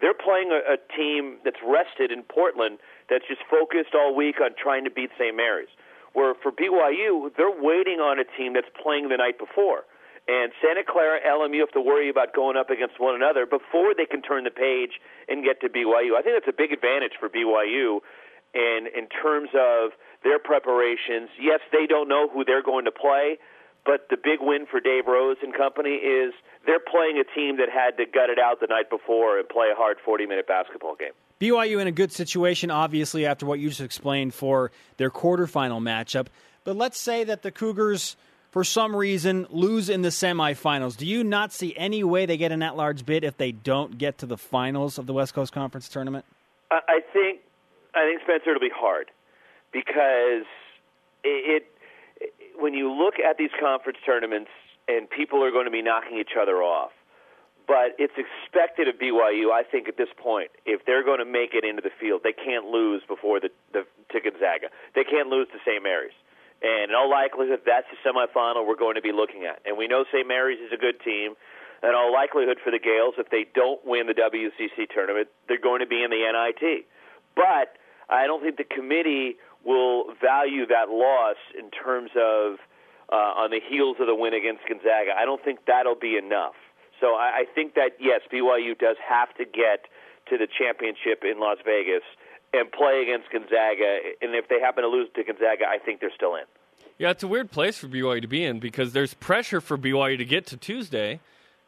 they're 0.00 0.14
playing 0.14 0.50
a, 0.50 0.74
a 0.74 0.78
team 0.96 1.38
that's 1.44 1.58
rested 1.66 2.10
in 2.10 2.22
Portland 2.22 2.78
that's 3.10 3.26
just 3.26 3.42
focused 3.50 3.94
all 3.94 4.14
week 4.14 4.40
on 4.40 4.50
trying 4.58 4.84
to 4.84 4.90
beat 4.90 5.10
St. 5.18 5.34
Mary's. 5.34 5.70
Where 6.12 6.34
for 6.34 6.52
BYU, 6.52 7.30
they're 7.36 7.54
waiting 7.54 7.98
on 7.98 8.18
a 8.18 8.24
team 8.36 8.52
that's 8.54 8.70
playing 8.82 9.08
the 9.08 9.16
night 9.16 9.38
before. 9.38 9.84
And 10.28 10.52
Santa 10.62 10.82
Clara, 10.86 11.18
LMU 11.26 11.58
have 11.58 11.72
to 11.72 11.80
worry 11.80 12.08
about 12.08 12.34
going 12.34 12.56
up 12.56 12.70
against 12.70 13.00
one 13.00 13.14
another 13.14 13.46
before 13.46 13.94
they 13.96 14.06
can 14.06 14.22
turn 14.22 14.44
the 14.44 14.54
page 14.54 15.00
and 15.26 15.42
get 15.42 15.60
to 15.62 15.68
BYU. 15.68 16.14
I 16.14 16.22
think 16.22 16.38
that's 16.38 16.50
a 16.50 16.56
big 16.56 16.70
advantage 16.70 17.18
for 17.18 17.28
BYU 17.28 17.98
and 18.54 18.86
in 18.86 19.08
terms 19.08 19.48
of 19.56 19.90
their 20.22 20.38
preparations. 20.38 21.30
Yes, 21.40 21.60
they 21.72 21.86
don't 21.86 22.08
know 22.08 22.28
who 22.28 22.44
they're 22.44 22.62
going 22.62 22.84
to 22.84 22.92
play, 22.92 23.38
but 23.84 24.08
the 24.10 24.16
big 24.16 24.38
win 24.40 24.66
for 24.70 24.80
Dave 24.80 25.06
Rose 25.06 25.36
and 25.42 25.54
company 25.54 25.94
is 25.96 26.32
they're 26.66 26.80
playing 26.80 27.18
a 27.18 27.24
team 27.34 27.56
that 27.56 27.68
had 27.68 27.96
to 27.96 28.04
gut 28.04 28.30
it 28.30 28.38
out 28.38 28.60
the 28.60 28.66
night 28.66 28.90
before 28.90 29.38
and 29.38 29.48
play 29.48 29.68
a 29.72 29.74
hard 29.74 29.98
40 30.04 30.26
minute 30.26 30.46
basketball 30.46 30.94
game. 30.94 31.12
BYU 31.40 31.80
in 31.80 31.88
a 31.88 31.92
good 31.92 32.12
situation, 32.12 32.70
obviously, 32.70 33.26
after 33.26 33.44
what 33.44 33.58
you 33.58 33.68
just 33.68 33.80
explained 33.80 34.32
for 34.32 34.70
their 34.96 35.10
quarterfinal 35.10 35.82
matchup. 35.82 36.28
But 36.62 36.76
let's 36.76 37.00
say 37.00 37.24
that 37.24 37.42
the 37.42 37.50
Cougars, 37.50 38.16
for 38.52 38.62
some 38.62 38.94
reason, 38.94 39.48
lose 39.50 39.88
in 39.88 40.02
the 40.02 40.10
semifinals. 40.10 40.96
Do 40.96 41.04
you 41.04 41.24
not 41.24 41.52
see 41.52 41.74
any 41.76 42.04
way 42.04 42.26
they 42.26 42.36
get 42.36 42.52
an 42.52 42.62
at 42.62 42.76
large 42.76 43.04
bid 43.04 43.24
if 43.24 43.36
they 43.36 43.50
don't 43.50 43.98
get 43.98 44.18
to 44.18 44.26
the 44.26 44.38
finals 44.38 44.98
of 44.98 45.06
the 45.06 45.12
West 45.12 45.34
Coast 45.34 45.52
Conference 45.52 45.88
tournament? 45.88 46.24
I 46.70 47.00
think 47.12 47.40
I 47.94 48.06
think 48.06 48.22
Spencer 48.22 48.50
it'll 48.50 48.60
be 48.60 48.70
hard 48.74 49.10
because 49.72 50.46
it, 51.24 51.62
it 51.62 51.71
when 52.58 52.74
you 52.74 52.90
look 52.90 53.14
at 53.18 53.38
these 53.38 53.50
conference 53.60 53.98
tournaments 54.04 54.50
and 54.88 55.08
people 55.08 55.42
are 55.44 55.50
going 55.50 55.66
to 55.66 55.70
be 55.70 55.82
knocking 55.82 56.18
each 56.18 56.36
other 56.40 56.62
off. 56.62 56.90
But 57.66 57.94
it's 57.98 58.14
expected 58.18 58.88
of 58.88 58.98
BYU, 58.98 59.54
I 59.54 59.62
think, 59.62 59.88
at 59.88 59.96
this 59.96 60.10
point, 60.18 60.50
if 60.66 60.84
they're 60.84 61.04
going 61.04 61.22
to 61.22 61.24
make 61.24 61.54
it 61.54 61.64
into 61.64 61.80
the 61.80 61.94
field, 62.00 62.22
they 62.24 62.34
can't 62.34 62.66
lose 62.66 63.02
before 63.06 63.38
the, 63.38 63.50
the 63.72 63.86
to 64.10 64.18
Gonzaga. 64.18 64.68
They 64.94 65.04
can't 65.04 65.28
lose 65.28 65.46
to 65.54 65.58
St. 65.64 65.82
Mary's. 65.82 66.16
And 66.62 66.90
in 66.90 66.94
all 66.94 67.10
likelihood, 67.10 67.62
that's 67.66 67.86
the 67.90 67.98
semifinal 68.02 68.66
we're 68.66 68.78
going 68.78 68.94
to 68.94 69.02
be 69.02 69.12
looking 69.12 69.46
at. 69.46 69.62
And 69.64 69.78
we 69.78 69.86
know 69.86 70.04
St. 70.12 70.26
Mary's 70.26 70.58
is 70.58 70.72
a 70.74 70.76
good 70.76 70.98
team. 71.02 71.34
In 71.82 71.90
all 71.94 72.12
likelihood 72.12 72.58
for 72.62 72.70
the 72.70 72.78
Gaels, 72.78 73.14
if 73.18 73.30
they 73.30 73.46
don't 73.54 73.82
win 73.84 74.06
the 74.06 74.14
WCC 74.14 74.86
tournament, 74.90 75.28
they're 75.48 75.58
going 75.58 75.80
to 75.80 75.86
be 75.86 76.02
in 76.02 76.10
the 76.10 76.22
NIT. 76.22 76.86
But 77.34 77.74
I 78.08 78.26
don't 78.26 78.42
think 78.42 78.56
the 78.56 78.68
committee 78.68 79.38
will 79.64 80.14
value 80.20 80.66
that 80.66 80.88
loss 80.90 81.36
in 81.56 81.70
terms 81.70 82.10
of 82.16 82.58
uh, 83.10 83.44
on 83.44 83.50
the 83.50 83.60
heels 83.60 83.96
of 84.00 84.06
the 84.06 84.14
win 84.14 84.34
against 84.34 84.62
Gonzaga. 84.68 85.12
I 85.16 85.24
don't 85.24 85.42
think 85.44 85.60
that'll 85.66 85.98
be 85.98 86.16
enough. 86.16 86.54
So 87.00 87.14
I, 87.14 87.42
I 87.42 87.54
think 87.54 87.74
that 87.74 87.98
yes, 88.00 88.22
BYU 88.32 88.78
does 88.78 88.96
have 89.06 89.34
to 89.36 89.44
get 89.44 89.86
to 90.30 90.38
the 90.38 90.46
championship 90.46 91.22
in 91.22 91.40
Las 91.40 91.58
Vegas 91.64 92.02
and 92.52 92.70
play 92.70 93.02
against 93.02 93.30
Gonzaga. 93.30 94.16
And 94.20 94.34
if 94.34 94.48
they 94.48 94.60
happen 94.60 94.82
to 94.82 94.88
lose 94.88 95.08
to 95.16 95.24
Gonzaga, 95.24 95.66
I 95.68 95.78
think 95.78 96.00
they're 96.00 96.14
still 96.14 96.34
in. 96.36 96.44
Yeah, 96.98 97.10
it's 97.10 97.22
a 97.22 97.28
weird 97.28 97.50
place 97.50 97.78
for 97.78 97.88
BYU 97.88 98.22
to 98.22 98.28
be 98.28 98.44
in 98.44 98.60
because 98.60 98.92
there's 98.92 99.14
pressure 99.14 99.60
for 99.60 99.76
BYU 99.76 100.18
to 100.18 100.24
get 100.24 100.46
to 100.48 100.56
Tuesday. 100.56 101.20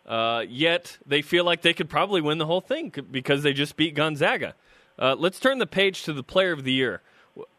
Uh, 0.07 0.45
yet 0.49 0.99
they 1.07 1.23
feel 1.23 1.45
like 1.45 1.63
they 1.63 1.73
could 1.73 1.89
probably 1.89 2.21
win 2.21 2.39
the 2.39 2.47
whole 2.47 2.61
thing 2.61 2.93
because 3.11 3.43
they 3.43 3.53
just 3.53 3.77
beat 3.77 3.95
Gonzaga. 3.95 4.55
Uh, 4.99 5.17
let's 5.19 5.41
turn 5.41 5.59
the 5.59 5.67
page 5.67 6.05
to 6.05 6.13
the 6.13 6.23
Player 6.23 6.53
of 6.53 6.63
the 6.63 6.73
Year, 6.73 7.01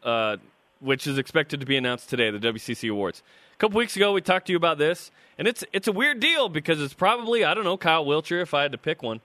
uh, 0.02 0.36
which 0.80 1.06
is 1.06 1.18
expected 1.18 1.60
to 1.60 1.66
be 1.66 1.76
announced 1.76 2.08
today, 2.08 2.30
the 2.30 2.38
WCC 2.38 2.90
Awards. 2.90 3.22
A 3.54 3.58
couple 3.58 3.78
weeks 3.78 3.96
ago, 3.96 4.12
we 4.12 4.20
talked 4.20 4.46
to 4.46 4.52
you 4.52 4.56
about 4.56 4.78
this, 4.78 5.10
and 5.38 5.48
it's 5.48 5.64
it's 5.72 5.88
a 5.88 5.92
weird 5.92 6.20
deal 6.20 6.48
because 6.48 6.80
it's 6.80 6.94
probably 6.94 7.44
I 7.44 7.54
don't 7.54 7.64
know 7.64 7.76
Kyle 7.76 8.04
Wiltjer 8.04 8.42
if 8.42 8.52
I 8.52 8.62
had 8.62 8.72
to 8.72 8.78
pick 8.78 9.02
one, 9.02 9.20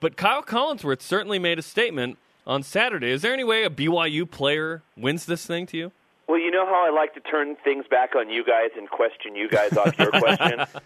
but 0.00 0.16
Kyle 0.16 0.42
Collinsworth 0.42 1.02
certainly 1.02 1.38
made 1.38 1.58
a 1.58 1.62
statement 1.62 2.18
on 2.46 2.62
Saturday. 2.62 3.10
Is 3.10 3.22
there 3.22 3.32
any 3.32 3.44
way 3.44 3.64
a 3.64 3.70
BYU 3.70 4.30
player 4.30 4.82
wins 4.96 5.26
this 5.26 5.44
thing 5.44 5.66
to 5.66 5.76
you? 5.76 5.92
Well, 6.28 6.38
you 6.38 6.50
know 6.50 6.66
how 6.66 6.86
I 6.86 6.90
like 6.90 7.14
to 7.14 7.20
turn 7.20 7.56
things 7.62 7.84
back 7.88 8.16
on 8.16 8.30
you 8.30 8.44
guys 8.44 8.70
and 8.76 8.88
question 8.88 9.36
you 9.36 9.48
guys 9.48 9.76
off 9.76 9.98
your 9.98 10.10
question. 10.10 10.64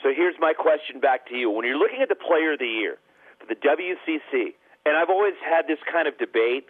So 0.00 0.10
here's 0.14 0.36
my 0.38 0.52
question 0.52 1.00
back 1.00 1.26
to 1.26 1.34
you: 1.34 1.50
When 1.50 1.66
you're 1.66 1.76
looking 1.76 2.00
at 2.00 2.08
the 2.08 2.14
Player 2.14 2.52
of 2.52 2.60
the 2.60 2.68
Year 2.68 2.98
for 3.40 3.46
the 3.46 3.56
WCC 3.56 4.54
and 4.88 4.96
I've 4.96 5.10
always 5.10 5.34
had 5.44 5.66
this 5.66 5.78
kind 5.90 6.08
of 6.08 6.16
debate. 6.18 6.68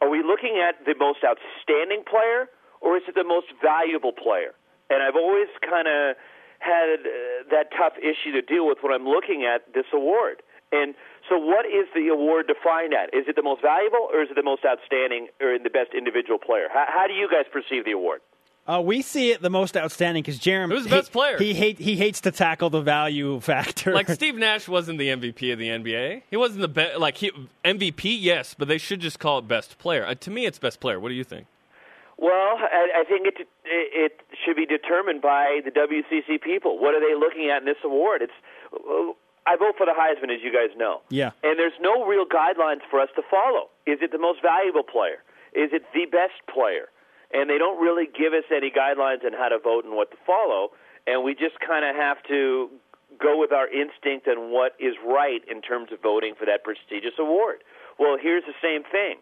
Are 0.00 0.08
we 0.08 0.22
looking 0.22 0.56
at 0.56 0.84
the 0.84 0.94
most 0.98 1.20
outstanding 1.24 2.04
player 2.08 2.48
or 2.80 2.96
is 2.96 3.04
it 3.06 3.14
the 3.14 3.24
most 3.24 3.52
valuable 3.60 4.12
player? 4.12 4.56
And 4.88 5.02
I've 5.02 5.16
always 5.16 5.48
kind 5.60 5.86
of 5.86 6.16
had 6.58 7.04
uh, 7.04 7.48
that 7.50 7.72
tough 7.76 7.94
issue 8.00 8.32
to 8.32 8.42
deal 8.42 8.66
with 8.66 8.78
when 8.82 8.92
I'm 8.92 9.06
looking 9.06 9.44
at 9.44 9.72
this 9.72 9.86
award. 9.92 10.42
And 10.72 10.94
so, 11.28 11.36
what 11.36 11.66
is 11.66 11.90
the 11.94 12.08
award 12.08 12.46
defined 12.46 12.94
at? 12.94 13.10
Is 13.12 13.26
it 13.26 13.34
the 13.34 13.42
most 13.42 13.60
valuable, 13.60 14.06
or 14.12 14.22
is 14.22 14.30
it 14.30 14.36
the 14.36 14.46
most 14.46 14.62
outstanding, 14.64 15.26
or 15.40 15.58
the 15.58 15.70
best 15.70 15.90
individual 15.98 16.38
player? 16.38 16.68
How, 16.72 16.86
how 16.86 17.06
do 17.08 17.14
you 17.14 17.26
guys 17.26 17.44
perceive 17.50 17.84
the 17.84 17.90
award? 17.90 18.20
Uh, 18.70 18.80
we 18.80 19.02
see 19.02 19.32
it 19.32 19.42
the 19.42 19.50
most 19.50 19.76
outstanding 19.76 20.22
because 20.22 20.38
Jeremy. 20.38 20.76
Who's 20.76 20.84
the 20.84 20.90
best 20.90 21.10
player? 21.10 21.36
He 21.38 21.54
hate, 21.54 21.78
he 21.80 21.96
hates 21.96 22.20
to 22.20 22.30
tackle 22.30 22.70
the 22.70 22.82
value 22.82 23.40
factor. 23.40 23.92
Like 23.92 24.08
Steve 24.10 24.36
Nash 24.36 24.68
wasn't 24.68 25.00
the 25.00 25.08
MVP 25.08 25.52
of 25.52 25.58
the 25.58 25.68
NBA. 25.68 26.22
He 26.30 26.36
wasn't 26.36 26.60
the 26.60 26.68
best. 26.68 27.00
Like 27.00 27.16
he, 27.16 27.32
MVP, 27.64 28.16
yes, 28.20 28.54
but 28.56 28.68
they 28.68 28.78
should 28.78 29.00
just 29.00 29.18
call 29.18 29.38
it 29.38 29.48
best 29.48 29.78
player. 29.78 30.06
Uh, 30.06 30.14
to 30.14 30.30
me, 30.30 30.46
it's 30.46 30.60
best 30.60 30.78
player. 30.78 31.00
What 31.00 31.08
do 31.08 31.16
you 31.16 31.24
think? 31.24 31.46
Well, 32.16 32.30
I, 32.60 33.00
I 33.00 33.04
think 33.08 33.26
it 33.26 33.48
it 33.64 34.20
should 34.44 34.56
be 34.56 34.66
determined 34.66 35.20
by 35.20 35.62
the 35.64 35.72
WCC 35.72 36.40
people. 36.40 36.78
What 36.78 36.94
are 36.94 37.00
they 37.00 37.18
looking 37.18 37.50
at 37.50 37.62
in 37.62 37.66
this 37.66 37.82
award? 37.82 38.22
It's 38.22 39.16
I 39.46 39.56
vote 39.56 39.74
for 39.78 39.86
the 39.86 39.96
Heisman, 39.98 40.32
as 40.32 40.42
you 40.44 40.52
guys 40.52 40.76
know. 40.76 41.00
Yeah. 41.08 41.32
And 41.42 41.58
there's 41.58 41.72
no 41.80 42.04
real 42.04 42.24
guidelines 42.24 42.82
for 42.88 43.00
us 43.00 43.08
to 43.16 43.22
follow. 43.28 43.68
Is 43.86 43.98
it 44.00 44.12
the 44.12 44.18
most 44.18 44.42
valuable 44.42 44.84
player? 44.84 45.24
Is 45.54 45.70
it 45.72 45.82
the 45.92 46.06
best 46.06 46.38
player? 46.46 46.86
And 47.32 47.48
they 47.48 47.58
don't 47.58 47.80
really 47.80 48.06
give 48.06 48.32
us 48.32 48.44
any 48.54 48.70
guidelines 48.70 49.24
on 49.24 49.32
how 49.32 49.48
to 49.48 49.58
vote 49.58 49.84
and 49.84 49.94
what 49.94 50.10
to 50.10 50.16
follow, 50.26 50.70
and 51.06 51.24
we 51.24 51.34
just 51.34 51.58
kind 51.60 51.84
of 51.84 51.94
have 51.94 52.22
to 52.28 52.70
go 53.18 53.38
with 53.38 53.52
our 53.52 53.68
instinct 53.68 54.26
and 54.26 54.50
what 54.50 54.74
is 54.78 54.94
right 55.04 55.42
in 55.50 55.62
terms 55.62 55.90
of 55.92 56.00
voting 56.00 56.34
for 56.38 56.46
that 56.46 56.62
prestigious 56.64 57.18
award. 57.18 57.62
Well, 57.98 58.16
here's 58.20 58.44
the 58.44 58.56
same 58.62 58.82
thing. 58.84 59.18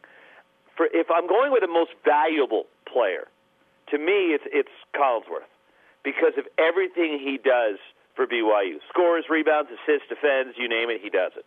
For 0.77 0.87
if 0.93 1.09
I'm 1.11 1.27
going 1.27 1.51
with 1.53 1.63
the 1.63 1.73
most 1.73 1.91
valuable 2.05 2.65
player, 2.87 3.29
to 3.91 3.99
me 3.99 4.37
it's 4.37 4.45
it's 4.53 4.73
Collinsworth 4.95 5.49
because 6.05 6.39
of 6.39 6.47
everything 6.59 7.19
he 7.19 7.39
does 7.43 7.79
for 8.15 8.27
BYU. 8.27 8.79
Scores, 8.89 9.25
rebounds, 9.29 9.71
assists, 9.71 10.09
defends, 10.09 10.57
you 10.57 10.69
name 10.69 10.91
it, 10.91 11.01
he 11.03 11.11
does 11.11 11.33
it. 11.37 11.47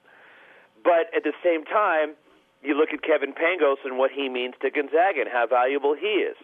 But 0.84 1.08
at 1.16 1.24
the 1.24 1.34
same 1.44 1.64
time, 1.64 2.16
you 2.64 2.78
look 2.78 2.90
at 2.94 3.02
Kevin 3.02 3.34
Pangos 3.34 3.82
and 3.84 3.98
what 3.98 4.12
he 4.12 4.30
means 4.30 4.54
to 4.62 4.70
Gonzaga 4.70 5.22
and 5.22 5.30
how 5.32 5.48
valuable 5.48 5.96
he 5.96 6.22
is. 6.22 6.38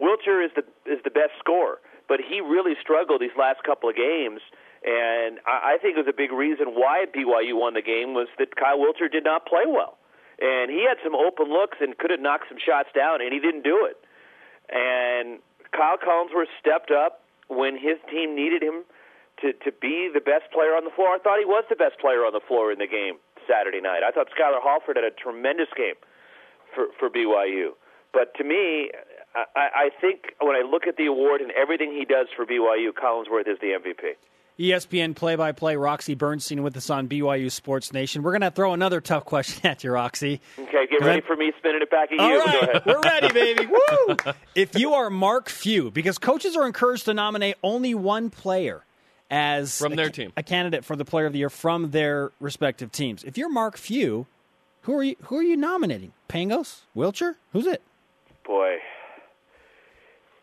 Wiltjer 0.00 0.44
is 0.44 0.50
the 0.56 0.64
is 0.90 0.98
the 1.04 1.10
best 1.10 1.36
scorer, 1.38 1.78
but 2.08 2.20
he 2.20 2.40
really 2.40 2.74
struggled 2.80 3.20
these 3.20 3.36
last 3.38 3.62
couple 3.62 3.88
of 3.88 3.96
games, 3.96 4.40
and 4.82 5.38
I, 5.46 5.76
think 5.76 5.96
it 5.96 6.00
was 6.00 6.08
a 6.08 6.16
big 6.16 6.32
reason 6.32 6.72
why 6.72 7.04
BYU 7.04 7.52
won 7.52 7.74
the 7.74 7.84
game 7.84 8.14
was 8.14 8.28
that 8.38 8.56
Kyle 8.56 8.78
Wiltjer 8.78 9.12
did 9.12 9.24
not 9.24 9.44
play 9.44 9.68
well, 9.68 9.98
and 10.40 10.70
he 10.70 10.88
had 10.88 10.96
some 11.04 11.14
open 11.14 11.52
looks 11.52 11.78
and 11.80 11.96
could 11.98 12.10
have 12.10 12.20
knocked 12.20 12.48
some 12.48 12.56
shots 12.56 12.88
down, 12.96 13.20
and 13.20 13.32
he 13.32 13.40
didn't 13.40 13.62
do 13.62 13.84
it. 13.84 14.00
And 14.72 15.40
Kyle 15.76 15.98
Collinsworth 16.00 16.48
stepped 16.58 16.90
up 16.90 17.20
when 17.48 17.76
his 17.76 18.00
team 18.08 18.34
needed 18.34 18.62
him 18.62 18.88
to 19.44 19.52
to 19.52 19.70
be 19.70 20.08
the 20.08 20.24
best 20.24 20.48
player 20.50 20.72
on 20.72 20.84
the 20.84 20.94
floor. 20.96 21.12
I 21.12 21.18
thought 21.18 21.38
he 21.38 21.44
was 21.44 21.64
the 21.68 21.76
best 21.76 22.00
player 22.00 22.24
on 22.24 22.32
the 22.32 22.40
floor 22.40 22.72
in 22.72 22.78
the 22.78 22.88
game 22.88 23.20
Saturday 23.48 23.80
night. 23.80 24.02
I 24.06 24.10
thought 24.10 24.28
Skyler 24.28 24.62
Halford 24.62 24.96
had 24.96 25.04
a 25.04 25.10
tremendous 25.10 25.68
game 25.76 25.96
for 26.74 26.86
for 26.98 27.10
BYU. 27.10 27.72
But 28.12 28.34
to 28.36 28.44
me, 28.44 28.90
I, 29.34 29.44
I 29.86 29.90
think 30.00 30.34
when 30.40 30.56
I 30.56 30.62
look 30.62 30.86
at 30.86 30.96
the 30.96 31.06
award 31.06 31.40
and 31.40 31.52
everything 31.52 31.92
he 31.92 32.04
does 32.04 32.26
for 32.34 32.44
BYU, 32.44 32.90
Collinsworth 32.90 33.48
is 33.48 33.58
the 33.60 33.78
MVP. 33.78 34.16
ESPN 34.58 35.16
play 35.16 35.36
by 35.36 35.52
play, 35.52 35.74
Roxy 35.76 36.14
Bernstein 36.14 36.62
with 36.62 36.76
us 36.76 36.90
on 36.90 37.08
BYU 37.08 37.50
Sports 37.50 37.94
Nation. 37.94 38.22
We're 38.22 38.32
going 38.32 38.42
to 38.42 38.50
throw 38.50 38.74
another 38.74 39.00
tough 39.00 39.24
question 39.24 39.64
at 39.64 39.82
you, 39.82 39.92
Roxy. 39.92 40.40
Okay, 40.58 40.86
get 40.90 41.00
ready 41.00 41.22
for 41.22 41.34
me 41.34 41.52
spinning 41.58 41.80
it 41.80 41.90
back 41.90 42.12
at 42.12 42.18
you. 42.18 42.20
All 42.20 42.38
right, 42.38 42.86
we're 42.86 43.00
ready, 43.00 43.32
baby. 43.32 43.66
Woo! 43.66 44.16
If 44.54 44.78
you 44.78 44.92
are 44.92 45.08
Mark 45.08 45.48
Few, 45.48 45.90
because 45.90 46.18
coaches 46.18 46.56
are 46.56 46.66
encouraged 46.66 47.06
to 47.06 47.14
nominate 47.14 47.56
only 47.62 47.94
one 47.94 48.28
player 48.28 48.84
as 49.30 49.78
from 49.78 49.92
a, 49.92 49.96
their 49.96 50.10
team, 50.10 50.32
a 50.36 50.42
candidate 50.42 50.84
for 50.84 50.96
the 50.96 51.04
Player 51.04 51.26
of 51.26 51.32
the 51.32 51.38
Year 51.38 51.50
from 51.50 51.90
their 51.92 52.32
respective 52.40 52.90
teams. 52.90 53.22
If 53.24 53.38
you're 53.38 53.48
Mark 53.50 53.76
Few, 53.76 54.26
who 54.82 54.94
are 54.96 55.02
you? 55.02 55.16
Who 55.24 55.36
are 55.36 55.42
you 55.42 55.56
nominating? 55.56 56.12
Pangos, 56.28 56.80
Wiltjer? 56.96 57.36
Who's 57.52 57.66
it? 57.66 57.82
Boy, 58.44 58.76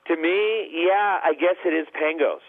to 0.07 0.15
me, 0.15 0.69
yeah, 0.71 1.19
I 1.23 1.33
guess 1.33 1.57
it 1.65 1.73
is 1.73 1.87
Pangos, 1.93 2.39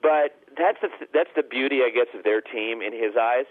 but 0.00 0.36
that's 0.56 0.78
the, 0.80 0.88
that's 1.12 1.30
the 1.36 1.42
beauty, 1.42 1.80
I 1.82 1.90
guess, 1.90 2.06
of 2.16 2.24
their 2.24 2.40
team 2.40 2.80
in 2.80 2.92
his 2.92 3.16
eyes 3.20 3.46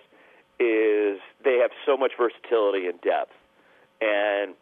is 0.59 1.19
they 1.43 1.57
have 1.61 1.71
so 1.85 1.97
much 1.97 2.13
versatility 2.17 2.87
and 2.87 2.99
depth. 3.01 3.33
And 4.01 4.53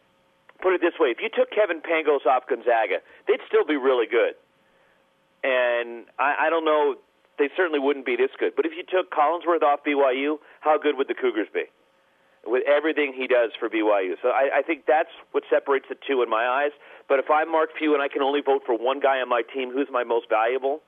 put 0.61 0.73
it 0.73 0.81
this 0.81 0.93
way: 0.99 1.09
if 1.09 1.19
you 1.21 1.29
took 1.29 1.51
Kevin 1.51 1.81
Pangos 1.81 2.25
off 2.25 2.47
Gonzaga, 2.47 2.99
they'd 3.27 3.39
still 3.47 3.65
be 3.65 3.75
really 3.75 4.07
good. 4.07 4.33
And 5.43 6.05
I, 6.19 6.47
I 6.47 6.49
don't 6.49 6.65
know, 6.65 6.95
they 7.41 7.49
certainly 7.57 7.79
wouldn't 7.79 8.05
be 8.05 8.15
this 8.15 8.29
good. 8.37 8.53
But 8.55 8.65
if 8.65 8.73
you 8.77 8.83
took 8.85 9.11
Collinsworth 9.11 9.63
off 9.63 9.81
BYU, 9.83 10.37
how 10.61 10.77
good 10.77 10.97
would 10.97 11.07
the 11.07 11.17
Cougars 11.17 11.47
be? 11.53 11.65
With 12.45 12.63
everything 12.67 13.13
he 13.13 13.27
does 13.27 13.51
for 13.59 13.69
BYU, 13.69 14.15
so 14.21 14.29
I, 14.29 14.59
I 14.59 14.61
think 14.61 14.85
that's 14.87 15.13
what 15.31 15.43
separates 15.49 15.85
the 15.89 15.97
two 16.07 16.23
in 16.23 16.29
my 16.29 16.47
eyes. 16.47 16.71
But 17.07 17.19
if 17.19 17.29
I'm 17.29 17.51
Mark 17.51 17.69
Few 17.77 17.93
and 17.93 18.01
I 18.01 18.07
can 18.07 18.21
only 18.21 18.41
vote 18.41 18.63
for 18.65 18.73
one 18.77 18.99
guy 18.99 19.21
on 19.21 19.29
my 19.29 19.41
team, 19.41 19.71
who's 19.71 19.89
my 19.91 20.03
most 20.03 20.29
valuable? 20.29 20.81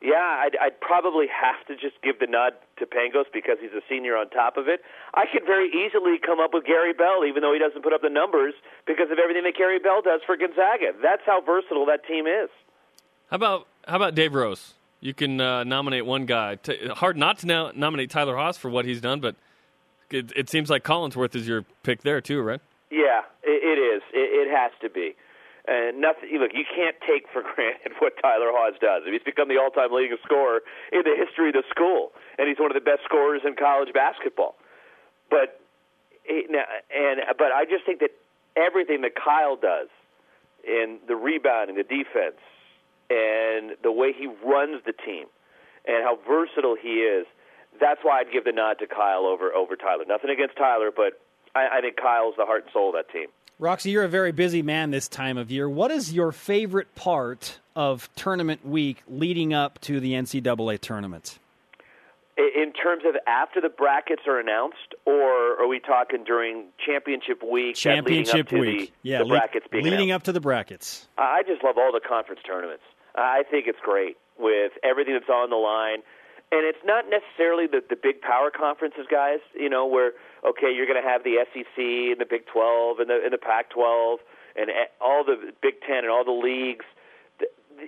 yeah, 0.00 0.40
I'd, 0.40 0.56
I'd 0.60 0.80
probably 0.80 1.26
have 1.28 1.60
to 1.68 1.76
just 1.76 2.00
give 2.02 2.18
the 2.20 2.26
nod 2.26 2.54
to 2.78 2.86
Pangos 2.86 3.28
because 3.32 3.58
he's 3.60 3.72
a 3.72 3.84
senior 3.88 4.16
on 4.16 4.30
top 4.30 4.56
of 4.56 4.66
it. 4.66 4.80
I 5.12 5.26
could 5.30 5.44
very 5.44 5.68
easily 5.68 6.16
come 6.18 6.40
up 6.40 6.54
with 6.54 6.64
Gary 6.64 6.94
Bell, 6.94 7.24
even 7.28 7.42
though 7.42 7.52
he 7.52 7.58
doesn't 7.58 7.82
put 7.82 7.92
up 7.92 8.00
the 8.00 8.08
numbers 8.08 8.54
because 8.86 9.12
of 9.12 9.18
everything 9.18 9.44
that 9.44 9.56
Gary 9.56 9.78
Bell 9.78 10.00
does 10.00 10.20
for 10.24 10.36
Gonzaga. 10.36 10.96
That's 11.02 11.22
how 11.26 11.42
versatile 11.42 11.84
that 11.86 12.06
team 12.06 12.26
is. 12.26 12.48
How 13.28 13.36
about 13.36 13.66
how 13.86 13.96
about 13.96 14.14
Dave 14.14 14.34
Rose? 14.34 14.74
You 15.00 15.14
can 15.14 15.40
uh, 15.40 15.64
nominate 15.64 16.04
one 16.04 16.26
guy. 16.26 16.56
T- 16.56 16.88
hard 16.88 17.16
not 17.16 17.38
to 17.38 17.46
no- 17.46 17.72
nominate 17.74 18.10
Tyler 18.10 18.36
Haws 18.36 18.58
for 18.58 18.68
what 18.68 18.84
he's 18.84 19.00
done, 19.00 19.20
but 19.20 19.34
it, 20.10 20.32
it 20.36 20.50
seems 20.50 20.68
like 20.68 20.84
Collinsworth 20.84 21.34
is 21.34 21.48
your 21.48 21.64
pick 21.82 22.02
there 22.02 22.20
too, 22.20 22.42
right? 22.42 22.60
Yeah, 22.90 23.22
it, 23.42 23.62
it 23.64 23.80
is. 23.80 24.02
It, 24.12 24.48
it 24.48 24.54
has 24.54 24.72
to 24.82 24.90
be. 24.90 25.16
And 25.66 26.00
nothing. 26.00 26.28
Look, 26.38 26.52
you 26.52 26.64
can't 26.64 26.96
take 27.06 27.26
for 27.32 27.42
granted 27.54 27.92
what 27.98 28.14
Tyler 28.20 28.52
Haws 28.52 28.74
does. 28.80 29.02
He's 29.06 29.22
become 29.22 29.48
the 29.48 29.56
all-time 29.56 29.92
leading 29.92 30.16
scorer 30.24 30.60
in 30.92 31.02
the 31.04 31.16
history 31.16 31.48
of 31.48 31.54
the 31.54 31.64
school, 31.70 32.12
and 32.38 32.48
he's 32.48 32.58
one 32.58 32.70
of 32.70 32.74
the 32.74 32.84
best 32.84 33.04
scorers 33.04 33.42
in 33.44 33.56
college 33.56 33.92
basketball. 33.94 34.56
But 35.30 35.60
and 36.28 37.20
but 37.38 37.52
I 37.52 37.64
just 37.64 37.86
think 37.86 38.00
that 38.00 38.10
everything 38.56 39.00
that 39.02 39.14
Kyle 39.14 39.56
does 39.56 39.88
in 40.66 40.98
the 41.06 41.16
rebounding, 41.16 41.76
the 41.76 41.84
defense, 41.84 42.40
and 43.10 43.72
the 43.82 43.92
way 43.92 44.12
he 44.16 44.26
runs 44.26 44.82
the 44.86 44.92
team, 44.92 45.26
and 45.86 46.04
how 46.04 46.18
versatile 46.26 46.76
he 46.80 47.02
is, 47.02 47.26
that's 47.80 48.00
why 48.02 48.20
I'd 48.20 48.32
give 48.32 48.44
the 48.44 48.52
nod 48.52 48.78
to 48.78 48.86
Kyle 48.86 49.26
over 49.26 49.52
over 49.52 49.76
Tyler. 49.76 50.04
Nothing 50.06 50.30
against 50.30 50.56
Tyler, 50.56 50.90
but 50.94 51.20
I, 51.54 51.78
I 51.78 51.80
think 51.80 51.96
Kyle's 51.96 52.34
the 52.38 52.46
heart 52.46 52.64
and 52.64 52.72
soul 52.72 52.90
of 52.90 52.94
that 52.94 53.12
team. 53.12 53.28
Roxy, 53.58 53.90
you're 53.90 54.04
a 54.04 54.08
very 54.08 54.32
busy 54.32 54.62
man 54.62 54.90
this 54.90 55.06
time 55.06 55.36
of 55.36 55.50
year. 55.50 55.68
What 55.68 55.90
is 55.90 56.12
your 56.12 56.32
favorite 56.32 56.94
part 56.94 57.58
of 57.76 58.08
tournament 58.16 58.64
week 58.64 59.02
leading 59.06 59.52
up 59.52 59.78
to 59.82 60.00
the 60.00 60.12
NCAA 60.12 60.80
tournament? 60.80 61.38
In 62.38 62.72
terms 62.72 63.02
of 63.06 63.16
after 63.26 63.60
the 63.60 63.68
brackets 63.68 64.22
are 64.26 64.40
announced, 64.40 64.94
or 65.04 65.60
are 65.60 65.66
we 65.66 65.78
talking 65.78 66.24
during 66.24 66.68
championship 66.84 67.42
week? 67.42 67.76
Championship 67.76 68.50
week, 68.50 68.92
the, 69.02 69.10
yeah, 69.10 69.18
the 69.18 69.26
brackets 69.26 69.66
being 69.70 69.84
leading 69.84 70.10
announced? 70.10 70.22
up 70.22 70.24
to 70.24 70.32
the 70.32 70.40
brackets. 70.40 71.06
I 71.18 71.42
just 71.46 71.62
love 71.62 71.76
all 71.76 71.92
the 71.92 72.00
conference 72.00 72.40
tournaments. 72.46 72.84
I 73.14 73.42
think 73.50 73.66
it's 73.66 73.80
great 73.82 74.16
with 74.38 74.72
everything 74.82 75.14
that's 75.14 75.28
on 75.28 75.50
the 75.50 75.56
line, 75.56 76.02
and 76.52 76.66
it's 76.66 76.82
not 76.84 77.04
necessarily 77.08 77.66
the 77.66 77.82
the 77.88 77.96
big 77.96 78.20
power 78.20 78.50
conferences, 78.50 79.06
guys. 79.10 79.40
You 79.54 79.68
know 79.68 79.86
where 79.86 80.12
okay, 80.46 80.72
you're 80.74 80.86
going 80.86 81.00
to 81.02 81.08
have 81.08 81.24
the 81.24 81.44
SEC 81.52 81.76
and 81.76 82.20
the 82.20 82.26
Big 82.28 82.46
12 82.46 83.00
and 83.00 83.10
the 83.10 83.20
and 83.22 83.32
the 83.32 83.38
Pac-12 83.38 84.16
and 84.56 84.70
eh, 84.70 84.90
all 85.00 85.24
the 85.24 85.52
Big 85.62 85.80
10 85.86 85.98
and 85.98 86.10
all 86.10 86.24
the 86.24 86.32
leagues. 86.32 86.84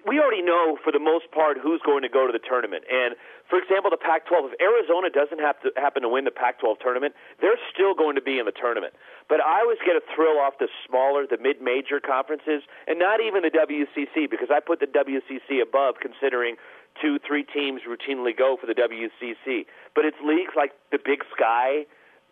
We 0.06 0.18
already 0.20 0.42
know 0.42 0.78
for 0.82 0.92
the 0.92 0.98
most 0.98 1.30
part 1.30 1.58
who's 1.58 1.80
going 1.84 2.02
to 2.02 2.08
go 2.08 2.26
to 2.26 2.32
the 2.32 2.40
tournament. 2.40 2.84
And 2.90 3.14
for 3.48 3.58
example, 3.58 3.90
the 3.90 4.00
Pac-12, 4.00 4.52
if 4.52 4.60
Arizona 4.60 5.10
doesn't 5.10 5.40
have 5.40 5.60
to 5.62 5.70
happen 5.76 6.02
to 6.02 6.08
win 6.08 6.24
the 6.24 6.30
Pac-12 6.30 6.80
tournament, 6.80 7.14
they're 7.40 7.60
still 7.72 7.94
going 7.94 8.16
to 8.16 8.22
be 8.22 8.38
in 8.38 8.46
the 8.46 8.56
tournament. 8.56 8.94
But 9.28 9.40
I 9.40 9.60
always 9.60 9.78
get 9.84 9.96
a 9.96 10.02
thrill 10.14 10.38
off 10.38 10.58
the 10.58 10.68
smaller, 10.86 11.26
the 11.26 11.38
mid-major 11.38 12.00
conferences, 12.00 12.62
and 12.86 12.98
not 12.98 13.20
even 13.20 13.42
the 13.42 13.52
WCC 13.52 14.30
because 14.30 14.48
I 14.50 14.60
put 14.60 14.80
the 14.80 14.88
WCC 14.88 15.60
above, 15.60 15.96
considering 16.00 16.56
two, 17.00 17.18
three 17.18 17.44
teams 17.44 17.82
routinely 17.88 18.36
go 18.36 18.56
for 18.56 18.66
the 18.66 18.74
WCC. 18.74 19.66
But 19.94 20.04
it's 20.04 20.16
leagues 20.24 20.54
like 20.56 20.72
the 20.90 20.98
Big 20.98 21.24
Sky 21.34 21.84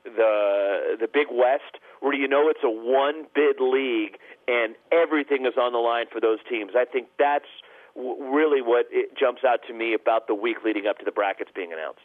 the 0.04 0.96
the 0.98 1.08
Big 1.08 1.28
West, 1.30 1.78
where 2.00 2.14
you 2.14 2.28
know 2.28 2.48
it's 2.48 2.64
a 2.64 2.70
one 2.70 3.26
bid 3.34 3.60
league 3.60 4.18
and 4.48 4.74
everything 4.90 5.46
is 5.46 5.54
on 5.58 5.72
the 5.72 5.78
line 5.78 6.06
for 6.10 6.20
those 6.20 6.38
teams. 6.48 6.72
I 6.76 6.84
think 6.84 7.08
that's 7.18 7.48
w- 7.94 8.16
really 8.32 8.62
what 8.62 8.86
it 8.90 9.16
jumps 9.16 9.42
out 9.46 9.60
to 9.68 9.74
me 9.74 9.94
about 9.94 10.26
the 10.26 10.34
week 10.34 10.58
leading 10.64 10.86
up 10.86 10.98
to 10.98 11.04
the 11.04 11.12
brackets 11.12 11.50
being 11.54 11.72
announced. 11.72 12.00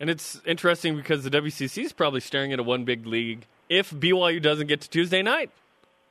And 0.00 0.10
it's 0.10 0.40
interesting 0.44 0.96
because 0.96 1.24
the 1.24 1.30
WCC 1.30 1.84
is 1.84 1.92
probably 1.92 2.20
staring 2.20 2.52
at 2.52 2.58
a 2.58 2.62
one 2.62 2.84
big 2.84 3.06
league 3.06 3.46
if 3.68 3.90
BYU 3.90 4.42
doesn't 4.42 4.66
get 4.66 4.80
to 4.82 4.90
Tuesday 4.90 5.22
night. 5.22 5.50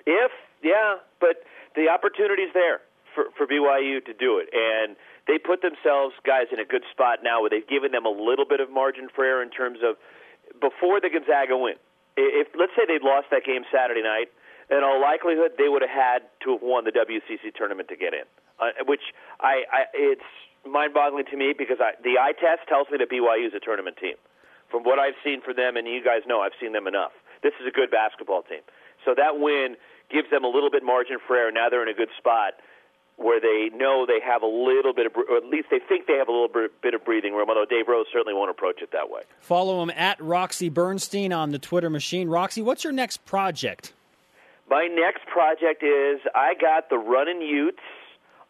If 0.06 0.32
yeah, 0.64 0.98
but 1.20 1.44
the 1.76 1.90
opportunity's 1.90 2.54
there 2.54 2.82
for 3.14 3.26
for 3.38 3.46
BYU 3.46 4.04
to 4.06 4.14
do 4.14 4.40
it, 4.40 4.50
and 4.54 4.96
they 5.28 5.38
put 5.38 5.62
themselves 5.62 6.16
guys 6.26 6.48
in 6.52 6.60
a 6.60 6.66
good 6.66 6.84
spot 6.92 7.20
now 7.24 7.42
where 7.42 7.50
they've 7.50 7.68
given 7.68 7.92
them 7.92 8.06
a 8.06 8.10
little 8.10 8.46
bit 8.46 8.60
of 8.60 8.70
margin 8.72 9.08
for 9.14 9.24
error 9.24 9.44
in 9.44 9.50
terms 9.50 9.80
of 9.84 9.98
before 10.62 11.00
the 11.02 11.10
Gonzaga 11.10 11.58
win. 11.58 11.76
If 12.18 12.48
let's 12.58 12.72
say 12.76 12.88
they'd 12.88 13.04
lost 13.04 13.28
that 13.32 13.44
game 13.44 13.64
Saturday 13.72 14.02
night, 14.02 14.32
in 14.72 14.84
all 14.84 15.02
likelihood 15.02 15.54
they 15.58 15.68
would 15.68 15.82
have 15.82 15.92
had 15.92 16.20
to 16.44 16.58
have 16.58 16.64
won 16.64 16.84
the 16.86 16.92
WCC 16.92 17.54
tournament 17.56 17.90
to 17.90 17.96
get 17.96 18.14
in. 18.14 18.26
Uh, 18.60 18.72
which 18.88 19.04
I, 19.40 19.68
I 19.68 19.82
it's 19.94 20.30
mind-boggling 20.66 21.26
to 21.30 21.38
me 21.38 21.54
because 21.56 21.78
I, 21.80 21.94
the 22.02 22.18
eye 22.18 22.34
test 22.34 22.68
tells 22.68 22.88
me 22.90 22.98
that 22.98 23.12
BYU 23.12 23.48
is 23.48 23.54
a 23.54 23.60
tournament 23.60 23.98
team. 24.00 24.16
From 24.72 24.84
what 24.84 24.98
I've 24.98 25.20
seen 25.24 25.42
for 25.42 25.54
them, 25.54 25.78
and 25.78 25.86
you 25.88 26.02
guys 26.04 26.26
know 26.26 26.42
I've 26.42 26.58
seen 26.60 26.74
them 26.74 26.88
enough. 26.88 27.12
This 27.44 27.54
is 27.62 27.68
a 27.68 27.72
good 27.72 27.92
basketball 27.92 28.42
team. 28.42 28.66
So 29.04 29.14
that 29.14 29.38
win 29.38 29.76
gives 30.10 30.30
them 30.32 30.44
a 30.44 30.48
little 30.48 30.72
bit 30.72 30.84
margin 30.84 31.18
for 31.22 31.36
error. 31.36 31.52
Now 31.52 31.70
they're 31.70 31.84
in 31.84 31.90
a 31.90 31.94
good 31.94 32.10
spot 32.18 32.54
where 33.18 33.40
they 33.40 33.76
know 33.76 34.06
they 34.06 34.20
have 34.26 34.42
a 34.42 34.48
little 34.48 34.94
bit 34.94 35.06
of, 35.06 35.14
or 35.16 35.38
at 35.38 35.46
least 35.46 35.68
they 35.72 35.80
think 35.80 36.06
they 36.08 36.16
have 36.16 36.28
a 36.28 36.32
little 36.32 36.50
bit 36.50 36.94
of 36.94 37.06
breathing 37.06 37.34
room, 37.34 37.50
although 37.50 37.66
Dave 37.66 37.88
Rose 37.88 38.06
certainly 38.12 38.34
won't 38.34 38.52
approach 38.52 38.82
it 38.82 38.92
that 38.92 39.10
way. 39.10 39.22
Follow 39.40 39.82
him 39.82 39.90
at 39.92 40.22
Roxy 40.22 40.70
Bernstein 40.70 41.32
on 41.32 41.52
the 41.52 41.60
Twitter 41.60 41.90
machine. 41.90 42.28
Roxy, 42.28 42.62
what's 42.62 42.84
your 42.84 42.94
next 42.94 43.26
project? 43.26 43.94
My 44.70 44.88
next 44.88 45.26
project 45.28 45.84
is 45.84 46.20
I 46.34 46.54
got 46.60 46.90
the 46.90 46.98
Runnin' 46.98 47.42
Utes 47.42 47.80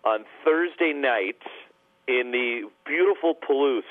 on 0.03 0.25
Thursday 0.43 0.93
night 0.93 1.41
in 2.07 2.31
the 2.31 2.69
beautiful 2.85 3.35
Palouse 3.35 3.83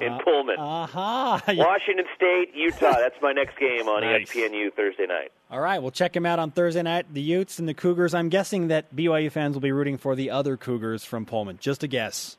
in 0.00 0.12
uh, 0.12 0.18
Pullman. 0.24 0.58
Uh-huh. 0.58 1.40
Washington 1.48 2.06
State, 2.16 2.54
Utah. 2.54 2.92
That's 2.98 3.20
my 3.20 3.32
next 3.32 3.58
game 3.58 3.88
on 3.88 4.02
nice. 4.02 4.30
ESPNU 4.30 4.72
Thursday 4.74 5.06
night. 5.06 5.32
All 5.50 5.60
right, 5.60 5.78
we'll 5.80 5.90
check 5.90 6.14
him 6.14 6.26
out 6.26 6.38
on 6.38 6.50
Thursday 6.50 6.82
night. 6.82 7.12
The 7.12 7.20
Utes 7.20 7.58
and 7.58 7.68
the 7.68 7.74
Cougars. 7.74 8.14
I'm 8.14 8.28
guessing 8.28 8.68
that 8.68 8.94
BYU 8.94 9.30
fans 9.30 9.54
will 9.54 9.60
be 9.60 9.72
rooting 9.72 9.98
for 9.98 10.14
the 10.14 10.30
other 10.30 10.56
Cougars 10.56 11.04
from 11.04 11.26
Pullman. 11.26 11.58
Just 11.60 11.82
a 11.82 11.88
guess. 11.88 12.36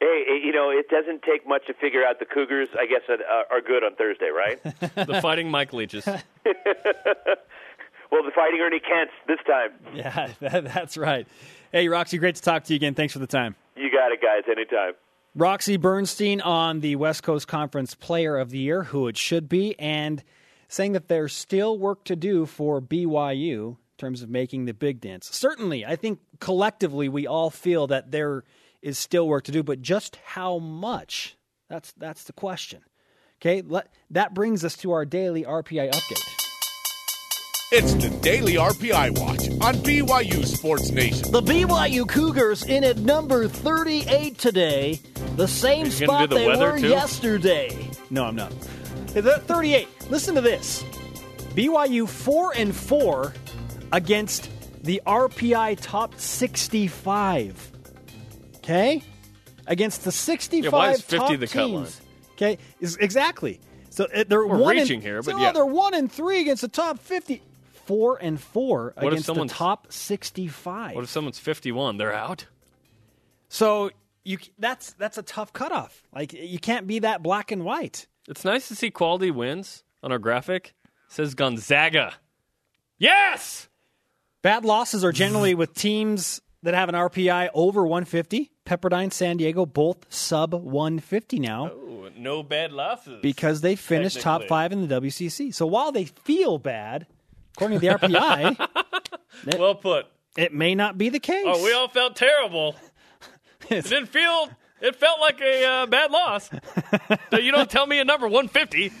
Hey, 0.00 0.40
you 0.44 0.52
know, 0.52 0.70
it 0.70 0.88
doesn't 0.88 1.22
take 1.22 1.46
much 1.46 1.66
to 1.66 1.74
figure 1.74 2.04
out 2.04 2.18
the 2.18 2.24
Cougars, 2.24 2.68
I 2.78 2.86
guess, 2.86 3.02
are 3.08 3.60
good 3.60 3.84
on 3.84 3.94
Thursday, 3.94 4.28
right? 4.28 4.62
the 5.06 5.20
fighting 5.22 5.50
Mike 5.50 5.72
Leaches. 5.72 6.04
well, 6.06 6.16
the 6.44 8.32
fighting 8.34 8.60
Ernie 8.60 8.80
Kents 8.80 9.12
this 9.26 9.38
time. 9.46 9.70
Yeah, 9.94 10.30
that, 10.40 10.64
that's 10.64 10.96
right. 10.96 11.26
Hey, 11.72 11.88
Roxy, 11.88 12.18
great 12.18 12.36
to 12.36 12.42
talk 12.42 12.64
to 12.64 12.72
you 12.72 12.76
again. 12.76 12.94
Thanks 12.94 13.12
for 13.12 13.18
the 13.18 13.26
time. 13.26 13.56
You 13.76 13.90
got 13.90 14.12
it, 14.12 14.20
guys. 14.20 14.42
Anytime. 14.50 14.92
Roxy 15.36 15.76
Bernstein 15.76 16.40
on 16.40 16.78
the 16.78 16.94
West 16.94 17.24
Coast 17.24 17.48
Conference 17.48 17.96
Player 17.96 18.38
of 18.38 18.50
the 18.50 18.58
Year, 18.58 18.84
who 18.84 19.08
it 19.08 19.16
should 19.16 19.48
be, 19.48 19.76
and 19.80 20.22
saying 20.68 20.92
that 20.92 21.08
there's 21.08 21.32
still 21.32 21.76
work 21.76 22.04
to 22.04 22.14
do 22.14 22.46
for 22.46 22.80
BYU 22.80 23.70
in 23.70 23.76
terms 23.98 24.22
of 24.22 24.30
making 24.30 24.66
the 24.66 24.74
big 24.74 25.00
dance. 25.00 25.28
Certainly, 25.34 25.84
I 25.84 25.96
think 25.96 26.20
collectively 26.38 27.08
we 27.08 27.26
all 27.26 27.50
feel 27.50 27.88
that 27.88 28.12
there 28.12 28.44
is 28.80 28.96
still 28.96 29.26
work 29.26 29.42
to 29.44 29.52
do, 29.52 29.64
but 29.64 29.82
just 29.82 30.16
how 30.24 30.58
much? 30.58 31.36
That's 31.68 31.90
that's 31.92 32.24
the 32.24 32.32
question. 32.32 32.82
Okay, 33.40 33.62
let, 33.62 33.92
that 34.10 34.34
brings 34.34 34.64
us 34.64 34.76
to 34.78 34.92
our 34.92 35.04
daily 35.04 35.42
RPI 35.42 35.90
update. 35.90 36.44
It's 37.72 37.94
the 37.94 38.08
Daily 38.20 38.52
RPI 38.52 39.18
Watch 39.18 39.48
on 39.60 39.74
BYU 39.82 40.46
Sports 40.46 40.92
Nation. 40.92 41.32
The 41.32 41.42
BYU 41.42 42.06
Cougars 42.06 42.62
in 42.62 42.84
at 42.84 42.98
number 42.98 43.48
38 43.48 44.38
today, 44.38 45.00
the 45.36 45.48
same 45.48 45.86
Are 45.86 45.88
you 45.88 46.06
gonna 46.06 46.06
spot 46.06 46.30
do 46.30 46.34
the 46.34 46.40
they 46.40 46.56
were 46.56 46.78
too? 46.78 46.88
yesterday. 46.88 47.90
No, 48.10 48.24
I'm 48.24 48.36
not. 48.36 48.52
Hey, 49.12 49.20
the 49.20 49.38
38. 49.40 49.88
Listen 50.10 50.34
to 50.34 50.40
this. 50.40 50.82
BYU 51.54 52.08
4 52.08 52.52
and 52.56 52.74
4 52.74 53.32
against 53.92 54.50
the 54.82 55.00
RPI 55.06 55.78
top 55.80 56.18
65. 56.18 57.72
Okay? 58.56 59.02
Against 59.66 60.04
the 60.04 60.12
65 60.12 60.64
Yeah, 60.64 60.70
why 60.70 60.90
is 60.92 61.00
50 61.00 61.16
top 61.16 61.38
the 61.38 61.46
cut 61.46 61.60
line? 61.70 61.70
teams. 61.84 62.00
Okay? 62.32 62.58
Is 62.80 62.96
exactly. 62.96 63.60
So 63.90 64.06
uh, 64.12 64.24
they're 64.26 64.46
We're 64.46 64.58
one 64.58 64.76
reaching 64.76 64.96
and, 64.96 65.02
here, 65.04 65.22
but 65.22 65.36
no, 65.36 65.42
yeah. 65.42 65.52
they're 65.52 65.64
1 65.64 65.94
and 65.94 66.10
3 66.10 66.40
against 66.40 66.62
the 66.62 66.68
top 66.68 66.98
50. 66.98 67.40
4 67.86 68.18
and 68.20 68.40
4 68.40 68.94
if 68.96 69.02
against 69.02 69.26
the 69.26 69.44
top 69.46 69.92
65. 69.92 70.96
What 70.96 71.04
if 71.04 71.10
someone's 71.10 71.38
51? 71.38 71.96
They're 71.98 72.12
out? 72.12 72.46
so 73.48 73.90
you 74.24 74.38
that's 74.58 74.92
that's 74.94 75.18
a 75.18 75.22
tough 75.22 75.52
cutoff. 75.52 76.02
Like 76.14 76.32
you 76.32 76.58
can't 76.58 76.86
be 76.86 77.00
that 77.00 77.22
black 77.22 77.50
and 77.52 77.64
white. 77.64 78.06
It's 78.28 78.44
nice 78.44 78.68
to 78.68 78.74
see 78.74 78.90
quality 78.90 79.30
wins 79.30 79.84
on 80.02 80.10
our 80.12 80.18
graphic. 80.18 80.74
It 80.84 81.12
says 81.12 81.34
Gonzaga. 81.34 82.14
Yes! 82.98 83.68
Bad 84.42 84.64
losses 84.64 85.04
are 85.04 85.12
generally 85.12 85.54
with 85.54 85.74
teams 85.74 86.40
that 86.62 86.74
have 86.74 86.88
an 86.88 86.94
RPI 86.94 87.50
over 87.54 87.82
150. 87.82 88.50
Pepperdine, 88.64 89.12
San 89.12 89.36
Diego, 89.36 89.66
both 89.66 90.06
sub 90.12 90.54
150 90.54 91.38
now 91.38 91.66
Ooh, 91.66 92.10
no 92.16 92.42
bad 92.42 92.72
losses. 92.72 93.20
because 93.20 93.60
they 93.60 93.76
finished 93.76 94.20
top 94.20 94.44
five 94.44 94.72
in 94.72 94.86
the 94.86 95.00
WCC. 95.00 95.54
So 95.54 95.66
while 95.66 95.92
they 95.92 96.04
feel 96.06 96.58
bad, 96.58 97.06
according 97.54 97.80
to 97.80 97.86
the 97.86 97.92
RPI, 97.98 99.58
well 99.58 99.74
put. 99.74 100.06
it 100.38 100.54
may 100.54 100.74
not 100.74 100.96
be 100.96 101.10
the 101.10 101.20
case. 101.20 101.44
Oh, 101.46 101.62
we 101.62 101.74
all 101.74 101.88
felt 101.88 102.16
terrible. 102.16 102.74
It 103.70 103.84
didn't 103.84 104.06
feel. 104.06 104.48
It 104.80 104.96
felt 104.96 105.20
like 105.20 105.40
a 105.40 105.64
uh, 105.64 105.86
bad 105.86 106.10
loss. 106.10 106.50
so 107.30 107.38
you 107.38 107.52
don't 107.52 107.70
tell 107.70 107.86
me 107.86 107.98
a 108.00 108.04
number 108.04 108.26
150. 108.26 108.92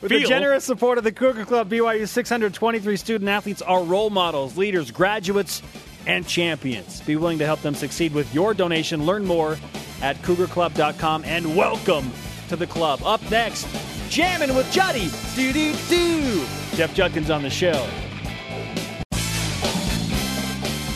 With 0.00 0.10
Feel. 0.10 0.20
the 0.20 0.26
generous 0.26 0.64
support 0.64 0.96
of 0.96 1.04
the 1.04 1.12
Cougar 1.12 1.44
Club, 1.44 1.70
BYU's 1.70 2.10
623 2.10 2.96
student 2.96 3.28
athletes 3.28 3.60
are 3.60 3.82
role 3.82 4.08
models, 4.08 4.56
leaders, 4.56 4.90
graduates, 4.90 5.62
and 6.06 6.26
champions. 6.26 7.02
Be 7.02 7.16
willing 7.16 7.38
to 7.38 7.46
help 7.46 7.60
them 7.60 7.74
succeed 7.74 8.14
with 8.14 8.32
your 8.34 8.54
donation. 8.54 9.04
Learn 9.04 9.26
more 9.26 9.58
at 10.00 10.16
cougarclub.com 10.22 11.24
and 11.24 11.54
welcome 11.54 12.10
to 12.48 12.56
the 12.56 12.66
club. 12.66 13.02
Up 13.04 13.22
next, 13.30 13.66
jamming 14.08 14.54
with 14.54 14.70
Juddy. 14.72 15.10
Do 15.36 15.52
do 15.52 15.74
do. 15.88 16.46
Jeff 16.74 16.94
Judkins 16.94 17.30
on 17.30 17.42
the 17.42 17.50
show. 17.50 17.86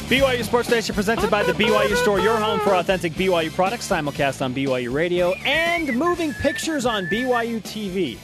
BYU 0.09 0.45
Sports 0.45 0.69
Nation 0.69 0.95
presented 0.95 1.31
by 1.31 1.43
the 1.43 1.53
BYU 1.53 1.97
Store, 1.97 2.21
your 2.21 2.37
home 2.37 2.61
for 2.61 2.75
authentic 2.75 3.15
BYU 3.15 3.51
products, 3.53 3.89
simulcast 3.89 4.43
on 4.45 4.55
BYU 4.55 4.93
Radio, 4.93 5.33
and 5.47 5.97
moving 5.97 6.35
pictures 6.35 6.85
on 6.85 7.07
BYU 7.07 7.63
TV. 7.63 8.19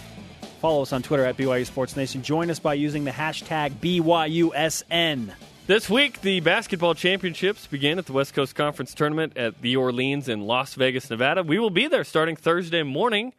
Follow 0.60 0.82
us 0.82 0.92
on 0.92 1.00
Twitter 1.02 1.24
at 1.24 1.38
BYU 1.38 1.64
Sports 1.64 1.96
Nation. 1.96 2.22
Join 2.22 2.50
us 2.50 2.58
by 2.58 2.74
using 2.74 3.04
the 3.04 3.10
hashtag 3.10 3.70
BYUSN. 3.80 5.30
This 5.66 5.88
week, 5.88 6.20
the 6.20 6.40
basketball 6.40 6.94
championships 6.94 7.66
begin 7.66 7.98
at 7.98 8.04
the 8.04 8.12
West 8.12 8.34
Coast 8.34 8.54
Conference 8.54 8.92
Tournament 8.92 9.38
at 9.38 9.62
the 9.62 9.76
Orleans 9.76 10.28
in 10.28 10.42
Las 10.42 10.74
Vegas, 10.74 11.08
Nevada. 11.08 11.42
We 11.42 11.58
will 11.58 11.70
be 11.70 11.88
there 11.88 12.04
starting 12.04 12.36
Thursday 12.36 12.82
morning, 12.82 13.32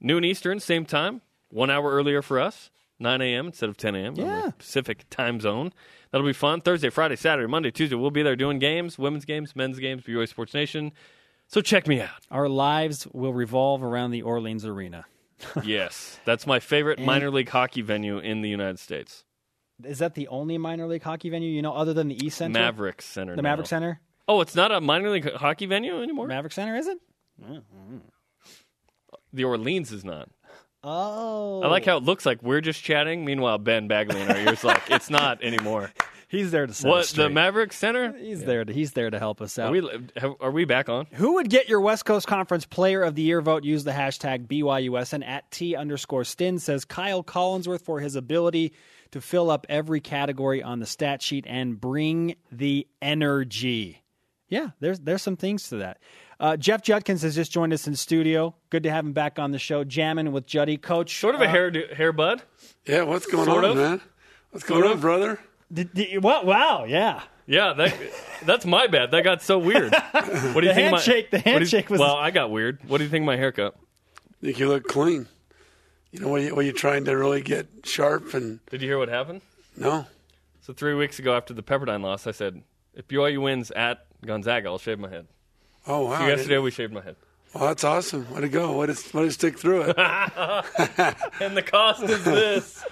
noon 0.00 0.24
Eastern, 0.24 0.60
same 0.60 0.86
time, 0.86 1.20
one 1.48 1.68
hour 1.68 1.90
earlier 1.90 2.22
for 2.22 2.38
us, 2.38 2.70
9 3.00 3.20
a.m. 3.20 3.46
instead 3.46 3.68
of 3.68 3.76
10 3.76 3.96
a.m. 3.96 4.14
Yeah. 4.14 4.50
Pacific 4.56 5.04
time 5.10 5.40
zone. 5.40 5.72
That'll 6.12 6.26
be 6.26 6.34
fun. 6.34 6.60
Thursday, 6.60 6.90
Friday, 6.90 7.16
Saturday, 7.16 7.48
Monday, 7.48 7.70
Tuesday. 7.70 7.96
We'll 7.96 8.10
be 8.10 8.22
there 8.22 8.36
doing 8.36 8.58
games, 8.58 8.98
women's 8.98 9.24
games, 9.24 9.56
men's 9.56 9.78
games, 9.78 10.02
BYU 10.02 10.28
Sports 10.28 10.52
Nation. 10.52 10.92
So 11.48 11.60
check 11.60 11.88
me 11.88 12.00
out. 12.00 12.10
Our 12.30 12.48
lives 12.48 13.06
will 13.12 13.32
revolve 13.32 13.82
around 13.82 14.10
the 14.10 14.22
Orleans 14.22 14.64
Arena. 14.64 15.06
yes, 15.64 16.20
that's 16.24 16.46
my 16.46 16.60
favorite 16.60 16.98
minor 17.00 17.30
league 17.30 17.48
hockey 17.48 17.80
venue 17.80 18.18
in 18.18 18.42
the 18.42 18.48
United 18.48 18.78
States. 18.78 19.24
Is 19.82 19.98
that 19.98 20.14
the 20.14 20.28
only 20.28 20.58
minor 20.58 20.86
league 20.86 21.02
hockey 21.02 21.30
venue 21.30 21.50
you 21.50 21.62
know 21.62 21.72
other 21.72 21.94
than 21.94 22.08
the 22.08 22.24
East 22.24 22.38
Center? 22.38 22.58
Mavericks 22.58 23.04
Center. 23.06 23.34
The 23.34 23.42
now. 23.42 23.56
Maverik 23.56 23.66
Center? 23.66 24.00
Oh, 24.28 24.40
it's 24.40 24.54
not 24.54 24.70
a 24.70 24.80
minor 24.80 25.10
league 25.10 25.32
hockey 25.32 25.66
venue 25.66 26.00
anymore? 26.02 26.28
Maverik 26.28 26.52
Center, 26.52 26.76
is 26.76 26.86
it? 26.86 26.98
Mm-hmm. 27.42 27.98
the 29.32 29.44
Orleans 29.44 29.90
is 29.90 30.04
not. 30.04 30.28
Oh. 30.84 31.62
I 31.62 31.68
like 31.68 31.84
how 31.84 31.96
it 31.96 32.02
looks 32.02 32.26
like 32.26 32.42
we're 32.42 32.60
just 32.60 32.82
chatting. 32.82 33.24
Meanwhile, 33.24 33.58
Ben 33.58 33.88
Bagley 33.88 34.20
in 34.20 34.30
our 34.30 34.36
ears 34.36 34.64
like 34.64 34.82
it's 34.90 35.10
not 35.10 35.42
anymore. 35.42 35.92
he's 36.28 36.50
there 36.50 36.66
to 36.66 36.74
set 36.74 36.88
What 36.88 37.00
us 37.00 37.12
the. 37.12 37.28
Maverik 37.28 37.72
Center? 37.72 38.16
He's 38.16 38.42
there 38.42 38.64
to 38.64 38.72
he's 38.72 38.92
there 38.92 39.08
to 39.08 39.18
help 39.18 39.40
us 39.40 39.58
out. 39.58 39.68
Are 39.68 39.72
we 39.72 40.10
have, 40.16 40.34
are 40.40 40.50
we 40.50 40.64
back 40.64 40.88
on? 40.88 41.06
Who 41.12 41.34
would 41.34 41.48
get 41.48 41.68
your 41.68 41.80
West 41.80 42.04
Coast 42.04 42.26
Conference 42.26 42.66
Player 42.66 43.02
of 43.02 43.14
the 43.14 43.22
Year 43.22 43.40
vote? 43.40 43.62
Use 43.62 43.84
the 43.84 43.92
hashtag 43.92 44.48
BYUSN 44.48 45.24
at 45.24 45.48
T 45.52 45.76
underscore 45.76 46.24
Stin 46.24 46.58
says 46.58 46.84
Kyle 46.84 47.22
Collinsworth 47.22 47.82
for 47.82 48.00
his 48.00 48.16
ability 48.16 48.72
to 49.12 49.20
fill 49.20 49.50
up 49.50 49.66
every 49.68 50.00
category 50.00 50.62
on 50.62 50.80
the 50.80 50.86
stat 50.86 51.22
sheet 51.22 51.44
and 51.46 51.80
bring 51.80 52.34
the 52.50 52.88
energy. 53.00 54.02
Yeah, 54.48 54.70
there's 54.80 54.98
there's 55.00 55.22
some 55.22 55.36
things 55.36 55.68
to 55.68 55.76
that. 55.76 55.98
Uh, 56.42 56.56
Jeff 56.56 56.82
Judkins 56.82 57.22
has 57.22 57.36
just 57.36 57.52
joined 57.52 57.72
us 57.72 57.86
in 57.86 57.94
studio. 57.94 58.52
Good 58.70 58.82
to 58.82 58.90
have 58.90 59.06
him 59.06 59.12
back 59.12 59.38
on 59.38 59.52
the 59.52 59.58
show, 59.60 59.84
jamming 59.84 60.32
with 60.32 60.44
Juddy. 60.44 60.76
Coach, 60.76 61.16
Sort 61.20 61.36
of 61.36 61.40
a 61.40 61.46
hair 61.48 61.70
hair 61.94 62.12
bud. 62.12 62.42
Yeah, 62.84 63.02
what's 63.02 63.26
going 63.26 63.44
Sort 63.44 63.64
on, 63.64 63.70
of. 63.70 63.76
man? 63.76 64.00
What's 64.50 64.66
going 64.66 64.80
Sort 64.80 64.90
on, 64.90 64.96
of. 64.96 65.00
brother? 65.00 65.38
Did, 65.72 65.94
did, 65.94 66.22
what? 66.22 66.44
Wow, 66.44 66.84
yeah. 66.84 67.22
Yeah, 67.46 67.72
that 67.74 67.94
that's 68.44 68.66
my 68.66 68.88
bad. 68.88 69.12
That 69.12 69.22
got 69.24 69.40
so 69.42 69.58
weird. 69.58 69.94
What 70.12 70.60
do 70.60 70.66
you 70.66 70.68
The 70.68 70.74
think? 70.74 70.88
handshake- 70.96 71.30
the 71.30 71.36
my, 71.38 71.38
what 71.38 71.44
do 71.44 71.48
you- 71.50 71.52
handshake 71.58 71.90
was- 71.90 72.00
well. 72.00 72.16
I 72.16 72.30
got 72.32 72.50
weird. 72.50 72.80
What 72.88 72.98
do 72.98 73.04
you 73.04 73.10
think 73.10 73.22
of 73.22 73.26
my 73.26 73.36
haircut? 73.36 73.76
I 74.42 74.46
think 74.46 74.58
you 74.58 74.66
look 74.68 74.84
clean. 74.88 75.28
You 76.10 76.20
know, 76.20 76.28
when, 76.28 76.42
you, 76.42 76.54
when 76.56 76.66
you're 76.66 76.74
trying 76.74 77.04
to 77.06 77.16
really 77.16 77.40
get 77.40 77.68
sharp 77.84 78.34
and 78.34 78.58
Did 78.68 78.82
you 78.82 78.88
hear 78.88 78.98
what 78.98 79.08
happened? 79.08 79.40
no, 79.76 80.06
So 80.60 80.72
three 80.72 80.94
weeks 80.94 81.18
ago, 81.20 81.34
after 81.36 81.54
the 81.54 81.62
Pepperdine 81.62 82.02
loss, 82.02 82.26
I 82.26 82.32
said, 82.32 82.62
if 82.94 83.06
BYU 83.08 83.40
wins 83.40 83.70
at 83.70 84.06
Gonzaga, 84.26 84.68
I'll 84.68 84.78
shave 84.78 84.98
my 84.98 85.08
head. 85.08 85.26
Oh 85.86 86.06
wow, 86.06 86.18
So 86.20 86.26
yesterday, 86.26 86.58
we 86.58 86.70
shaved 86.70 86.92
my 86.92 87.00
head. 87.02 87.16
well 87.54 87.66
that's 87.68 87.84
awesome. 87.84 88.32
Way 88.34 88.42
to 88.42 88.48
go! 88.48 88.76
Way 88.78 88.86
to, 88.88 89.16
way 89.16 89.24
to 89.24 89.30
stick 89.32 89.58
through 89.58 89.82
it. 89.88 89.96
And 91.40 91.56
the 91.56 91.62
cost 91.62 92.02
is 92.02 92.24
this. 92.24 92.84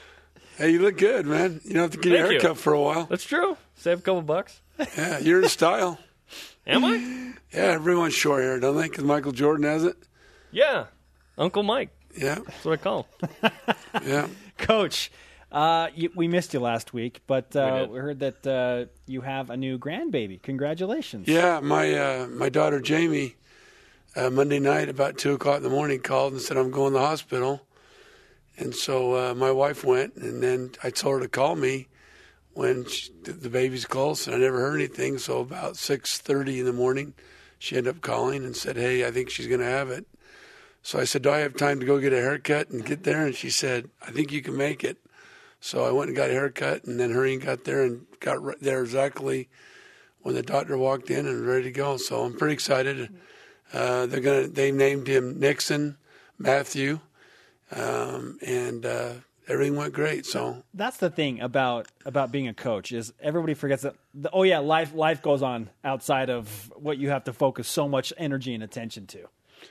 hey, 0.59 0.71
you 0.71 0.81
look 0.81 0.99
good, 0.99 1.27
man. 1.27 1.61
You 1.65 1.75
don't 1.75 1.83
have 1.83 1.91
to 1.93 1.99
get 1.99 2.13
your 2.13 2.19
Thank 2.27 2.33
you. 2.33 2.41
haircut 2.41 2.59
for 2.59 2.73
a 2.73 2.81
while. 2.81 3.05
That's 3.05 3.25
true. 3.25 3.57
Save 3.77 3.99
a 4.01 4.03
couple 4.03 4.23
bucks. 4.23 4.61
Yeah, 4.97 5.19
you're 5.19 5.43
in 5.43 5.49
style. 5.49 5.99
Am 6.67 6.85
I? 6.85 7.33
Yeah, 7.53 7.63
everyone's 7.73 8.15
short 8.15 8.43
hair, 8.43 8.61
don't 8.61 8.77
they? 8.77 8.89
Because 8.89 9.05
Michael 9.05 9.33
Jordan 9.33 9.65
has 9.65 9.85
it. 9.85 9.97
Yeah. 10.53 10.87
Uncle 11.39 11.63
Mike. 11.63 11.91
Yeah, 12.17 12.37
That's 12.45 12.65
what 12.65 12.73
I 12.75 12.83
call 12.83 13.07
him. 13.43 13.51
yeah. 14.05 14.27
Coach, 14.59 15.11
uh, 15.53 15.89
you, 15.95 16.11
we 16.15 16.29
missed 16.29 16.55
you 16.55 16.61
last 16.61 16.93
week, 16.93 17.23
but 17.27 17.55
uh, 17.57 17.81
did. 17.81 17.91
we, 17.91 17.99
heard 17.99 18.21
that 18.21 18.47
uh, 18.47 18.85
you 19.07 19.21
have 19.23 19.51
a 19.51 19.57
new 19.57 19.79
grandbaby. 19.79 20.41
Congratulations. 20.43 21.27
Yeah, 21.27 21.61
my 21.61 21.93
uh, 21.95 22.27
my 22.29 22.49
daughter 22.49 22.81
Jamie, 22.81 23.35
uh, 24.15 24.31
Monday 24.31 24.61
night 24.61 24.89
about 24.89 25.19
two 25.19 25.33
o'clock 25.33 25.59
in 25.59 25.63
the 25.65 25.71
morning, 25.71 26.01
called 26.01 26.33
and 26.33 26.41
said 26.41 26.57
I'm 26.57 26.71
going 26.71 26.93
to 26.93 27.01
the 27.01 27.05
hospital, 27.05 27.67
and 28.59 28.75
so 28.75 29.15
uh, 29.17 29.35
my 29.35 29.51
wife 29.51 29.83
went, 29.85 30.15
and 30.17 30.43
then 30.43 30.71
I 30.85 30.91
told 30.91 31.17
her 31.17 31.21
to 31.23 31.29
call 31.29 31.57
me 31.57 31.89
when 32.53 32.85
she, 32.87 33.11
the, 33.25 33.33
the 33.33 33.51
baby's 33.51 33.87
close, 33.87 34.27
and 34.27 34.37
I 34.37 34.39
never 34.39 34.61
heard 34.61 34.77
anything. 34.77 35.19
So 35.19 35.41
about 35.41 35.77
six 35.77 36.19
thirty 36.19 36.61
in 36.61 36.67
the 36.67 36.73
morning, 36.73 37.15
she 37.59 37.77
ended 37.77 37.97
up 37.97 38.03
calling 38.03 38.45
and 38.45 38.55
said, 38.55 38.77
"Hey, 38.77 39.05
I 39.05 39.11
think 39.11 39.31
she's 39.31 39.49
going 39.49 39.61
to 39.61 39.67
have 39.67 39.91
it." 39.91 40.07
So 40.83 41.01
I 41.01 41.05
said, 41.05 41.23
"Do 41.23 41.31
I 41.31 41.39
have 41.39 41.57
time 41.57 41.81
to 41.81 41.87
go 41.87 41.99
get 41.99 42.13
a 42.13 42.21
haircut 42.21 42.71
and 42.71 42.87
get 42.87 43.03
there?" 43.03 43.27
And 43.27 43.35
she 43.35 43.51
said, 43.51 43.91
"I 44.01 44.13
think 44.13 44.31
you 44.31 44.43
can 44.43 44.57
make 44.57 44.85
it." 44.85 44.99
So 45.61 45.85
I 45.85 45.93
went 45.93 46.09
and 46.09 46.17
got 46.17 46.31
a 46.31 46.33
haircut, 46.33 46.85
and 46.85 46.99
then 46.99 47.11
hurried 47.13 47.35
and 47.35 47.43
got 47.43 47.65
there 47.65 47.83
and 47.83 48.07
got 48.19 48.43
right 48.43 48.57
there 48.61 48.83
exactly 48.83 49.49
when 50.23 50.35
the 50.35 50.43
doctor 50.43 50.77
walked 50.77 51.11
in 51.11 51.27
and 51.27 51.41
was 51.41 51.47
ready 51.47 51.65
to 51.65 51.71
go. 51.71 51.97
So 51.97 52.25
I'm 52.25 52.37
pretty 52.37 52.55
excited. 52.55 53.15
Uh, 53.73 54.07
they're 54.07 54.21
gonna 54.21 54.49
they 54.49 54.73
named 54.73 55.07
him 55.07 55.39
Nixon 55.39 55.97
Matthew, 56.39 57.01
um, 57.71 58.39
and 58.45 58.85
uh, 58.85 59.13
everything 59.49 59.77
went 59.77 59.93
great. 59.93 60.27
So 60.27 60.65
That's 60.75 60.97
the 60.97 61.11
thing 61.11 61.41
about 61.41 61.89
about 62.05 62.33
being 62.33 62.49
a 62.49 62.55
coach 62.55 62.91
is 62.91 63.13
everybody 63.21 63.55
forgets 63.55 63.83
that. 63.83 63.95
The, 64.15 64.31
oh 64.33 64.43
yeah, 64.43 64.59
life 64.59 64.95
life 64.95 65.23
goes 65.23 65.43
on 65.43 65.71
outside 65.85 66.31
of 66.31 66.73
what 66.77 66.99
you 66.99 67.11
have 67.11 67.25
to 67.25 67.33
focus 67.33 67.69
so 67.69 67.87
much 67.87 68.13
energy 68.17 68.55
and 68.55 68.63
attention 68.63 69.07
to. 69.09 69.29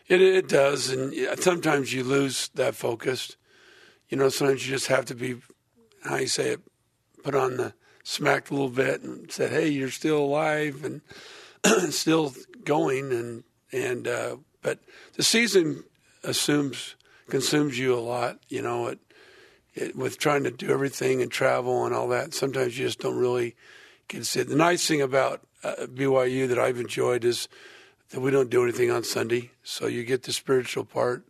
it 0.07 0.21
it 0.21 0.47
does, 0.47 0.89
and 0.89 1.13
sometimes 1.39 1.91
you 1.93 2.03
lose 2.03 2.49
that 2.55 2.75
focus. 2.75 3.35
You 4.07 4.17
know, 4.17 4.29
sometimes 4.29 4.65
you 4.65 4.73
just 4.73 4.87
have 4.87 5.05
to 5.05 5.15
be 5.15 5.35
how 6.09 6.17
you 6.17 6.27
say 6.27 6.49
it, 6.49 6.61
put 7.23 7.35
on 7.35 7.57
the 7.57 7.73
smacked 8.03 8.49
a 8.49 8.53
little 8.53 8.69
bit 8.69 9.01
and 9.01 9.31
said, 9.31 9.51
"Hey, 9.51 9.69
you're 9.69 9.91
still 9.91 10.17
alive 10.17 10.83
and 10.83 11.01
still 11.93 12.33
going." 12.65 13.11
And 13.11 13.43
and 13.71 14.07
uh, 14.07 14.37
but 14.61 14.79
the 15.13 15.23
season 15.23 15.83
assumes 16.23 16.95
consumes 17.29 17.77
you 17.77 17.93
a 17.93 18.01
lot. 18.01 18.39
You 18.49 18.61
know, 18.61 18.87
it, 18.87 18.99
it 19.75 19.95
with 19.95 20.17
trying 20.17 20.43
to 20.43 20.51
do 20.51 20.69
everything 20.69 21.21
and 21.21 21.31
travel 21.31 21.85
and 21.85 21.93
all 21.93 22.07
that. 22.09 22.33
Sometimes 22.33 22.77
you 22.77 22.87
just 22.87 22.99
don't 22.99 23.17
really 23.17 23.55
it. 24.11 24.49
The 24.49 24.55
nice 24.55 24.87
thing 24.87 25.01
about 25.01 25.41
uh, 25.63 25.85
BYU 25.85 26.47
that 26.47 26.57
I've 26.57 26.79
enjoyed 26.79 27.23
is 27.23 27.47
that 28.09 28.21
we 28.21 28.31
don't 28.31 28.49
do 28.49 28.63
anything 28.63 28.89
on 28.89 29.03
Sunday, 29.03 29.51
so 29.61 29.85
you 29.85 30.03
get 30.03 30.23
the 30.23 30.33
spiritual 30.33 30.83
part 30.83 31.23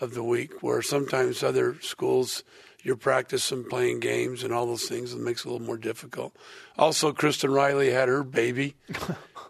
of 0.00 0.14
the 0.14 0.22
week. 0.22 0.62
Where 0.62 0.80
sometimes 0.80 1.42
other 1.42 1.76
schools 1.82 2.42
you're 2.82 2.96
practicing 2.96 3.64
playing 3.64 4.00
games 4.00 4.42
and 4.42 4.52
all 4.52 4.66
those 4.66 4.84
things, 4.88 5.12
and 5.12 5.22
it 5.22 5.24
makes 5.24 5.44
it 5.44 5.48
a 5.48 5.52
little 5.52 5.66
more 5.66 5.76
difficult. 5.76 6.34
Also, 6.78 7.12
Kristen 7.12 7.50
Riley 7.52 7.90
had 7.90 8.08
her 8.08 8.22
baby. 8.22 8.74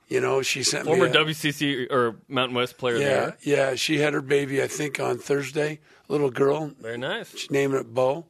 You 0.09 0.21
know, 0.21 0.43
she 0.43 0.63
sent 0.63 0.85
Former 0.85 1.05
me 1.09 1.11
a, 1.11 1.15
WCC 1.25 1.91
or 1.91 2.17
Mountain 2.29 2.55
West 2.55 2.77
player 2.77 2.97
yeah, 2.99 3.07
there. 3.07 3.37
yeah. 3.41 3.75
She 3.77 3.97
had 3.99 4.13
her 4.13 4.21
baby, 4.21 4.63
I 4.63 4.67
think, 4.67 5.01
on 5.01 5.17
Thursday. 5.17 5.79
Little 6.09 6.31
girl, 6.31 6.73
Very 6.83 6.99
nice. 6.99 7.31
she's 7.31 7.51
naming 7.51 7.81
it 7.81 7.95
Bo. 7.95 8.27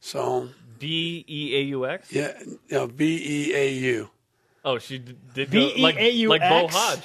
So 0.00 0.48
D 0.80 1.24
E 1.28 1.56
A 1.56 1.60
U 1.62 1.86
X. 1.86 2.12
yeah, 2.12 2.32
no, 2.72 2.88
B 2.88 3.20
E 3.24 3.54
A 3.54 3.70
U. 3.72 4.10
Oh, 4.64 4.78
she 4.78 4.98
did 4.98 5.52
go, 5.52 5.60
like 5.78 5.94
B-E-A-U-X? 5.94 6.28
like 6.28 6.40
Bo 6.40 6.66
Hodge, 6.76 7.04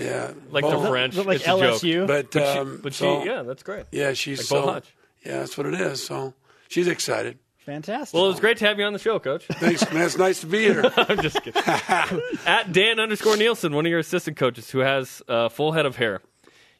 Yeah, 0.00 0.32
like 0.50 0.62
Bo. 0.62 0.80
the 0.80 0.88
French. 0.88 1.16
Like 1.16 1.36
it's 1.36 1.44
a 1.44 1.48
joke. 1.48 1.60
LSU. 1.82 2.06
But 2.06 2.30
But, 2.30 2.42
she, 2.42 2.58
um, 2.58 2.80
but 2.82 2.94
so, 2.94 3.20
she, 3.22 3.28
yeah, 3.28 3.42
that's 3.42 3.62
great. 3.62 3.84
yeah, 3.92 4.14
she's 4.14 4.50
Like 4.50 4.60
Bo 4.62 4.66
so 4.66 4.72
Hodge. 4.72 4.94
yeah, 5.22 5.38
that's 5.40 5.58
what 5.58 5.66
it 5.66 5.74
is. 5.74 6.02
So 6.06 6.32
she's 6.68 6.88
excited. 6.88 7.38
Fantastic. 7.66 8.14
Well, 8.14 8.26
it 8.26 8.28
was 8.28 8.40
great 8.40 8.58
to 8.58 8.66
have 8.66 8.78
you 8.78 8.84
on 8.84 8.92
the 8.92 8.98
show, 8.98 9.18
Coach. 9.18 9.46
Thanks, 9.52 9.90
man. 9.90 10.04
It's 10.04 10.18
nice 10.18 10.40
to 10.42 10.46
be 10.46 10.58
here. 10.60 10.84
I'm 10.96 11.20
just 11.22 11.42
kidding. 11.42 11.62
At 12.46 12.72
Dan 12.72 13.00
underscore 13.00 13.36
Nielsen, 13.38 13.74
one 13.74 13.86
of 13.86 13.90
your 13.90 14.00
assistant 14.00 14.36
coaches 14.36 14.70
who 14.70 14.80
has 14.80 15.22
a 15.28 15.48
full 15.48 15.72
head 15.72 15.86
of 15.86 15.96
hair. 15.96 16.20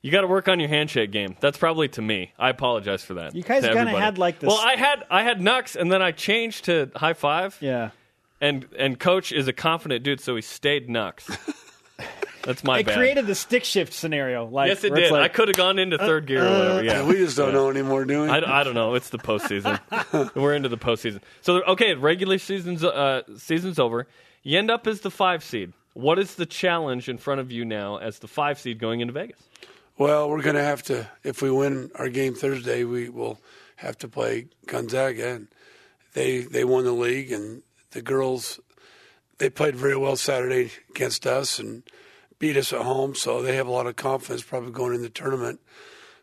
You 0.03 0.11
got 0.11 0.21
to 0.21 0.27
work 0.27 0.47
on 0.49 0.61
your 0.61 0.69
handshake 0.69 1.11
game. 1.11 1.37
That's 1.41 1.57
probably 1.57 1.89
to 1.89 2.03
me. 2.03 2.33
I 2.39 2.51
apologize 2.51 3.03
for 3.03 3.15
that. 3.15 3.35
You 3.35 3.43
guys 3.43 3.63
kinda 3.67 3.87
had, 3.99 4.19
like, 4.19 4.41
this- 4.41 4.49
Well, 4.49 4.59
I 4.59 4.77
had 4.77 5.05
I 5.11 5.23
had 5.23 5.41
Nux, 5.41 5.75
and 5.79 5.91
then 5.91 6.03
I 6.03 6.13
changed 6.13 6.67
to 6.67 6.91
high 6.95 7.15
five. 7.15 7.57
yeah. 7.61 7.91
And 8.41 8.67
and 8.79 9.01
Coach 9.01 9.33
is 9.33 9.49
a 9.49 9.55
confident 9.55 10.03
dude, 10.05 10.21
so 10.21 10.37
he 10.37 10.43
stayed 10.43 10.91
Nux. 10.91 11.15
That's 12.45 12.63
my 12.65 12.81
it 12.81 12.87
bad. 12.87 12.97
created 12.97 13.27
the 13.27 13.35
stick 13.35 13.65
shift 13.65 13.93
scenario. 13.93 14.47
Like, 14.47 14.69
yes, 14.69 14.85
it 14.85 14.91
where 14.91 15.01
it's 15.01 15.11
did. 15.11 15.19
I 15.19 15.29
could 15.29 15.49
have 15.49 15.57
gone 15.57 15.79
into 15.79 15.99
third 15.99 16.27
gear 16.27 16.45
or 16.45 16.51
whatever. 16.51 16.85
Yeah, 16.85 16.93
Yeah, 16.93 17.07
we 17.07 17.15
just 17.15 17.37
don't 17.37 17.53
know 17.53 17.71
anymore, 17.71 18.05
do 18.05 18.23
we? 18.23 18.29
I, 18.29 18.61
I 18.61 18.65
don't 18.65 18.75
know. 18.75 18.95
It's 18.95 19.11
the 19.11 19.19
postseason. 19.19 19.81
We're 20.35 20.55
into 20.55 20.69
the 20.69 20.79
postseason. 20.79 21.21
So 21.41 21.63
okay, 21.63 21.95
regular 21.95 22.39
season's 22.39 22.85
uh, 22.85 23.23
season's 23.37 23.79
over. 23.79 24.07
You 24.43 24.59
end 24.59 24.71
up 24.71 24.87
as 24.87 25.01
the 25.01 25.11
five 25.11 25.43
seed. 25.43 25.73
What 25.95 26.19
is 26.19 26.35
the 26.35 26.45
challenge 26.47 27.09
in 27.09 27.19
front 27.19 27.41
of 27.41 27.53
you 27.53 27.65
now 27.65 27.99
as 27.99 28.19
the 28.19 28.29
five 28.29 28.59
seed 28.59 28.79
going 28.79 29.01
into 29.01 29.13
Vegas? 29.13 29.39
Well, 29.97 30.29
we're 30.29 30.43
going 30.43 30.57
to 30.57 30.63
have 30.63 30.83
to, 30.85 31.09
if 31.23 31.41
we 31.41 31.53
win 31.53 31.91
our 31.95 32.09
game 32.09 32.35
Thursday, 32.35 32.83
we 32.83 33.09
will 33.09 33.41
have 33.77 33.97
to 33.99 34.09
play 34.09 34.49
Gonzaga. 34.67 35.35
And 35.35 35.49
they, 36.15 36.41
they 36.41 36.65
won 36.65 36.85
the 36.85 36.93
league, 36.93 37.31
and 37.31 37.63
the 37.93 38.03
girls, 38.03 38.59
they 39.39 39.49
played 39.49 39.77
very 39.77 39.97
well 39.97 40.17
Saturday 40.17 40.73
against 40.91 41.29
us 41.29 41.61
and 41.61 41.85
beat 42.45 42.59
us 42.59 42.75
at 42.75 42.83
home. 42.83 43.15
So 43.15 43.41
they 43.41 43.57
have 43.57 43.67
a 43.67 43.71
lot 43.71 43.87
of 43.87 43.97
confidence 43.97 44.43
probably 44.43 44.71
going 44.71 44.95
in 44.95 45.01
the 45.01 45.09
tournament. 45.09 45.61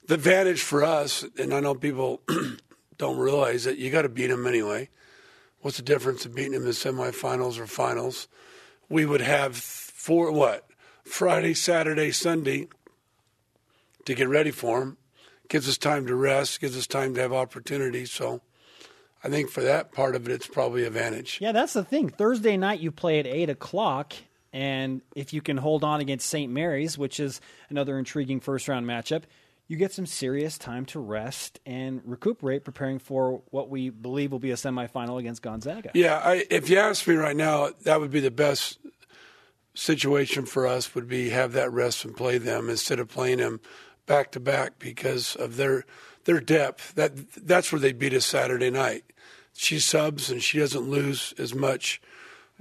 The 0.05 0.13
advantage 0.13 0.61
for 0.61 0.83
us, 0.83 1.25
and 1.35 1.51
I 1.51 1.61
know 1.61 1.73
people 1.73 2.21
don't 2.99 3.17
realize 3.17 3.63
that 3.63 3.79
you 3.79 3.89
got 3.89 4.03
to 4.03 4.09
beat 4.09 4.27
them 4.27 4.45
anyway. 4.45 4.89
What's 5.61 5.77
the 5.77 5.83
difference 5.83 6.23
of 6.23 6.35
beating 6.35 6.51
them 6.51 6.67
in 6.67 6.73
semifinals 6.73 7.57
or 7.57 7.65
finals? 7.65 8.27
We 8.87 9.03
would 9.03 9.21
have 9.21 9.57
four, 9.57 10.31
what? 10.31 10.67
Friday, 11.03 11.55
Saturday, 11.55 12.11
Sunday 12.11 12.67
to 14.05 14.13
get 14.13 14.29
ready 14.29 14.51
for 14.51 14.81
them. 14.81 14.97
Gives 15.49 15.67
us 15.67 15.79
time 15.79 16.05
to 16.05 16.13
rest, 16.13 16.61
gives 16.61 16.77
us 16.77 16.85
time 16.85 17.15
to 17.15 17.21
have 17.21 17.33
opportunities. 17.33 18.11
So 18.11 18.41
I 19.23 19.29
think 19.29 19.49
for 19.49 19.63
that 19.63 19.91
part 19.91 20.15
of 20.15 20.29
it, 20.29 20.31
it's 20.31 20.45
probably 20.45 20.83
advantage. 20.83 21.39
Yeah, 21.41 21.51
that's 21.51 21.73
the 21.73 21.83
thing. 21.83 22.09
Thursday 22.09 22.57
night 22.57 22.79
you 22.79 22.91
play 22.91 23.17
at 23.17 23.25
eight 23.25 23.49
o'clock, 23.49 24.13
and 24.53 25.01
if 25.15 25.33
you 25.33 25.41
can 25.41 25.57
hold 25.57 25.83
on 25.83 26.01
against 26.01 26.29
St. 26.29 26.51
Mary's, 26.51 26.97
which 26.97 27.19
is 27.19 27.39
another 27.69 27.97
intriguing 27.97 28.39
first 28.39 28.67
round 28.67 28.85
matchup, 28.85 29.23
you 29.67 29.77
get 29.77 29.93
some 29.93 30.05
serious 30.05 30.57
time 30.57 30.85
to 30.87 30.99
rest 30.99 31.61
and 31.65 32.01
recuperate, 32.03 32.65
preparing 32.65 32.99
for 32.99 33.41
what 33.51 33.69
we 33.69 33.89
believe 33.89 34.33
will 34.33 34.39
be 34.39 34.51
a 34.51 34.55
semifinal 34.55 35.17
against 35.17 35.41
Gonzaga. 35.41 35.91
Yeah, 35.93 36.21
I, 36.21 36.45
if 36.49 36.69
you 36.69 36.77
ask 36.77 37.07
me 37.07 37.15
right 37.15 37.35
now, 37.35 37.69
that 37.83 38.01
would 38.01 38.11
be 38.11 38.19
the 38.19 38.31
best 38.31 38.79
situation 39.73 40.45
for 40.45 40.67
us. 40.67 40.93
Would 40.93 41.07
be 41.07 41.29
have 41.29 41.53
that 41.53 41.71
rest 41.71 42.03
and 42.03 42.15
play 42.15 42.37
them 42.37 42.69
instead 42.69 42.99
of 42.99 43.07
playing 43.07 43.37
them 43.37 43.61
back 44.05 44.33
to 44.33 44.41
back 44.41 44.77
because 44.77 45.37
of 45.37 45.55
their 45.55 45.85
their 46.25 46.41
depth. 46.41 46.93
That 46.95 47.13
that's 47.37 47.71
where 47.71 47.79
they 47.79 47.93
beat 47.93 48.13
us 48.13 48.25
Saturday 48.25 48.69
night. 48.69 49.05
She 49.53 49.79
subs 49.79 50.29
and 50.29 50.43
she 50.43 50.59
doesn't 50.59 50.89
lose 50.89 51.33
as 51.37 51.55
much 51.55 52.01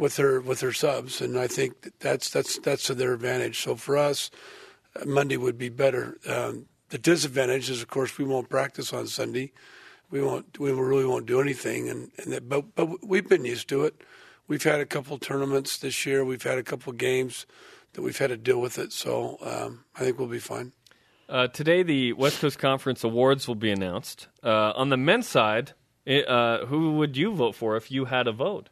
with 0.01 0.17
her 0.17 0.41
with 0.41 0.63
her 0.63 0.73
subs, 0.73 1.21
and 1.21 1.39
I 1.39 1.47
think 1.47 1.83
that 1.83 2.01
that's 2.01 2.31
that's 2.31 2.59
that's 2.59 2.85
to 2.85 2.95
their 2.95 3.13
advantage. 3.13 3.61
So 3.61 3.77
for 3.77 3.99
us, 3.99 4.31
Monday 5.05 5.37
would 5.37 5.59
be 5.59 5.69
better. 5.69 6.17
Um, 6.27 6.67
the 6.89 6.99
disadvantage 6.99 7.69
is, 7.69 7.83
of 7.83 7.89
course, 7.89 8.17
we 8.17 8.25
won't 8.25 8.49
practice 8.49 8.95
on 8.95 9.07
Sunday. 9.07 9.53
We 10.11 10.23
won't. 10.23 10.59
We 10.59 10.73
really 10.73 11.05
won't 11.05 11.27
do 11.27 11.41
anything, 11.41 11.91
and, 11.91 12.11
and 12.17 12.33
that, 12.33 12.49
but 12.49 12.75
but 12.75 13.07
we've 13.07 13.29
been 13.29 13.45
used 13.45 13.69
to 13.69 13.85
it. 13.85 14.01
We've 14.49 14.63
had 14.63 14.81
a 14.81 14.87
couple 14.87 15.19
tournaments 15.19 15.77
this 15.77 16.07
year. 16.07 16.25
We've 16.25 16.43
had 16.43 16.57
a 16.57 16.65
couple 16.65 16.93
games 16.95 17.47
that 17.93 18.01
we've 18.01 18.19
had 18.19 18.31
to 18.31 18.37
deal 18.39 18.61
with 18.61 18.79
it. 18.79 18.93
So 18.93 19.37
um, 19.43 19.85
I 19.95 20.01
think 20.01 20.19
we'll 20.19 20.29
be 20.29 20.39
fine. 20.39 20.73
Uh, 21.29 21.47
today, 21.47 21.83
the 21.85 22.15
West 22.15 22.41
Coast 22.41 22.59
Conference 22.59 23.05
awards 23.05 23.47
will 23.47 23.55
be 23.55 23.71
announced. 23.71 24.29
Uh, 24.43 24.73
on 24.75 24.89
the 24.89 24.97
men's 24.97 25.29
side, 25.29 25.75
uh, 26.09 26.67
who 26.67 26.95
would 26.95 27.17
you 27.17 27.33
vote 27.33 27.55
for 27.55 27.77
if 27.77 27.93
you 27.93 28.07
had 28.07 28.27
a 28.27 28.33
vote? 28.33 28.71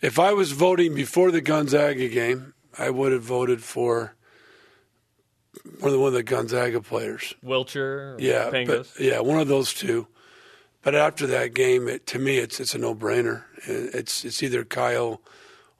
If 0.00 0.18
I 0.18 0.32
was 0.32 0.52
voting 0.52 0.94
before 0.94 1.30
the 1.30 1.40
Gonzaga 1.40 2.08
game, 2.08 2.54
I 2.78 2.90
would 2.90 3.12
have 3.12 3.22
voted 3.22 3.62
for 3.62 4.14
one 5.78 5.88
of 5.88 5.92
the, 5.92 5.98
one 5.98 6.08
of 6.08 6.14
the 6.14 6.22
Gonzaga 6.22 6.80
players. 6.80 7.34
Wiltjer? 7.44 8.16
Yeah, 8.18 8.50
but, 8.50 8.88
yeah, 8.98 9.20
one 9.20 9.38
of 9.38 9.48
those 9.48 9.74
two. 9.74 10.06
But 10.82 10.94
after 10.94 11.26
that 11.26 11.52
game, 11.52 11.88
it, 11.88 12.06
to 12.06 12.18
me, 12.18 12.38
it's 12.38 12.58
it's 12.58 12.74
a 12.74 12.78
no 12.78 12.94
brainer. 12.94 13.44
It's 13.66 14.24
it's 14.24 14.42
either 14.42 14.64
Kyle 14.64 15.20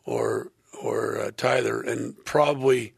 or 0.05 0.53
or 0.83 1.19
uh, 1.19 1.31
Tyler, 1.37 1.81
and 1.81 2.23
probably 2.27 2.93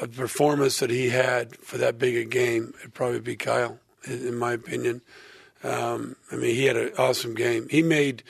a 0.00 0.06
performance 0.06 0.78
that 0.78 0.90
he 0.90 1.08
had 1.08 1.56
for 1.56 1.78
that 1.78 1.98
big 1.98 2.16
a 2.16 2.24
game, 2.24 2.74
it'd 2.80 2.94
probably 2.94 3.20
be 3.20 3.36
Kyle, 3.36 3.78
in, 4.04 4.28
in 4.28 4.36
my 4.36 4.52
opinion. 4.52 5.02
Um, 5.64 6.16
I 6.30 6.36
mean, 6.36 6.54
he 6.54 6.64
had 6.64 6.76
an 6.76 6.92
awesome 6.98 7.34
game. 7.34 7.68
He 7.68 7.82
made 7.82 8.22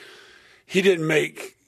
he 0.72 0.80
didn't 0.80 1.06
make 1.06 1.58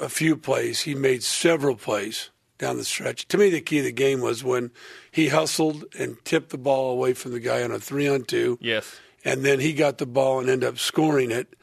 a 0.00 0.08
few 0.08 0.36
plays. 0.36 0.80
He 0.80 0.96
made 0.96 1.22
several 1.22 1.76
plays 1.76 2.30
down 2.58 2.78
the 2.78 2.84
stretch. 2.84 3.28
To 3.28 3.38
me, 3.38 3.48
the 3.48 3.60
key 3.60 3.78
of 3.78 3.84
the 3.84 3.92
game 3.92 4.20
was 4.20 4.42
when 4.42 4.72
he 5.08 5.28
hustled 5.28 5.84
and 5.96 6.16
tipped 6.24 6.50
the 6.50 6.58
ball 6.58 6.90
away 6.90 7.14
from 7.14 7.30
the 7.30 7.38
guy 7.38 7.62
on 7.62 7.70
a 7.70 7.78
three 7.78 8.08
on 8.08 8.24
two. 8.24 8.58
Yes. 8.60 8.96
And 9.24 9.44
then 9.44 9.60
he 9.60 9.72
got 9.72 9.98
the 9.98 10.06
ball 10.06 10.40
and 10.40 10.50
ended 10.50 10.68
up 10.68 10.80
scoring 10.80 11.30
it. 11.30 11.54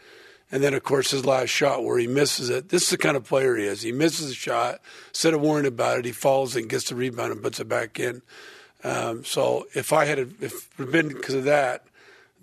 And 0.49 0.63
then, 0.63 0.73
of 0.73 0.81
course, 0.83 1.11
his 1.11 1.25
last 1.25 1.49
shot 1.49 1.83
where 1.83 1.99
he 1.99 2.07
misses 2.07 2.49
it. 2.49 2.69
This 2.69 2.83
is 2.83 2.89
the 2.91 2.97
kind 2.97 3.17
of 3.17 3.25
player 3.25 3.57
he 3.57 3.65
is. 3.65 3.81
He 3.81 3.91
misses 3.91 4.31
a 4.31 4.33
shot. 4.33 4.79
Instead 5.09 5.33
of 5.33 5.41
worrying 5.41 5.67
about 5.67 5.99
it, 5.99 6.05
he 6.05 6.13
falls 6.13 6.55
and 6.55 6.69
gets 6.69 6.87
the 6.87 6.95
rebound 6.95 7.33
and 7.33 7.43
puts 7.43 7.59
it 7.59 7.67
back 7.67 7.99
in. 7.99 8.21
Um, 8.85 9.25
so 9.25 9.67
if 9.75 9.91
I 9.91 10.05
had, 10.05 10.19
if 10.19 10.41
it 10.53 10.53
had 10.77 10.91
been 10.93 11.09
because 11.09 11.35
of 11.35 11.43
that, 11.43 11.83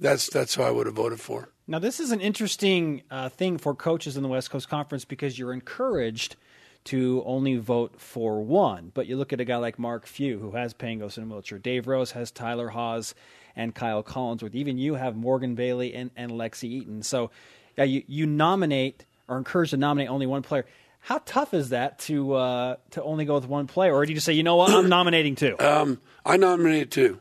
that's 0.01 0.29
that's 0.31 0.55
who 0.55 0.63
I 0.63 0.71
would 0.71 0.87
have 0.87 0.95
voted 0.95 1.21
for. 1.21 1.51
Now, 1.67 1.79
this 1.79 2.01
is 2.01 2.11
an 2.13 2.21
interesting 2.21 3.03
uh, 3.11 3.29
thing 3.29 3.59
for 3.59 3.75
coaches 3.75 4.17
in 4.17 4.23
the 4.23 4.29
West 4.29 4.51
Coast 4.51 4.69
Conference 4.69 5.05
because 5.05 5.39
you're 5.39 5.53
encouraged 5.53 6.37
to 6.85 7.23
only 7.27 7.57
vote 7.57 8.01
for 8.01 8.41
one. 8.41 8.91
But 8.95 9.07
you 9.07 9.17
look 9.17 9.33
at 9.33 9.41
a 9.41 9.45
guy 9.45 9.57
like 9.57 9.79
Mark 9.79 10.07
Few, 10.07 10.39
who 10.39 10.53
has 10.53 10.73
Pangos 10.73 11.19
and 11.19 11.31
Wiltjer. 11.31 11.63
Dave 11.63 11.87
Rose 11.87 12.13
has 12.13 12.31
Tyler 12.31 12.69
Haws 12.69 13.15
and 13.55 13.75
Kyle 13.75 14.03
Collinsworth. 14.03 14.55
Even 14.55 14.79
you 14.79 14.95
have 14.95 15.17
Morgan 15.17 15.55
Bailey 15.55 15.93
and, 15.93 16.11
and 16.17 16.33
Lexi 16.33 16.65
Eaton. 16.65 17.03
So 17.03 17.31
yeah, 17.77 17.85
you, 17.85 18.03
you 18.07 18.27
nominate 18.27 19.05
or 19.29 19.37
encourage 19.37 19.71
to 19.71 19.77
nominate 19.77 20.09
only 20.09 20.27
one 20.27 20.43
player. 20.43 20.65
How 21.01 21.21
tough 21.25 21.55
is 21.55 21.69
that 21.71 21.99
to 22.01 22.35
uh, 22.35 22.77
to 22.91 23.03
only 23.03 23.25
go 23.25 23.35
with 23.35 23.47
one 23.47 23.67
player, 23.67 23.95
or 23.95 24.05
do 24.05 24.11
you 24.11 24.17
just 24.17 24.27
say, 24.27 24.33
you 24.33 24.43
know 24.43 24.57
what, 24.57 24.71
I'm 24.71 24.89
nominating 24.89 25.37
two? 25.37 25.57
Um, 25.61 26.01
I 26.25 26.37
nominated 26.37 26.91
two, 26.91 27.21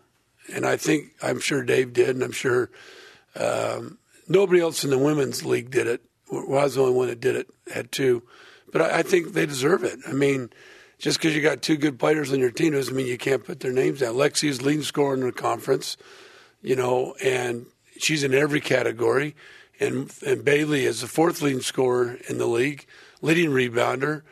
and 0.53 0.65
I 0.65 0.77
think 0.77 1.13
I'm 1.21 1.39
sure 1.39 1.63
Dave 1.63 1.93
did, 1.93 2.09
and 2.09 2.23
I'm 2.23 2.31
sure 2.31 2.69
um, 3.35 3.97
nobody 4.27 4.59
else 4.61 4.83
in 4.83 4.89
the 4.89 4.97
women's 4.97 5.45
league 5.45 5.71
did 5.71 5.87
it. 5.87 6.01
Well, 6.31 6.59
I 6.59 6.63
was 6.63 6.75
the 6.75 6.81
only 6.81 6.93
one 6.93 7.07
that 7.07 7.21
did 7.21 7.35
it, 7.35 7.47
had 7.73 7.91
two, 7.91 8.23
but 8.71 8.81
I, 8.81 8.99
I 8.99 9.03
think 9.03 9.33
they 9.33 9.45
deserve 9.45 9.83
it. 9.83 9.99
I 10.07 10.11
mean, 10.11 10.49
just 10.99 11.19
because 11.19 11.35
you 11.35 11.41
got 11.41 11.61
two 11.61 11.77
good 11.77 11.99
players 11.99 12.33
on 12.33 12.39
your 12.39 12.51
team 12.51 12.73
doesn't 12.73 12.95
mean 12.95 13.07
you 13.07 13.17
can't 13.17 13.45
put 13.45 13.59
their 13.59 13.71
names 13.71 13.99
down. 13.99 14.15
Lexi's 14.15 14.61
leading 14.61 14.83
scorer 14.83 15.13
in 15.13 15.21
the 15.21 15.31
conference, 15.31 15.95
you 16.61 16.75
know, 16.75 17.15
and 17.23 17.67
she's 17.97 18.23
in 18.23 18.33
every 18.33 18.61
category. 18.61 19.35
And 19.79 20.11
and 20.25 20.43
Bailey 20.43 20.85
is 20.85 21.01
the 21.01 21.07
fourth 21.07 21.41
leading 21.41 21.61
scorer 21.61 22.17
in 22.27 22.39
the 22.39 22.47
league, 22.47 22.87
leading 23.21 23.51
rebounder, 23.51 24.23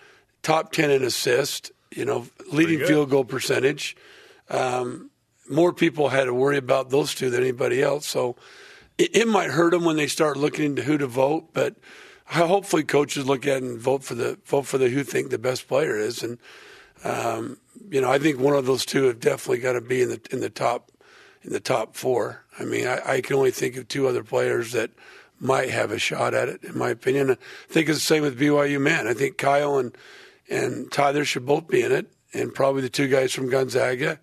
top 0.42 0.72
ten 0.72 0.90
in 0.90 1.04
assist, 1.04 1.72
you 1.92 2.04
know, 2.04 2.26
leading 2.52 2.80
field 2.80 3.12
goal 3.12 3.26
percentage. 3.26 3.96
Um, 4.50 5.12
more 5.50 5.74
people 5.74 6.10
had 6.10 6.26
to 6.26 6.34
worry 6.34 6.58
about 6.58 6.90
those 6.90 7.14
two 7.14 7.30
than 7.30 7.42
anybody 7.42 7.82
else. 7.82 8.08
So 8.08 8.36
it, 8.98 9.16
it 9.16 9.28
might 9.28 9.52
hurt 9.52 9.72
them 9.72 9.84
when 9.84 9.98
they 9.98 10.08
start 10.08 10.38
looking 10.38 10.66
into 10.66 10.84
who 10.84 10.98
to 10.98 11.08
vote, 11.08 11.54
but 11.54 11.76
hopefully 12.26 12.84
coaches 12.84 13.26
look 13.26 13.46
at 13.46 13.62
and 13.62 13.80
vote 13.80 14.04
for 14.04 14.16
the 14.16 14.38
vote 14.46 14.66
for 14.66 14.78
the 14.78 14.90
who 14.90 15.04
think 15.04 15.30
the 15.30 15.38
best 15.38 15.68
player 15.68 15.98
is. 15.98 16.24
And 16.24 16.38
um, 17.04 17.58
you 17.90 18.02
know, 18.02 18.12
I 18.12 18.20
think 18.20 18.40
one 18.40 18.56
of 18.56 18.66
those 18.66 18.86
two 18.86 19.04
have 19.06 19.20
definitely 19.20 19.60
got 19.60 19.74
to 19.74 19.82
be 19.82 20.02
in 20.02 20.10
the 20.10 20.22
in 20.32 20.40
the 20.40 20.50
top 20.50 20.92
in 21.44 21.54
the 21.54 21.60
top 21.60 21.96
four. 21.96 22.44
I 22.60 22.64
mean, 22.64 22.88
I, 22.88 23.02
I 23.06 23.22
can 23.22 23.36
only 23.36 23.52
think 23.52 23.76
of 23.76 23.88
two 23.88 24.08
other 24.08 24.24
players 24.24 24.72
that 24.72 24.92
might 25.40 25.70
have 25.70 25.92
a 25.92 26.00
shot 26.00 26.34
at 26.34 26.50
it, 26.50 26.64
in 26.64 26.78
my 26.78 26.90
opinion. 26.90 27.30
I 27.32 27.36
think 27.68 27.90
it's 27.90 28.00
the 28.00 28.06
same 28.06 28.24
with 28.24 28.40
BYU 28.40 28.80
men. 28.80 29.08
I 29.08 29.14
think 29.14 29.38
Kyle 29.38 29.78
and 29.78 29.96
and 30.50 30.92
Tyler 30.92 31.26
should 31.26 31.46
both 31.46 31.68
be 31.68 31.82
in 31.82 31.92
it, 31.92 32.08
and 32.34 32.54
probably 32.54 32.82
the 32.82 32.90
two 32.90 33.08
guys 33.08 33.34
from 33.34 33.50
Gonzaga 33.50 34.20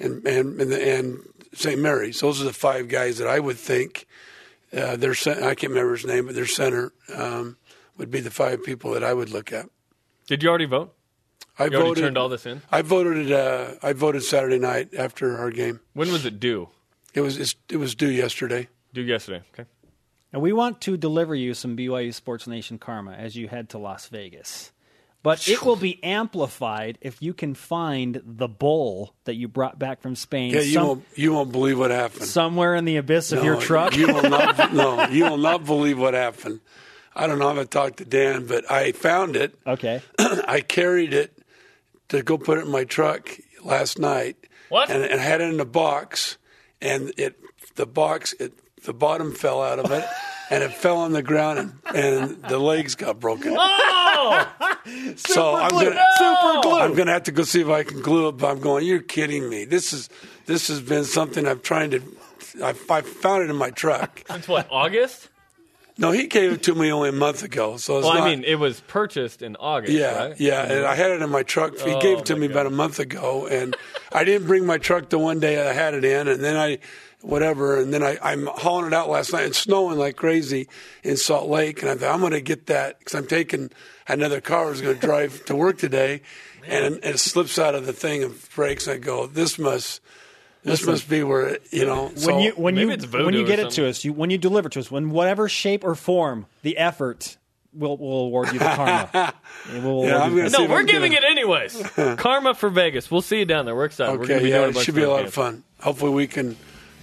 and 0.00 0.26
and 0.26 0.60
and, 0.60 0.72
the, 0.72 0.88
and 0.96 1.18
St. 1.52 1.78
Mary's. 1.80 2.20
Those 2.20 2.40
are 2.40 2.44
the 2.44 2.52
five 2.52 2.88
guys 2.88 3.18
that 3.18 3.28
I 3.28 3.38
would 3.40 3.56
think. 3.58 4.06
Uh, 4.72 4.96
their 4.96 5.14
cen- 5.14 5.42
I 5.42 5.54
can't 5.54 5.70
remember 5.72 5.92
his 5.96 6.06
name, 6.06 6.26
but 6.26 6.34
their 6.36 6.46
center 6.46 6.92
um, 7.14 7.56
would 7.96 8.10
be 8.10 8.20
the 8.20 8.30
five 8.30 8.62
people 8.64 8.92
that 8.92 9.02
I 9.02 9.12
would 9.12 9.30
look 9.30 9.52
at. 9.52 9.66
Did 10.28 10.42
you 10.44 10.48
already 10.48 10.66
vote? 10.66 10.94
I 11.58 11.64
You 11.64 11.72
already 11.72 11.88
voted. 11.88 12.04
turned 12.04 12.18
all 12.18 12.28
this 12.28 12.46
in? 12.46 12.62
I 12.70 12.82
voted. 12.82 13.32
Uh, 13.32 13.74
I 13.82 13.92
voted 13.92 14.22
Saturday 14.22 14.58
night 14.58 14.94
after 14.96 15.36
our 15.38 15.50
game. 15.50 15.80
When 15.94 16.10
was 16.12 16.24
it 16.24 16.38
due? 16.40 16.68
It 17.14 17.22
was 17.22 17.36
it's, 17.36 17.56
it 17.68 17.78
was 17.78 17.94
due 17.96 18.10
yesterday. 18.10 18.68
Due 18.94 19.02
yesterday. 19.02 19.42
Okay. 19.52 19.68
And 20.32 20.40
we 20.40 20.52
want 20.52 20.80
to 20.82 20.96
deliver 20.96 21.34
you 21.34 21.54
some 21.54 21.76
BYU 21.76 22.14
Sports 22.14 22.46
Nation 22.46 22.78
karma 22.78 23.12
as 23.12 23.34
you 23.36 23.48
head 23.48 23.68
to 23.70 23.78
Las 23.78 24.06
Vegas. 24.06 24.70
But 25.22 25.46
it 25.48 25.62
will 25.62 25.76
be 25.76 26.02
amplified 26.02 26.96
if 27.02 27.20
you 27.20 27.34
can 27.34 27.54
find 27.54 28.22
the 28.24 28.48
bowl 28.48 29.12
that 29.24 29.34
you 29.34 29.48
brought 29.48 29.78
back 29.78 30.00
from 30.00 30.16
Spain 30.16 30.54
Yeah, 30.54 30.60
you 30.60 30.72
some- 30.72 30.86
won't 30.86 31.04
you 31.14 31.32
won't 31.34 31.52
believe 31.52 31.78
what 31.78 31.90
happened. 31.90 32.24
somewhere 32.24 32.74
in 32.74 32.86
the 32.86 32.96
abyss 32.96 33.32
of 33.32 33.44
your 33.44 33.60
truck. 33.60 33.96
You 33.96 34.06
will 34.14 34.30
not. 34.30 34.72
no, 34.72 35.06
you 35.08 35.24
will 35.24 35.36
not 35.36 35.64
believe 35.66 35.98
what 35.98 36.14
happened. 36.14 36.60
I 37.14 37.26
don't 37.26 37.38
know 37.38 37.50
if 37.50 37.58
I 37.58 37.64
talked 37.64 37.98
to 37.98 38.04
Dan, 38.04 38.46
but 38.46 38.70
I 38.70 38.92
found 38.92 39.36
it. 39.36 39.58
okay. 39.66 40.00
I 40.18 40.62
carried 40.66 41.12
it 41.12 41.36
to 42.08 42.22
go 42.22 42.38
put 42.38 42.58
it 42.58 42.64
in 42.64 42.70
my 42.70 42.84
truck 42.84 43.28
last 43.62 43.98
night. 43.98 44.36
What? 44.70 44.88
And, 44.90 45.04
and 45.04 45.20
had 45.20 45.40
it 45.40 45.52
in 45.52 45.60
a 45.60 45.64
box, 45.66 46.38
and 46.80 47.12
it 47.18 47.36
the 47.74 47.84
box 47.86 48.32
it 48.40 48.52
the 48.84 48.94
bottom 48.94 49.34
fell 49.34 49.60
out 49.60 49.78
of 49.80 49.90
it, 49.90 50.04
and 50.50 50.62
it 50.64 50.72
fell 50.72 50.98
on 50.98 51.12
the 51.12 51.22
ground, 51.22 51.58
and, 51.58 51.96
and 51.96 52.42
the 52.44 52.58
legs 52.58 52.94
got 52.94 53.20
broken. 53.20 53.54
Oh! 53.58 54.48
so 55.16 55.54
I'm 55.54 55.70
glue. 55.70 55.84
gonna 55.90 56.04
Super 56.18 56.60
glue. 56.62 56.78
I'm 56.78 56.94
gonna 56.94 57.12
have 57.12 57.24
to 57.24 57.32
go 57.32 57.42
see 57.42 57.60
if 57.60 57.68
I 57.68 57.82
can 57.84 58.00
glue 58.02 58.28
it. 58.28 58.32
But 58.32 58.50
I'm 58.50 58.60
going. 58.60 58.84
You're 58.86 59.00
kidding 59.00 59.48
me. 59.48 59.64
This 59.64 59.92
is 59.92 60.08
this 60.46 60.68
has 60.68 60.80
been 60.80 61.04
something 61.04 61.46
I'm 61.46 61.60
trying 61.60 61.90
to. 61.92 62.02
I, 62.62 62.70
I 62.90 63.00
found 63.02 63.44
it 63.44 63.50
in 63.50 63.56
my 63.56 63.70
truck. 63.70 64.22
Since 64.30 64.48
what, 64.48 64.66
August? 64.70 65.28
No, 65.98 66.12
he 66.12 66.26
gave 66.28 66.52
it 66.52 66.62
to 66.62 66.74
me 66.74 66.90
only 66.90 67.10
a 67.10 67.12
month 67.12 67.42
ago. 67.42 67.76
So 67.76 67.98
it's 67.98 68.06
Well, 68.06 68.14
not, 68.14 68.22
I 68.26 68.30
mean, 68.34 68.42
it 68.44 68.54
was 68.54 68.80
purchased 68.80 69.42
in 69.42 69.54
August, 69.56 69.92
Yeah, 69.92 70.28
right? 70.28 70.40
yeah, 70.40 70.62
and 70.62 70.86
I 70.86 70.94
had 70.94 71.10
it 71.10 71.20
in 71.20 71.28
my 71.28 71.42
truck. 71.42 71.76
He 71.78 71.92
Oh, 71.92 72.00
gave 72.00 72.18
it 72.20 72.26
to 72.26 72.34
my 72.36 72.40
me 72.40 72.46
about 72.46 72.64
a 72.64 72.70
month 72.70 72.98
ago, 73.00 73.46
and 73.46 73.76
I 74.10 74.24
didn't 74.24 74.46
bring 74.46 74.64
my 74.64 74.78
truck 74.78 75.10
the 75.10 75.18
one 75.18 75.40
day 75.40 75.60
I 75.68 75.74
had 75.74 75.92
it 75.92 76.04
in, 76.06 76.26
and 76.26 76.42
then 76.42 76.56
I, 76.56 76.78
whatever, 77.22 77.78
and 77.80 77.92
then 77.92 78.02
I, 78.02 78.18
I'm 78.22 78.46
hauling 78.46 78.86
it 78.86 78.94
out 78.94 79.08
last 79.08 79.32
night. 79.32 79.44
It's 79.44 79.58
snowing 79.58 79.98
like 79.98 80.16
crazy 80.16 80.68
in 81.02 81.16
Salt 81.16 81.48
Lake, 81.48 81.82
and 81.82 81.90
I 81.90 81.94
thought 81.94 82.12
I'm 82.14 82.20
going 82.20 82.32
to 82.32 82.40
get 82.40 82.66
that 82.66 82.98
because 82.98 83.14
I'm 83.14 83.26
taking 83.26 83.70
another 84.08 84.40
car. 84.40 84.66
I 84.66 84.70
was 84.70 84.80
going 84.80 84.98
to 84.98 85.06
drive 85.06 85.44
to 85.46 85.54
work 85.56 85.78
today, 85.78 86.22
and, 86.66 86.96
and 86.96 87.04
it 87.04 87.18
slips 87.18 87.58
out 87.58 87.74
of 87.74 87.86
the 87.86 87.92
thing 87.92 88.22
and 88.22 88.34
breaks. 88.54 88.88
I 88.88 88.98
go, 88.98 89.26
this 89.26 89.58
must, 89.58 90.00
this 90.62 90.86
must 90.86 91.08
be 91.08 91.22
where 91.22 91.48
it, 91.48 91.62
you 91.70 91.84
know. 91.86 92.10
so, 92.16 92.34
when 92.34 92.42
you 92.44 92.52
when 92.52 92.76
you 92.76 92.88
when 93.12 93.34
you 93.34 93.46
get 93.46 93.58
it 93.58 93.70
to 93.72 93.88
us, 93.88 94.04
you 94.04 94.12
when 94.12 94.30
you 94.30 94.38
deliver 94.38 94.68
to 94.70 94.80
us, 94.80 94.90
when 94.90 95.10
whatever 95.10 95.48
shape 95.48 95.84
or 95.84 95.94
form 95.94 96.46
the 96.62 96.76
effort, 96.78 97.36
we'll 97.72 97.96
we'll 97.96 98.10
award 98.26 98.52
you 98.52 98.58
the 98.58 98.64
karma. 98.74 99.34
We'll 99.72 100.04
Yeah, 100.04 100.26
you 100.26 100.30
gonna 100.36 100.42
the- 100.44 100.50
see 100.50 100.62
No, 100.64 100.68
we're 100.68 100.80
I'm 100.80 100.86
gonna- 100.86 100.92
giving 100.92 101.12
it 101.14 101.24
anyways. 101.24 101.82
Karma 102.18 102.54
for 102.54 102.68
Vegas. 102.70 103.10
We'll 103.10 103.22
see 103.22 103.38
you 103.38 103.44
down 103.46 103.64
there. 103.66 103.74
We're 103.76 103.84
excited. 103.86 104.12
we're 104.18 104.26
gonna 104.26 104.34
okay, 104.34 104.44
be 104.44 104.50
yeah, 104.50 104.56
doing 104.56 104.66
a 104.66 104.68
it 104.70 104.74
bunch 104.74 104.86
should 104.86 104.94
be 104.94 105.02
a 105.02 105.08
lot 105.10 105.16
games. 105.18 105.28
of 105.28 105.34
fun. 105.34 105.64
Hopefully, 105.80 106.12
we 106.12 106.26
can 106.26 106.56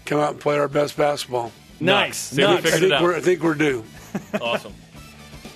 come 0.07 0.19
out 0.19 0.31
and 0.31 0.39
play 0.39 0.57
our 0.57 0.67
best 0.67 0.97
basketball. 0.97 1.51
nice. 1.79 2.17
See, 2.17 2.41
nice. 2.41 2.65
I 2.65 2.79
think 2.79 3.01
we're, 3.01 3.15
I 3.15 3.21
think 3.21 3.43
we're 3.43 3.55
due. 3.55 3.83
Awesome. 4.41 4.73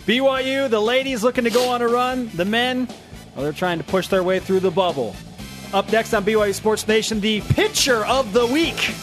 BYU, 0.05 0.69
the 0.69 0.79
ladies 0.79 1.23
looking 1.23 1.45
to 1.45 1.49
go 1.49 1.69
on 1.69 1.81
a 1.81 1.87
run. 1.87 2.29
The 2.35 2.45
men, 2.45 2.87
well, 3.33 3.43
they're 3.43 3.53
trying 3.53 3.77
to 3.79 3.83
push 3.83 4.07
their 4.07 4.23
way 4.23 4.39
through 4.39 4.59
the 4.59 4.69
bubble. 4.69 5.15
Up 5.73 5.91
next 5.91 6.13
on 6.13 6.23
BYU 6.25 6.53
Sports 6.53 6.87
Nation, 6.87 7.21
the 7.21 7.41
pitcher 7.41 8.05
of 8.05 8.33
the 8.33 8.45
week. 8.45 8.93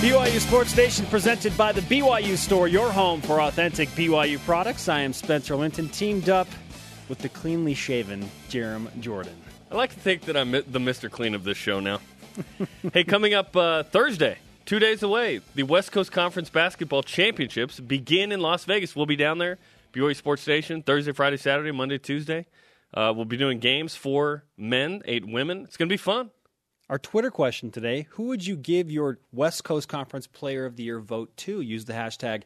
BYU 0.00 0.38
Sports 0.40 0.76
Nation 0.76 1.04
presented 1.06 1.56
by 1.56 1.72
the 1.72 1.80
BYU 1.82 2.36
Store, 2.36 2.68
your 2.68 2.90
home 2.90 3.20
for 3.20 3.40
authentic 3.40 3.88
BYU 3.90 4.38
products. 4.44 4.88
I 4.88 5.00
am 5.00 5.12
Spencer 5.12 5.56
Linton, 5.56 5.88
teamed 5.88 6.28
up 6.28 6.48
with 7.08 7.18
the 7.18 7.28
cleanly 7.28 7.74
shaven 7.74 8.30
Jarom 8.48 8.88
Jordan. 9.00 9.36
I 9.70 9.74
like 9.74 9.92
to 9.94 10.00
think 10.00 10.22
that 10.22 10.36
I'm 10.36 10.52
the 10.52 10.62
Mr. 10.62 11.10
Clean 11.10 11.34
of 11.34 11.44
this 11.44 11.56
show 11.56 11.80
now. 11.80 12.00
hey, 12.92 13.04
coming 13.04 13.34
up 13.34 13.54
uh, 13.56 13.82
Thursday, 13.84 14.38
two 14.64 14.78
days 14.78 15.02
away, 15.02 15.40
the 15.54 15.62
West 15.62 15.92
Coast 15.92 16.12
Conference 16.12 16.50
Basketball 16.50 17.02
Championships 17.02 17.80
begin 17.80 18.32
in 18.32 18.40
Las 18.40 18.64
Vegas. 18.64 18.94
We'll 18.94 19.06
be 19.06 19.16
down 19.16 19.38
there, 19.38 19.58
BYU 19.92 20.16
Sports 20.16 20.46
Nation, 20.46 20.82
Thursday, 20.82 21.12
Friday, 21.12 21.36
Saturday, 21.36 21.72
Monday, 21.72 21.98
Tuesday. 21.98 22.46
Uh, 22.92 23.12
we'll 23.14 23.24
be 23.24 23.36
doing 23.36 23.58
games 23.58 23.94
for 23.94 24.44
men, 24.56 25.02
eight 25.04 25.26
women. 25.26 25.64
It's 25.64 25.76
going 25.76 25.88
to 25.88 25.92
be 25.92 25.96
fun. 25.96 26.30
Our 26.88 26.98
Twitter 26.98 27.30
question 27.30 27.70
today 27.70 28.06
Who 28.10 28.24
would 28.24 28.46
you 28.46 28.56
give 28.56 28.90
your 28.90 29.18
West 29.32 29.64
Coast 29.64 29.88
Conference 29.88 30.26
Player 30.26 30.66
of 30.66 30.76
the 30.76 30.84
Year 30.84 31.00
vote 31.00 31.36
to? 31.38 31.60
Use 31.60 31.84
the 31.84 31.92
hashtag 31.92 32.42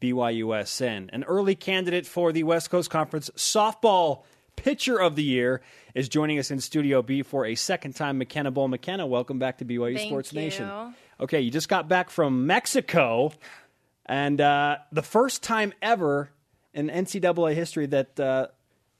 BYUSN. 0.00 1.10
An 1.12 1.24
early 1.24 1.54
candidate 1.54 2.06
for 2.06 2.32
the 2.32 2.42
West 2.42 2.70
Coast 2.70 2.90
Conference 2.90 3.30
Softball 3.36 4.24
Pitcher 4.56 4.98
of 4.98 5.16
the 5.16 5.22
Year 5.22 5.60
is 5.94 6.08
joining 6.08 6.38
us 6.38 6.50
in 6.50 6.60
Studio 6.60 7.02
B 7.02 7.22
for 7.22 7.46
a 7.46 7.54
second 7.54 7.94
time. 7.94 8.18
McKenna 8.18 8.50
Bull. 8.50 8.68
McKenna, 8.68 9.06
welcome 9.06 9.38
back 9.38 9.58
to 9.58 9.64
BYU 9.64 9.96
Thank 9.96 10.08
Sports 10.08 10.32
you. 10.32 10.40
Nation. 10.40 10.94
Okay, 11.20 11.40
you 11.40 11.50
just 11.50 11.68
got 11.68 11.88
back 11.88 12.10
from 12.10 12.46
Mexico, 12.46 13.32
and 14.06 14.40
uh, 14.40 14.78
the 14.92 15.02
first 15.02 15.42
time 15.42 15.72
ever 15.80 16.30
in 16.74 16.88
NCAA 16.88 17.54
history 17.54 17.86
that 17.86 18.20
uh, 18.20 18.48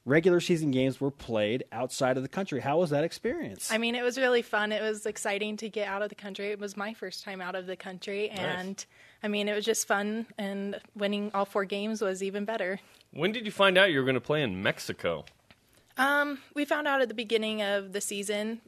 regular 0.07 0.41
season 0.41 0.71
games 0.71 1.01
were 1.01 1.11
played 1.11 1.65
outside 1.73 2.17
of 2.17 2.23
the 2.23 2.29
country. 2.29 2.61
How 2.61 2.79
was 2.79 2.91
that 2.91 3.05
experience? 3.05 3.71
I 3.71 3.77
mean, 3.77 3.95
it 3.95 4.03
was 4.03 4.17
really 4.17 4.41
fun. 4.41 4.73
It 4.73 4.81
was 4.81 5.05
exciting 5.05 5.59
to 5.59 5.69
get 5.69 5.89
out 5.89 6.01
of 6.01 6.09
the 6.09 6.15
country. 6.15 6.47
It 6.53 6.59
was 6.59 6.77
my 6.77 6.95
first 6.95 7.25
time 7.25 7.41
out 7.43 7.55
of 7.55 7.67
the 7.67 7.77
country, 7.77 8.31
and 8.31 8.83
I 9.23 9.29
mean, 9.29 9.49
it 9.49 9.55
was 9.55 9.65
just 9.65 9.87
fun. 9.87 10.27
And 10.39 10.81
winning 10.95 11.33
all 11.35 11.45
four 11.45 11.65
games 11.65 12.01
was 12.01 12.23
even 12.23 12.45
better. 12.45 12.81
When 13.11 13.33
did 13.33 13.45
you 13.45 13.53
find 13.53 13.77
out 13.77 13.91
you 13.91 13.99
were 13.99 14.05
going 14.05 14.15
to 14.15 14.21
play 14.21 14.43
in 14.43 14.63
Mexico? 14.63 15.25
Um, 15.99 16.39
we 16.55 16.65
found 16.65 16.87
out 16.87 17.01
at 17.01 17.09
the 17.09 17.15
beginning 17.15 17.63
of 17.63 17.93
the 17.93 18.01
season, 18.01 18.61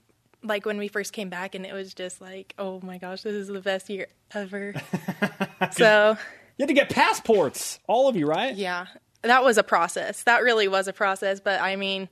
like 0.43 0.65
when 0.67 0.79
we 0.79 0.89
first 0.89 1.13
came 1.13 1.29
back, 1.29 1.55
and 1.55 1.67
it 1.67 1.73
was 1.73 1.95
just 1.95 2.21
like, 2.21 2.55
oh 2.59 2.81
my 2.83 2.99
gosh, 2.99 3.23
this 3.23 3.35
is 3.35 3.49
the 3.49 3.61
best 3.61 3.91
year 3.91 4.07
ever. 4.33 4.75
so 5.73 6.17
You 6.57 6.63
had 6.63 6.69
to 6.69 6.75
get 6.75 6.89
passports, 6.91 7.79
all 7.87 8.09
of 8.09 8.17
you, 8.17 8.27
right? 8.27 8.55
yeah, 8.55 8.87
that 9.23 9.45
was 9.45 9.59
a 9.59 9.63
process. 9.63 10.23
That 10.23 10.43
really 10.43 10.69
was 10.69 10.89
a 10.89 10.93
process. 10.93 11.41
But 11.41 11.61
I 11.61 11.77
mean, 11.77 12.09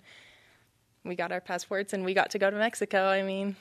we 1.04 1.14
got 1.14 1.32
our 1.32 1.40
passports 1.40 1.92
and 1.92 2.04
we 2.04 2.14
got 2.14 2.30
to 2.32 2.38
go 2.38 2.50
to 2.50 2.56
Mexico. 2.56 3.06
I 3.08 3.22
mean, 3.22 3.56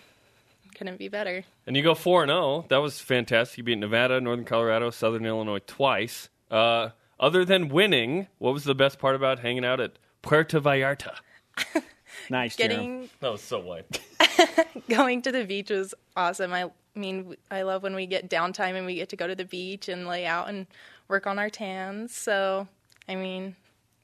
couldn't 0.76 0.98
be 0.98 1.08
better. 1.08 1.44
And 1.68 1.78
you 1.78 1.84
go 1.84 1.94
4 1.96 2.24
and 2.24 2.30
0. 2.30 2.66
That 2.70 2.78
was 2.78 3.00
fantastic. 3.00 3.60
You 3.60 3.64
beat 3.64 3.78
Nevada, 3.78 4.20
Northern 4.20 4.46
Colorado, 4.46 4.90
Southern 4.90 5.26
Illinois 5.26 5.60
twice. 5.66 6.30
Uh, 6.52 6.90
other 7.20 7.46
than 7.46 7.70
winning, 7.70 8.28
what 8.40 8.54
was 8.54 8.64
the 8.66 8.76
best 8.76 9.00
part 9.00 9.16
about 9.16 9.40
hanging 9.40 9.64
out 9.64 9.80
at 9.80 9.94
Puerto 10.22 10.60
Vallarta? 10.60 11.16
Nice, 12.30 12.56
Getting 12.56 13.10
That 13.20 13.32
was 13.32 13.42
so 13.42 13.60
white. 13.60 14.00
going 14.90 15.22
to 15.24 15.32
the 15.32 15.44
beach 15.46 15.70
was 15.70 15.94
awesome. 16.16 16.54
I 16.54 16.72
mean, 16.96 17.36
I 17.52 17.62
love 17.62 17.84
when 17.84 17.94
we 17.94 18.08
get 18.08 18.30
downtime 18.30 18.74
and 18.76 18.86
we 18.86 18.96
get 18.96 19.10
to 19.10 19.16
go 19.16 19.28
to 19.28 19.36
the 19.36 19.46
beach 19.46 19.90
and 19.90 20.08
lay 20.08 20.26
out 20.26 20.50
and 20.50 20.66
work 21.08 21.28
on 21.28 21.38
our 21.38 21.52
tans. 21.52 22.16
So, 22.16 22.68
I 23.08 23.16
mean, 23.16 23.56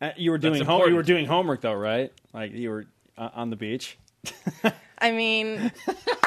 Uh, 0.01 0.11
you 0.17 0.29
were 0.29 0.37
doing 0.37 0.63
home, 0.63 0.87
you 0.89 0.95
were 0.95 1.01
doing 1.03 1.25
homework 1.25 1.61
though, 1.61 1.73
right? 1.73 2.11
Like 2.33 2.51
you 2.51 2.69
were 2.69 2.85
uh, 3.17 3.29
on 3.33 3.49
the 3.49 3.55
beach. 3.55 3.97
I 4.99 5.11
mean, 5.11 5.71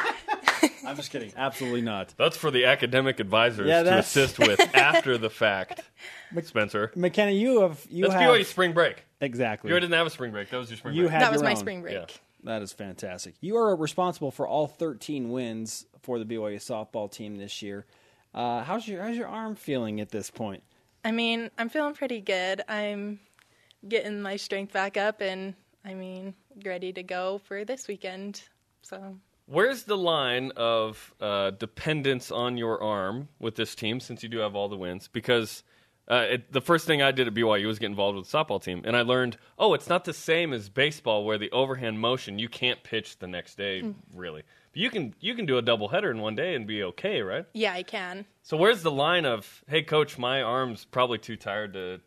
I'm 0.88 0.96
just 0.96 1.10
kidding. 1.10 1.32
Absolutely 1.36 1.82
not. 1.82 2.14
That's 2.16 2.36
for 2.36 2.50
the 2.50 2.64
academic 2.66 3.20
advisors 3.20 3.66
Yeah, 3.68 3.78
to 3.78 3.84
that's- 3.84 4.06
assist 4.16 4.38
with 4.38 4.60
after 4.74 5.16
the 5.18 5.30
fact. 5.30 5.82
Spencer. 6.42 6.90
McKenna, 6.96 7.30
you 7.30 7.60
have 7.62 7.84
you 7.90 8.02
That's 8.08 8.14
have 8.14 8.30
BYU 8.30 8.44
spring 8.44 8.72
break. 8.72 9.04
exactly. 9.20 9.70
You 9.70 9.78
didn't 9.78 9.92
have 9.94 10.06
a 10.06 10.10
spring 10.10 10.32
break. 10.32 10.50
That 10.50 10.56
was 10.58 10.68
your 10.70 10.76
spring 10.78 10.94
You 10.94 11.02
break. 11.02 11.12
had 11.12 11.22
that 11.22 11.30
was 11.32 11.40
your 11.40 11.48
my 11.48 11.52
own. 11.52 11.56
spring 11.56 11.82
break. 11.82 11.94
Yeah. 11.94 12.06
That 12.44 12.60
is 12.62 12.72
fantastic. 12.72 13.34
You 13.40 13.56
are 13.56 13.74
responsible 13.76 14.30
for 14.30 14.46
all 14.46 14.66
13 14.66 15.30
wins 15.30 15.86
for 16.02 16.18
the 16.18 16.24
BYU 16.24 16.56
softball 16.56 17.10
team 17.10 17.36
this 17.36 17.62
year. 17.62 17.86
Uh, 18.34 18.62
how's 18.64 18.86
your 18.88 19.00
how's 19.02 19.16
your 19.16 19.28
arm 19.28 19.54
feeling 19.54 20.00
at 20.00 20.10
this 20.10 20.30
point? 20.30 20.62
I 21.04 21.12
mean, 21.12 21.50
I'm 21.56 21.68
feeling 21.68 21.94
pretty 21.94 22.20
good. 22.20 22.62
I'm 22.68 23.20
getting 23.88 24.20
my 24.20 24.36
strength 24.36 24.72
back 24.72 24.96
up 24.96 25.20
and 25.20 25.54
I 25.84 25.94
mean, 25.94 26.34
ready 26.64 26.92
to 26.94 27.02
go 27.02 27.40
for 27.46 27.64
this 27.64 27.86
weekend. 27.86 28.42
So, 28.82 29.16
Where's 29.46 29.82
the 29.84 29.96
line 29.96 30.52
of 30.56 31.14
uh, 31.20 31.50
dependence 31.50 32.30
on 32.30 32.56
your 32.56 32.82
arm 32.82 33.28
with 33.38 33.56
this 33.56 33.74
team 33.74 34.00
since 34.00 34.22
you 34.22 34.28
do 34.28 34.38
have 34.38 34.54
all 34.54 34.68
the 34.68 34.76
wins? 34.76 35.08
Because 35.08 35.62
uh, 36.10 36.26
it, 36.30 36.52
the 36.52 36.60
first 36.62 36.86
thing 36.86 37.02
I 37.02 37.12
did 37.12 37.26
at 37.26 37.34
BYU 37.34 37.66
was 37.66 37.78
get 37.78 37.86
involved 37.86 38.16
with 38.16 38.30
the 38.30 38.36
softball 38.38 38.62
team, 38.62 38.82
and 38.84 38.96
I 38.96 39.02
learned, 39.02 39.36
oh, 39.58 39.74
it's 39.74 39.88
not 39.88 40.04
the 40.04 40.14
same 40.14 40.52
as 40.52 40.68
baseball 40.68 41.24
where 41.24 41.38
the 41.38 41.50
overhand 41.50 42.00
motion 42.00 42.38
you 42.38 42.48
can't 42.48 42.82
pitch 42.82 43.18
the 43.18 43.26
next 43.26 43.56
day, 43.56 43.82
really. 44.14 44.42
But 44.72 44.80
you 44.80 44.90
can 44.90 45.14
you 45.20 45.34
can 45.34 45.46
do 45.46 45.58
a 45.58 45.62
doubleheader 45.62 46.10
in 46.10 46.20
one 46.20 46.34
day 46.34 46.54
and 46.54 46.66
be 46.66 46.82
okay, 46.82 47.20
right? 47.20 47.46
yeah, 47.52 47.72
I 47.74 47.82
can. 47.82 48.24
So 48.42 48.56
where's 48.56 48.82
the 48.82 48.90
line 48.90 49.24
of, 49.26 49.62
hey, 49.68 49.82
coach, 49.82 50.18
my 50.18 50.42
arm's 50.42 50.84
probably 50.84 51.18
too 51.18 51.36
tired 51.36 51.74
to 51.74 52.00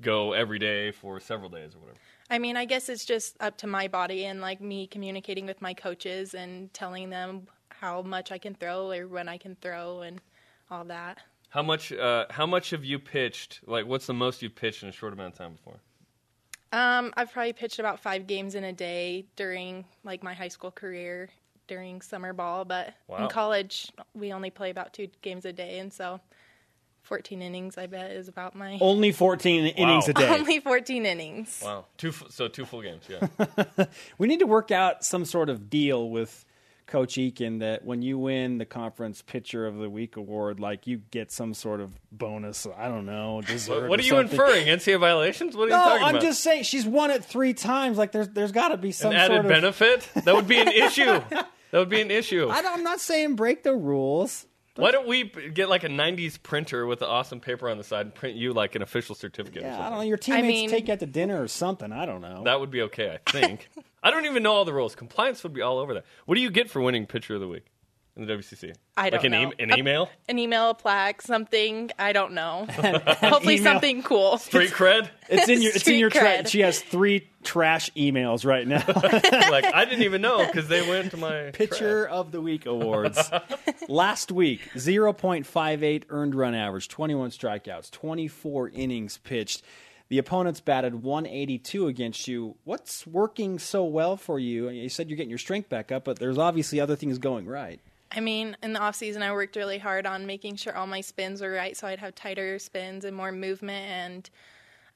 go 0.00 0.32
every 0.32 0.58
day 0.58 0.90
for 0.92 1.18
several 1.18 1.50
days 1.50 1.74
or 1.74 1.78
whatever? 1.78 1.98
I 2.30 2.38
mean, 2.38 2.56
I 2.56 2.64
guess 2.64 2.88
it's 2.88 3.04
just 3.04 3.36
up 3.40 3.56
to 3.58 3.66
my 3.66 3.88
body 3.88 4.24
and 4.26 4.40
like 4.40 4.60
me 4.60 4.86
communicating 4.86 5.46
with 5.46 5.62
my 5.62 5.74
coaches 5.74 6.34
and 6.34 6.72
telling 6.74 7.10
them 7.10 7.46
how 7.70 8.02
much 8.02 8.32
I 8.32 8.38
can 8.38 8.54
throw 8.54 8.90
or 8.90 9.06
when 9.06 9.28
I 9.28 9.38
can 9.38 9.56
throw 9.60 10.02
and 10.02 10.20
all 10.70 10.84
that. 10.84 11.18
How 11.50 11.62
much 11.62 11.92
uh, 11.92 12.26
how 12.28 12.46
much 12.46 12.70
have 12.70 12.84
you 12.84 12.98
pitched? 12.98 13.60
Like, 13.66 13.86
what's 13.86 14.06
the 14.06 14.14
most 14.14 14.42
you've 14.42 14.54
pitched 14.54 14.82
in 14.82 14.90
a 14.90 14.92
short 14.92 15.14
amount 15.14 15.32
of 15.32 15.38
time 15.38 15.52
before? 15.52 15.80
Um, 16.72 17.14
I've 17.16 17.32
probably 17.32 17.54
pitched 17.54 17.78
about 17.78 17.98
five 18.00 18.26
games 18.26 18.54
in 18.54 18.64
a 18.64 18.72
day 18.72 19.24
during 19.36 19.86
like 20.04 20.22
my 20.22 20.34
high 20.34 20.48
school 20.48 20.70
career 20.70 21.30
during 21.66 22.02
summer 22.02 22.34
ball, 22.34 22.66
but 22.66 22.92
Wow. 23.06 23.18
in 23.24 23.28
college 23.28 23.90
we 24.14 24.32
only 24.34 24.50
play 24.50 24.68
about 24.68 24.92
two 24.92 25.08
games 25.22 25.46
a 25.46 25.52
day, 25.52 25.78
and 25.78 25.90
so 25.90 26.20
14 27.08 27.42
innings 27.42 27.76
I 27.78 27.86
bet 27.86 28.10
is 28.12 28.28
about 28.28 28.54
my 28.54 28.78
Only 28.80 29.12
14 29.12 29.66
innings 29.66 30.08
a 30.08 30.12
day. 30.12 30.28
only 30.28 30.60
14 30.60 31.04
innings. 31.06 31.60
Wow, 31.64 31.86
two 31.96 32.12
fu- 32.12 32.28
so 32.30 32.48
two 32.48 32.64
full 32.64 32.82
games. 32.82 33.02
Yeah, 33.08 33.84
we 34.18 34.28
need 34.28 34.40
to 34.40 34.46
work 34.46 34.70
out 34.70 35.04
some 35.04 35.24
sort 35.24 35.48
of 35.48 35.68
deal 35.70 36.08
with 36.10 36.44
Coach 36.86 37.14
Eakin 37.16 37.60
that 37.60 37.84
when 37.84 38.00
you 38.00 38.18
win 38.18 38.56
the 38.58 38.64
conference 38.64 39.20
pitcher 39.20 39.66
of 39.66 39.76
the 39.76 39.90
week 39.90 40.16
award, 40.16 40.58
like 40.60 40.86
you 40.86 41.02
get 41.10 41.30
some 41.30 41.52
sort 41.52 41.80
of 41.80 41.92
bonus. 42.10 42.66
I 42.78 42.88
don't 42.88 43.04
know. 43.04 43.42
Dessert 43.42 43.88
What 43.90 43.98
or 43.98 44.02
are 44.02 44.04
you 44.04 44.10
something. 44.10 44.30
inferring? 44.38 44.66
NCAA 44.66 44.98
violations? 45.00 45.54
What 45.56 45.68
are 45.68 45.70
No, 45.70 45.76
you 45.76 45.82
talking 45.84 45.96
about? 45.98 46.08
I'm 46.08 46.14
about? 46.16 46.22
just 46.22 46.42
saying 46.42 46.62
she's 46.62 46.86
won 46.86 47.10
it 47.10 47.24
three 47.24 47.52
times. 47.52 47.98
Like 47.98 48.12
there's 48.12 48.28
there's 48.30 48.52
got 48.52 48.68
to 48.68 48.76
be 48.78 48.92
some 48.92 49.10
An 49.12 49.18
added 49.18 49.34
sort 49.34 49.44
of 49.44 49.50
benefit? 49.50 50.08
That 50.24 50.34
would 50.34 50.48
be 50.48 50.58
an 50.60 50.68
issue. 50.86 51.04
That 51.30 51.46
would 51.74 51.90
be 51.90 52.00
an 52.00 52.10
issue. 52.10 52.48
I 52.48 52.62
don't, 52.62 52.78
I'm 52.78 52.84
not 52.84 53.00
saying 53.00 53.34
break 53.36 53.62
the 53.64 53.74
rules. 53.74 54.46
Why 54.78 54.92
don't 54.92 55.08
we 55.08 55.24
get 55.24 55.68
like 55.68 55.82
a 55.84 55.88
'90s 55.88 56.40
printer 56.42 56.86
with 56.86 57.00
the 57.00 57.06
awesome 57.08 57.40
paper 57.40 57.68
on 57.68 57.78
the 57.78 57.84
side 57.84 58.06
and 58.06 58.14
print 58.14 58.36
you 58.36 58.52
like 58.52 58.74
an 58.76 58.82
official 58.82 59.14
certificate? 59.14 59.64
or 59.64 59.66
Yeah, 59.66 59.84
I 59.84 59.88
don't 59.90 59.98
know. 59.98 60.04
Your 60.04 60.16
teammates 60.16 60.46
mean- 60.46 60.70
take 60.70 60.86
you 60.86 60.92
out 60.92 61.00
to 61.00 61.06
dinner 61.06 61.42
or 61.42 61.48
something. 61.48 61.90
I 61.92 62.06
don't 62.06 62.20
know. 62.20 62.44
That 62.44 62.60
would 62.60 62.70
be 62.70 62.82
okay, 62.82 63.18
I 63.26 63.30
think. 63.30 63.68
I 64.02 64.10
don't 64.12 64.24
even 64.26 64.42
know 64.44 64.52
all 64.52 64.64
the 64.64 64.72
rules. 64.72 64.94
Compliance 64.94 65.42
would 65.42 65.52
be 65.52 65.62
all 65.62 65.78
over 65.78 65.94
that. 65.94 66.04
What 66.26 66.36
do 66.36 66.40
you 66.40 66.50
get 66.50 66.70
for 66.70 66.80
winning 66.80 67.06
pitcher 67.06 67.34
of 67.34 67.40
the 67.40 67.48
week 67.48 67.64
in 68.18 68.26
the 68.26 68.32
WCC? 68.34 68.74
I 68.96 69.10
don't 69.10 69.18
like 69.18 69.24
an, 69.26 69.32
know. 69.32 69.50
E- 69.52 69.62
an 69.62 69.70
A- 69.72 69.76
email, 69.78 70.10
An 70.28 70.38
email, 70.38 70.70
a 70.70 70.74
plaque, 70.74 71.22
something. 71.22 71.90
I 71.98 72.12
don't 72.12 72.32
know. 72.32 72.66
Hopefully 72.70 73.54
email. 73.54 73.64
something 73.72 74.02
cool. 74.02 74.38
street 74.38 74.70
cred. 74.72 75.08
it's 75.28 75.48
in 75.48 75.62
your 75.62 75.68
it's 75.70 75.76
in 75.76 75.80
Street 75.80 75.98
your 75.98 76.10
tra- 76.10 76.20
cred. 76.20 76.48
she 76.48 76.60
has 76.60 76.80
three 76.80 77.28
trash 77.44 77.90
emails 77.96 78.44
right 78.44 78.66
now. 78.66 78.82
like 79.50 79.64
I 79.72 79.84
didn't 79.84 80.02
even 80.02 80.20
know 80.20 80.44
because 80.46 80.68
they 80.68 80.86
went 80.88 81.12
to 81.12 81.16
my 81.16 81.50
Pitcher 81.52 82.06
of 82.08 82.32
the 82.32 82.40
Week 82.40 82.66
awards. 82.66 83.30
Last 83.88 84.32
week, 84.32 84.60
0.58 84.74 86.04
earned 86.10 86.34
run 86.34 86.54
average, 86.54 86.88
21 86.88 87.30
strikeouts, 87.30 87.90
24 87.90 88.70
innings 88.70 89.18
pitched. 89.18 89.62
The 90.10 90.16
opponents 90.18 90.60
batted 90.60 91.02
182 91.02 91.86
against 91.86 92.26
you. 92.28 92.56
What's 92.64 93.06
working 93.06 93.58
so 93.58 93.84
well 93.84 94.16
for 94.16 94.38
you? 94.38 94.70
You 94.70 94.88
said 94.88 95.10
you're 95.10 95.18
getting 95.18 95.28
your 95.28 95.38
strength 95.38 95.68
back 95.68 95.92
up, 95.92 96.04
but 96.04 96.18
there's 96.18 96.38
obviously 96.38 96.80
other 96.80 96.96
things 96.96 97.18
going 97.18 97.46
right. 97.46 97.78
I 98.10 98.20
mean, 98.20 98.56
in 98.62 98.72
the 98.72 98.80
off 98.80 98.96
season, 98.96 99.22
I 99.22 99.32
worked 99.32 99.56
really 99.56 99.78
hard 99.78 100.06
on 100.06 100.26
making 100.26 100.56
sure 100.56 100.76
all 100.76 100.86
my 100.86 101.00
spins 101.02 101.42
were 101.42 101.52
right, 101.52 101.76
so 101.76 101.86
I'd 101.86 101.98
have 101.98 102.14
tighter 102.14 102.58
spins 102.58 103.04
and 103.04 103.16
more 103.16 103.32
movement. 103.32 103.86
And 103.90 104.30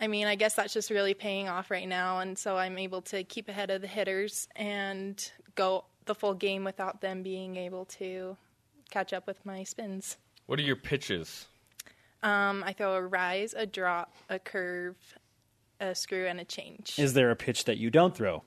I 0.00 0.06
mean, 0.06 0.26
I 0.26 0.34
guess 0.34 0.54
that's 0.54 0.72
just 0.72 0.90
really 0.90 1.14
paying 1.14 1.48
off 1.48 1.70
right 1.70 1.88
now, 1.88 2.20
and 2.20 2.38
so 2.38 2.56
I'm 2.56 2.78
able 2.78 3.02
to 3.02 3.22
keep 3.24 3.48
ahead 3.48 3.70
of 3.70 3.82
the 3.82 3.86
hitters 3.86 4.48
and 4.56 5.30
go 5.54 5.84
the 6.06 6.14
full 6.14 6.34
game 6.34 6.64
without 6.64 7.00
them 7.00 7.22
being 7.22 7.56
able 7.56 7.84
to 7.84 8.36
catch 8.90 9.12
up 9.12 9.26
with 9.26 9.44
my 9.44 9.62
spins. 9.62 10.16
What 10.46 10.58
are 10.58 10.62
your 10.62 10.76
pitches? 10.76 11.46
Um, 12.22 12.62
I 12.64 12.72
throw 12.72 12.94
a 12.94 13.02
rise, 13.02 13.54
a 13.56 13.66
drop, 13.66 14.14
a 14.28 14.38
curve, 14.38 14.96
a 15.80 15.94
screw, 15.94 16.26
and 16.26 16.40
a 16.40 16.44
change. 16.44 16.98
Is 16.98 17.14
there 17.14 17.30
a 17.30 17.36
pitch 17.36 17.64
that 17.64 17.78
you 17.78 17.90
don't 17.90 18.14
throw? 18.14 18.42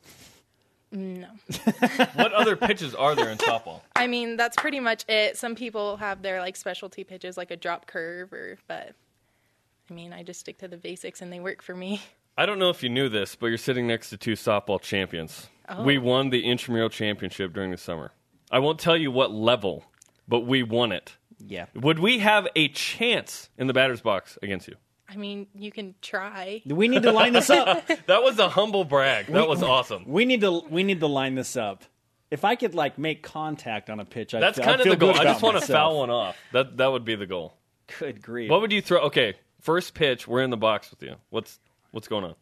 No. 0.95 1.27
What 2.15 2.33
other 2.33 2.55
pitches 2.55 2.95
are 2.95 3.15
there 3.15 3.29
in 3.29 3.37
softball? 3.37 3.81
I 3.95 4.07
mean, 4.07 4.37
that's 4.37 4.55
pretty 4.55 4.79
much 4.79 5.05
it. 5.07 5.37
Some 5.37 5.55
people 5.55 5.97
have 5.97 6.21
their 6.21 6.39
like 6.39 6.55
specialty 6.55 7.03
pitches, 7.03 7.37
like 7.37 7.51
a 7.51 7.57
drop 7.57 7.87
curve, 7.87 8.31
or 8.33 8.57
but 8.67 8.93
I 9.89 9.93
mean, 9.93 10.13
I 10.13 10.23
just 10.23 10.39
stick 10.39 10.57
to 10.59 10.67
the 10.67 10.77
basics 10.77 11.21
and 11.21 11.31
they 11.31 11.39
work 11.39 11.61
for 11.61 11.75
me. 11.75 12.01
I 12.37 12.45
don't 12.45 12.59
know 12.59 12.69
if 12.69 12.83
you 12.83 12.89
knew 12.89 13.07
this, 13.07 13.35
but 13.35 13.47
you're 13.47 13.57
sitting 13.57 13.87
next 13.87 14.09
to 14.09 14.17
two 14.17 14.33
softball 14.33 14.81
champions. 14.81 15.47
Oh. 15.69 15.83
We 15.83 15.97
won 15.97 16.29
the 16.29 16.43
intramural 16.45 16.89
championship 16.89 17.53
during 17.53 17.71
the 17.71 17.77
summer. 17.77 18.11
I 18.51 18.59
won't 18.59 18.79
tell 18.79 18.97
you 18.97 19.11
what 19.11 19.31
level, 19.31 19.85
but 20.27 20.41
we 20.41 20.63
won 20.63 20.91
it. 20.91 21.15
Yeah. 21.39 21.65
Would 21.75 21.99
we 21.99 22.19
have 22.19 22.47
a 22.55 22.67
chance 22.69 23.49
in 23.57 23.67
the 23.67 23.73
batter's 23.73 24.01
box 24.01 24.37
against 24.41 24.67
you? 24.67 24.75
I 25.07 25.17
mean, 25.17 25.47
you 25.55 25.71
can 25.71 25.93
try. 26.01 26.61
We 26.65 26.87
need 26.87 27.03
to 27.03 27.11
line 27.11 27.33
this 27.33 27.49
up. 27.49 27.87
That 28.07 28.23
was 28.23 28.39
a 28.39 28.49
humble 28.49 28.83
brag. 28.83 29.27
That 29.27 29.47
was 29.47 29.61
awesome. 29.63 30.03
We 30.07 30.25
need 30.25 30.41
to 30.41 30.63
we 30.69 30.83
need 30.83 30.99
to 31.01 31.07
line 31.07 31.35
this 31.35 31.55
up. 31.55 31.83
If 32.31 32.43
I 32.43 32.55
could 32.55 32.73
like 32.75 32.97
make 32.97 33.21
contact 33.21 33.89
on 33.89 33.99
a 33.99 34.05
pitch, 34.05 34.33
I'd, 34.33 34.41
That's 34.41 34.59
I'd 34.59 34.65
kind 34.65 34.81
of 34.81 34.83
feel 34.85 34.93
the 34.93 34.97
goal. 34.97 35.11
I 35.11 35.23
just 35.23 35.39
about 35.39 35.53
want 35.53 35.65
to 35.65 35.71
foul 35.71 35.99
one 35.99 36.09
off. 36.09 36.37
That 36.53 36.77
that 36.77 36.91
would 36.91 37.05
be 37.05 37.15
the 37.15 37.27
goal. 37.27 37.53
Good 37.99 38.21
grief! 38.21 38.49
What 38.49 38.61
would 38.61 38.71
you 38.71 38.81
throw? 38.81 39.01
Okay, 39.03 39.35
first 39.61 39.93
pitch. 39.93 40.27
We're 40.27 40.41
in 40.41 40.49
the 40.49 40.57
box 40.57 40.89
with 40.89 41.03
you. 41.03 41.15
What's 41.29 41.59
what's 41.91 42.07
going 42.07 42.23
on? 42.23 42.35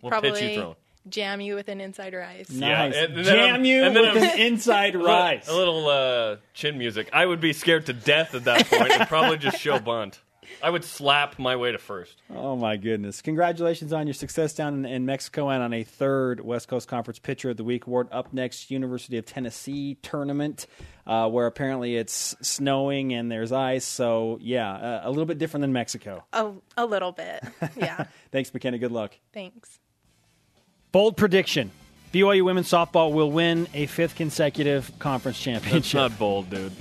What 0.00 0.12
pitch 0.22 0.24
you 0.24 0.30
Probably 0.32 0.56
throwing? 0.56 0.76
jam 1.08 1.40
you 1.40 1.54
with 1.54 1.68
an 1.68 1.80
inside 1.80 2.12
rise. 2.14 2.50
nice. 2.50 2.94
and 2.94 3.16
then 3.16 3.24
Jam 3.24 3.52
I'm- 3.54 3.64
you 3.64 3.82
and 3.82 3.96
then 3.96 4.12
with 4.14 4.22
I'm- 4.22 4.32
an 4.34 4.38
inside 4.40 4.94
A 4.96 4.98
rise. 4.98 5.48
A 5.48 5.54
little 5.56 5.88
uh, 5.88 6.36
chin 6.52 6.76
music. 6.76 7.08
I 7.12 7.24
would 7.24 7.40
be 7.40 7.52
scared 7.52 7.86
to 7.86 7.92
death 7.92 8.34
at 8.34 8.44
that 8.44 8.66
point 8.66 8.90
and 8.92 9.08
probably 9.08 9.38
just 9.38 9.58
show 9.58 9.78
bunt. 9.78 10.20
I 10.62 10.70
would 10.70 10.84
slap 10.84 11.38
my 11.38 11.56
way 11.56 11.72
to 11.72 11.78
first. 11.78 12.20
Oh 12.34 12.56
my 12.56 12.76
goodness! 12.76 13.22
Congratulations 13.22 13.92
on 13.92 14.06
your 14.06 14.14
success 14.14 14.54
down 14.54 14.74
in, 14.74 14.84
in 14.84 15.06
Mexico 15.06 15.48
and 15.50 15.62
on 15.62 15.72
a 15.72 15.84
third 15.84 16.40
West 16.40 16.68
Coast 16.68 16.88
Conference 16.88 17.18
Pitcher 17.18 17.50
of 17.50 17.56
the 17.56 17.64
Week 17.64 17.86
award. 17.86 18.08
Up 18.10 18.32
next, 18.32 18.70
University 18.70 19.18
of 19.18 19.26
Tennessee 19.26 19.96
tournament, 20.02 20.66
uh, 21.06 21.28
where 21.28 21.46
apparently 21.46 21.96
it's 21.96 22.34
snowing 22.42 23.12
and 23.12 23.30
there's 23.30 23.52
ice. 23.52 23.84
So 23.84 24.38
yeah, 24.40 24.72
uh, 24.72 25.00
a 25.04 25.10
little 25.10 25.26
bit 25.26 25.38
different 25.38 25.62
than 25.62 25.72
Mexico. 25.72 26.24
A, 26.32 26.50
a 26.76 26.86
little 26.86 27.12
bit. 27.12 27.42
Yeah. 27.76 28.06
Thanks, 28.32 28.52
McKenna. 28.52 28.78
Good 28.78 28.92
luck. 28.92 29.16
Thanks. 29.32 29.78
Bold 30.90 31.16
prediction: 31.16 31.70
BYU 32.12 32.42
women's 32.44 32.68
softball 32.70 33.12
will 33.12 33.30
win 33.30 33.68
a 33.74 33.86
fifth 33.86 34.16
consecutive 34.16 34.90
conference 34.98 35.36
It's 35.38 35.44
championship. 35.44 35.94
not 35.94 36.18
bold, 36.18 36.50
dude. 36.50 36.72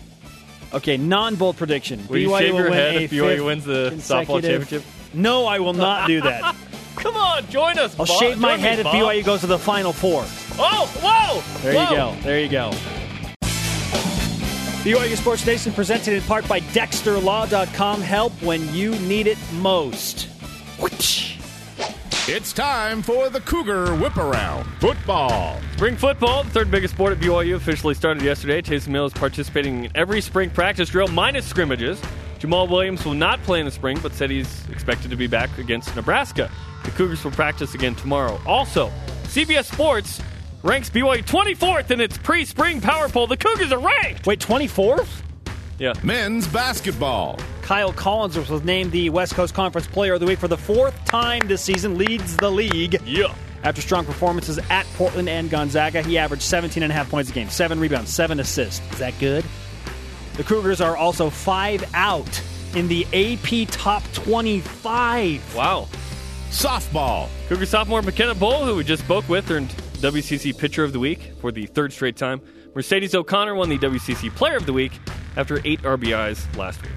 Okay, 0.74 0.98
non-bold 0.98 1.58
prediction. 1.58 2.06
Will 2.08 2.18
you 2.18 2.38
shave 2.38 2.54
will 2.54 2.62
your 2.62 2.70
win 2.70 2.80
head 2.80 3.02
if 3.04 3.12
BYU 3.12 3.46
wins 3.46 3.66
the 3.66 3.92
softball 3.96 4.42
championship? 4.42 4.84
No, 5.14 5.46
I 5.46 5.60
will 5.60 5.74
not 5.74 6.08
do 6.08 6.22
that. 6.22 6.56
Come 6.96 7.16
on, 7.16 7.48
join 7.50 7.78
us. 7.78 7.98
I'll 8.00 8.06
Bob. 8.06 8.20
shave 8.20 8.40
my 8.40 8.50
Join 8.54 8.58
me, 8.58 8.68
head 8.68 8.80
if 8.80 8.84
Bob. 8.86 8.96
BYU 8.96 9.24
goes 9.24 9.42
to 9.42 9.48
the 9.48 9.60
Final 9.60 9.94
Four. 9.94 10.26
Oh, 10.60 10.92
whoa! 11.02 11.62
There 11.62 11.74
whoa. 11.76 11.84
you 11.84 11.96
go. 11.96 12.16
There 12.24 12.40
you 12.42 12.50
go. 12.50 12.72
BYU 14.84 15.16
Sports 15.18 15.46
Nation 15.46 15.74
presented 15.74 16.14
in 16.14 16.22
part 16.24 16.48
by 16.48 16.60
DexterLaw.com. 16.60 18.02
Help 18.02 18.32
when 18.42 18.74
you 18.74 18.98
need 19.00 19.28
it 19.28 19.38
most. 19.54 20.30
Whoosh. 20.80 21.37
It's 22.30 22.52
time 22.52 23.02
for 23.02 23.30
the 23.30 23.40
Cougar 23.40 23.96
Whip 23.96 24.18
Around 24.18 24.66
Football. 24.82 25.62
Spring 25.76 25.96
football, 25.96 26.44
the 26.44 26.50
third 26.50 26.70
biggest 26.70 26.94
sport 26.94 27.14
at 27.14 27.20
BYU, 27.20 27.56
officially 27.56 27.94
started 27.94 28.22
yesterday. 28.22 28.62
Taysom 28.62 28.90
Hill 28.90 29.06
is 29.06 29.14
participating 29.14 29.86
in 29.86 29.92
every 29.96 30.20
spring 30.20 30.50
practice 30.50 30.90
drill 30.90 31.08
minus 31.08 31.46
scrimmages. 31.48 32.02
Jamaal 32.40 32.70
Williams 32.70 33.06
will 33.06 33.14
not 33.14 33.42
play 33.44 33.62
in 33.62 33.66
the 33.66 33.72
spring, 33.72 33.98
but 34.04 34.12
said 34.12 34.30
he's 34.30 34.68
expected 34.68 35.10
to 35.10 35.16
be 35.16 35.28
back 35.28 35.58
against 35.58 35.96
Nebraska. 35.96 36.52
The 36.84 36.92
Cougars 36.92 37.24
will 37.24 37.32
practice 37.32 37.76
again 37.76 37.96
tomorrow. 37.96 38.38
Also, 38.46 38.92
CBS 39.24 39.72
Sports 39.72 40.22
ranks 40.64 40.90
BYU 40.90 41.24
24th 41.24 41.92
in 41.92 42.02
its 42.02 42.18
pre-spring 42.18 42.82
power 42.82 43.08
poll. 43.08 43.28
The 43.28 43.38
Cougars 43.38 43.72
are 43.72 43.80
ranked. 43.80 44.28
Wait, 44.28 44.42
24th? 44.42 45.22
Yeah. 45.80 45.94
Men's 46.04 46.48
basketball. 46.48 47.40
Kyle 47.62 47.94
Collins 47.94 48.38
was 48.38 48.64
named 48.64 48.92
the 48.92 49.10
West 49.10 49.36
Coast 49.36 49.54
Conference 49.54 49.88
Player 49.88 50.14
of 50.14 50.20
the 50.20 50.26
Week 50.26 50.40
for 50.40 50.48
the 50.48 50.58
fourth 50.58 50.96
time 51.06 51.48
this 51.48 51.62
season, 51.62 51.98
leads 51.98 52.36
the 52.38 52.50
league. 52.50 53.00
Yeah. 53.06 53.34
After 53.64 53.82
strong 53.82 54.06
performances 54.06 54.60
at 54.70 54.86
Portland 54.96 55.30
and 55.30 55.50
Gonzaga, 55.50 56.02
he 56.02 56.18
averaged 56.18 56.44
17 56.44 56.82
and 56.84 56.92
a 56.92 56.96
half 56.96 57.10
points 57.10 57.30
a 57.30 57.34
game, 57.34 57.50
seven 57.50 57.80
rebounds, 57.80 58.14
seven 58.14 58.40
assists. 58.40 58.82
Is 58.94 59.00
that 59.00 59.14
good? 59.20 59.44
The 60.36 60.44
Cougars 60.44 60.82
are 60.82 60.96
also 60.96 61.30
five 61.30 61.84
out 61.94 62.42
in 62.76 62.88
the 62.88 63.06
AP 63.14 63.68
Top 63.70 64.04
25. 64.14 65.56
Wow. 65.56 65.88
Softball. 66.50 67.28
Cougar 67.50 67.66
sophomore 67.66 68.02
McKenna 68.02 68.36
Bull, 68.36 68.66
who 68.66 68.76
we 68.76 68.84
just 68.84 69.04
spoke 69.04 69.28
with, 69.28 69.50
earned 69.52 69.70
WCC 70.00 70.58
Pitcher 70.58 70.84
of 70.84 70.94
the 70.94 71.00
Week 71.00 71.34
for 71.42 71.52
the 71.52 71.66
third 71.66 71.92
straight 71.92 72.16
time. 72.16 72.42
Mercedes 72.74 73.16
O'Connor 73.16 73.56
won 73.56 73.70
the 73.70 73.78
WCC 73.80 74.34
Player 74.36 74.56
of 74.58 74.66
the 74.66 74.74
Week 74.74 74.92
after 75.38 75.62
eight 75.64 75.82
RBIs 75.84 76.58
last 76.58 76.82
week. 76.82 76.92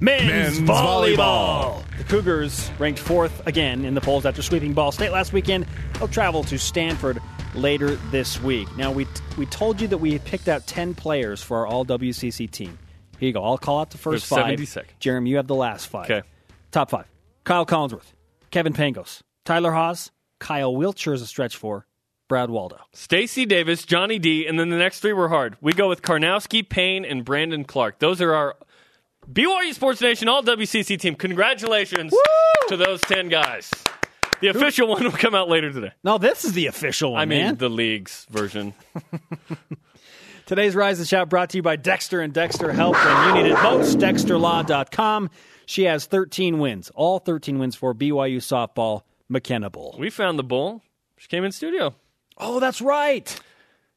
Men's, 0.00 0.58
Men's 0.58 0.58
volleyball. 0.60 1.16
volleyball. 1.16 1.98
The 1.98 2.04
Cougars 2.04 2.70
ranked 2.78 2.98
fourth 2.98 3.46
again 3.46 3.84
in 3.84 3.94
the 3.94 4.00
polls 4.00 4.26
after 4.26 4.42
sweeping 4.42 4.72
Ball 4.72 4.90
State 4.90 5.12
last 5.12 5.32
weekend. 5.32 5.66
They'll 5.94 6.08
travel 6.08 6.42
to 6.44 6.58
Stanford 6.58 7.20
later 7.54 7.96
this 8.10 8.40
week. 8.42 8.74
Now, 8.76 8.90
we, 8.90 9.06
we 9.36 9.46
told 9.46 9.80
you 9.80 9.86
that 9.88 9.98
we 9.98 10.12
had 10.12 10.24
picked 10.24 10.48
out 10.48 10.66
10 10.66 10.94
players 10.94 11.42
for 11.42 11.58
our 11.58 11.66
all 11.66 11.84
WCC 11.84 12.50
team. 12.50 12.78
Here 13.18 13.28
you 13.28 13.32
go. 13.32 13.44
I'll 13.44 13.58
call 13.58 13.80
out 13.80 13.90
the 13.90 13.98
first 13.98 14.28
There's 14.28 14.40
five. 14.40 14.50
70 14.50 14.64
seconds. 14.66 14.94
Jeremy, 14.98 15.30
you 15.30 15.36
have 15.36 15.46
the 15.46 15.54
last 15.54 15.86
five. 15.86 16.10
Okay. 16.10 16.26
Top 16.72 16.90
five 16.90 17.06
Kyle 17.44 17.66
Collinsworth, 17.66 18.12
Kevin 18.50 18.72
Pangos, 18.72 19.22
Tyler 19.44 19.72
Haws, 19.72 20.10
Kyle 20.40 20.72
Wiltjer 20.72 21.12
is 21.12 21.22
a 21.22 21.26
stretch 21.26 21.56
four, 21.56 21.86
Brad 22.32 22.48
Waldow. 22.48 22.78
Stacy 22.94 23.44
Davis, 23.44 23.84
Johnny 23.84 24.18
Dee, 24.18 24.46
and 24.46 24.58
then 24.58 24.70
the 24.70 24.78
next 24.78 25.00
three 25.00 25.12
were 25.12 25.28
hard. 25.28 25.54
We 25.60 25.74
go 25.74 25.86
with 25.86 26.00
Karnowski, 26.00 26.66
Payne, 26.66 27.04
and 27.04 27.26
Brandon 27.26 27.62
Clarke. 27.62 27.98
Those 27.98 28.22
are 28.22 28.32
our 28.32 28.56
BYU 29.30 29.74
Sports 29.74 30.00
Nation 30.00 30.28
All 30.30 30.42
WCC 30.42 30.98
team. 30.98 31.14
Congratulations 31.14 32.14
to 32.68 32.78
those 32.78 33.02
10 33.02 33.28
guys. 33.28 33.70
The 34.40 34.48
official 34.48 34.88
one 34.88 35.04
will 35.04 35.10
come 35.12 35.34
out 35.34 35.50
later 35.50 35.70
today. 35.70 35.92
No, 36.02 36.16
this 36.16 36.46
is 36.46 36.54
the 36.54 36.68
official 36.68 37.12
one, 37.12 37.20
I 37.20 37.26
mean, 37.26 37.44
man. 37.44 37.56
the 37.56 37.68
league's 37.68 38.26
version. 38.30 38.72
Today's 40.46 40.74
Rise 40.74 41.00
and 41.00 41.06
Shout 41.06 41.28
brought 41.28 41.50
to 41.50 41.58
you 41.58 41.62
by 41.62 41.76
Dexter 41.76 42.22
and 42.22 42.32
Dexter 42.32 42.72
Help 42.72 42.96
when 42.96 43.26
you 43.36 43.42
need 43.42 43.50
it 43.50 43.62
most. 43.62 43.98
DexterLaw.com. 43.98 45.28
She 45.66 45.82
has 45.82 46.06
13 46.06 46.60
wins, 46.60 46.90
all 46.94 47.18
13 47.18 47.58
wins 47.58 47.76
for 47.76 47.94
BYU 47.94 48.38
softball, 48.38 49.02
McKenna 49.28 49.68
Bull. 49.68 49.96
We 49.98 50.08
found 50.08 50.38
the 50.38 50.44
bull. 50.44 50.80
She 51.18 51.28
came 51.28 51.44
in 51.44 51.52
studio. 51.52 51.94
Oh, 52.44 52.60
that's 52.60 52.80
right. 52.80 53.40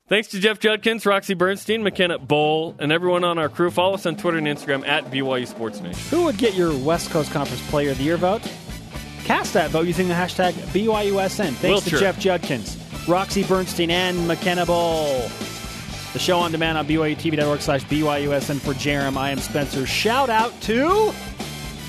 Thanks 0.08 0.28
to 0.30 0.40
Jeff 0.40 0.60
Judkins, 0.60 1.04
Roxy 1.06 1.34
Bernstein, 1.34 1.82
McKenna 1.82 2.20
Bull, 2.20 2.76
and 2.78 2.92
everyone 2.92 3.24
on 3.24 3.40
our 3.40 3.50
crew. 3.50 3.72
Follow 3.72 3.96
us 3.96 4.06
on 4.06 4.16
Twitter 4.16 4.38
and 4.38 4.46
Instagram 4.46 4.88
at 4.88 5.06
BYU 5.06 5.48
Sports 5.48 5.82
Nation. 5.82 6.00
Who 6.16 6.26
would 6.26 6.38
get 6.38 6.54
your 6.54 6.78
West 6.78 7.10
Coast 7.10 7.32
Conference 7.32 7.68
Player 7.70 7.90
of 7.90 7.98
the 7.98 8.04
Year 8.04 8.18
vote? 8.18 8.42
Cast 9.24 9.54
that 9.54 9.72
vote 9.72 9.88
using 9.88 10.08
the 10.08 10.14
hashtag 10.14 10.52
BYUSN. 10.72 11.54
Thanks 11.54 11.86
to 11.86 11.98
Jeff 11.98 12.20
Judkins, 12.20 12.78
Roxy 13.08 13.44
Bernstein, 13.44 13.90
and 13.90 14.28
McKenna 14.28 14.64
Bull. 14.68 15.28
The 16.14 16.20
show 16.20 16.38
on 16.38 16.52
demand 16.52 16.78
on 16.78 16.88
BYUTV.org 16.88 17.60
slash 17.62 17.84
BYUSN 17.86 18.60
for 18.60 18.74
Jarom. 18.74 19.18
I 19.18 19.32
am 19.32 19.40
Spencer. 19.40 19.88
Shout 19.88 20.30
out 20.30 20.54
to. 20.62 20.88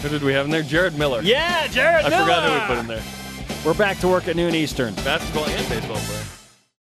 Who 0.00 0.09
did 0.09 0.22
we 0.22 0.32
have 0.32 0.46
in 0.46 0.50
there? 0.50 0.62
Jared 0.62 0.96
Miller. 0.98 1.20
Yeah, 1.20 1.66
Jared 1.66 2.07
I 2.07 2.09
Miller. 2.09 2.22
forgot 2.24 2.42
who 2.48 2.54
we 2.54 2.66
put 2.74 2.78
in 2.80 2.86
there. 2.86 3.04
We're 3.64 3.74
back 3.78 3.98
to 3.98 4.09
work 4.09 4.26
at 4.26 4.36
noon 4.36 4.54
Eastern. 4.54 4.94
Basketball 4.94 5.44
and 5.44 5.68
baseball 5.68 5.96
player. 5.98 6.22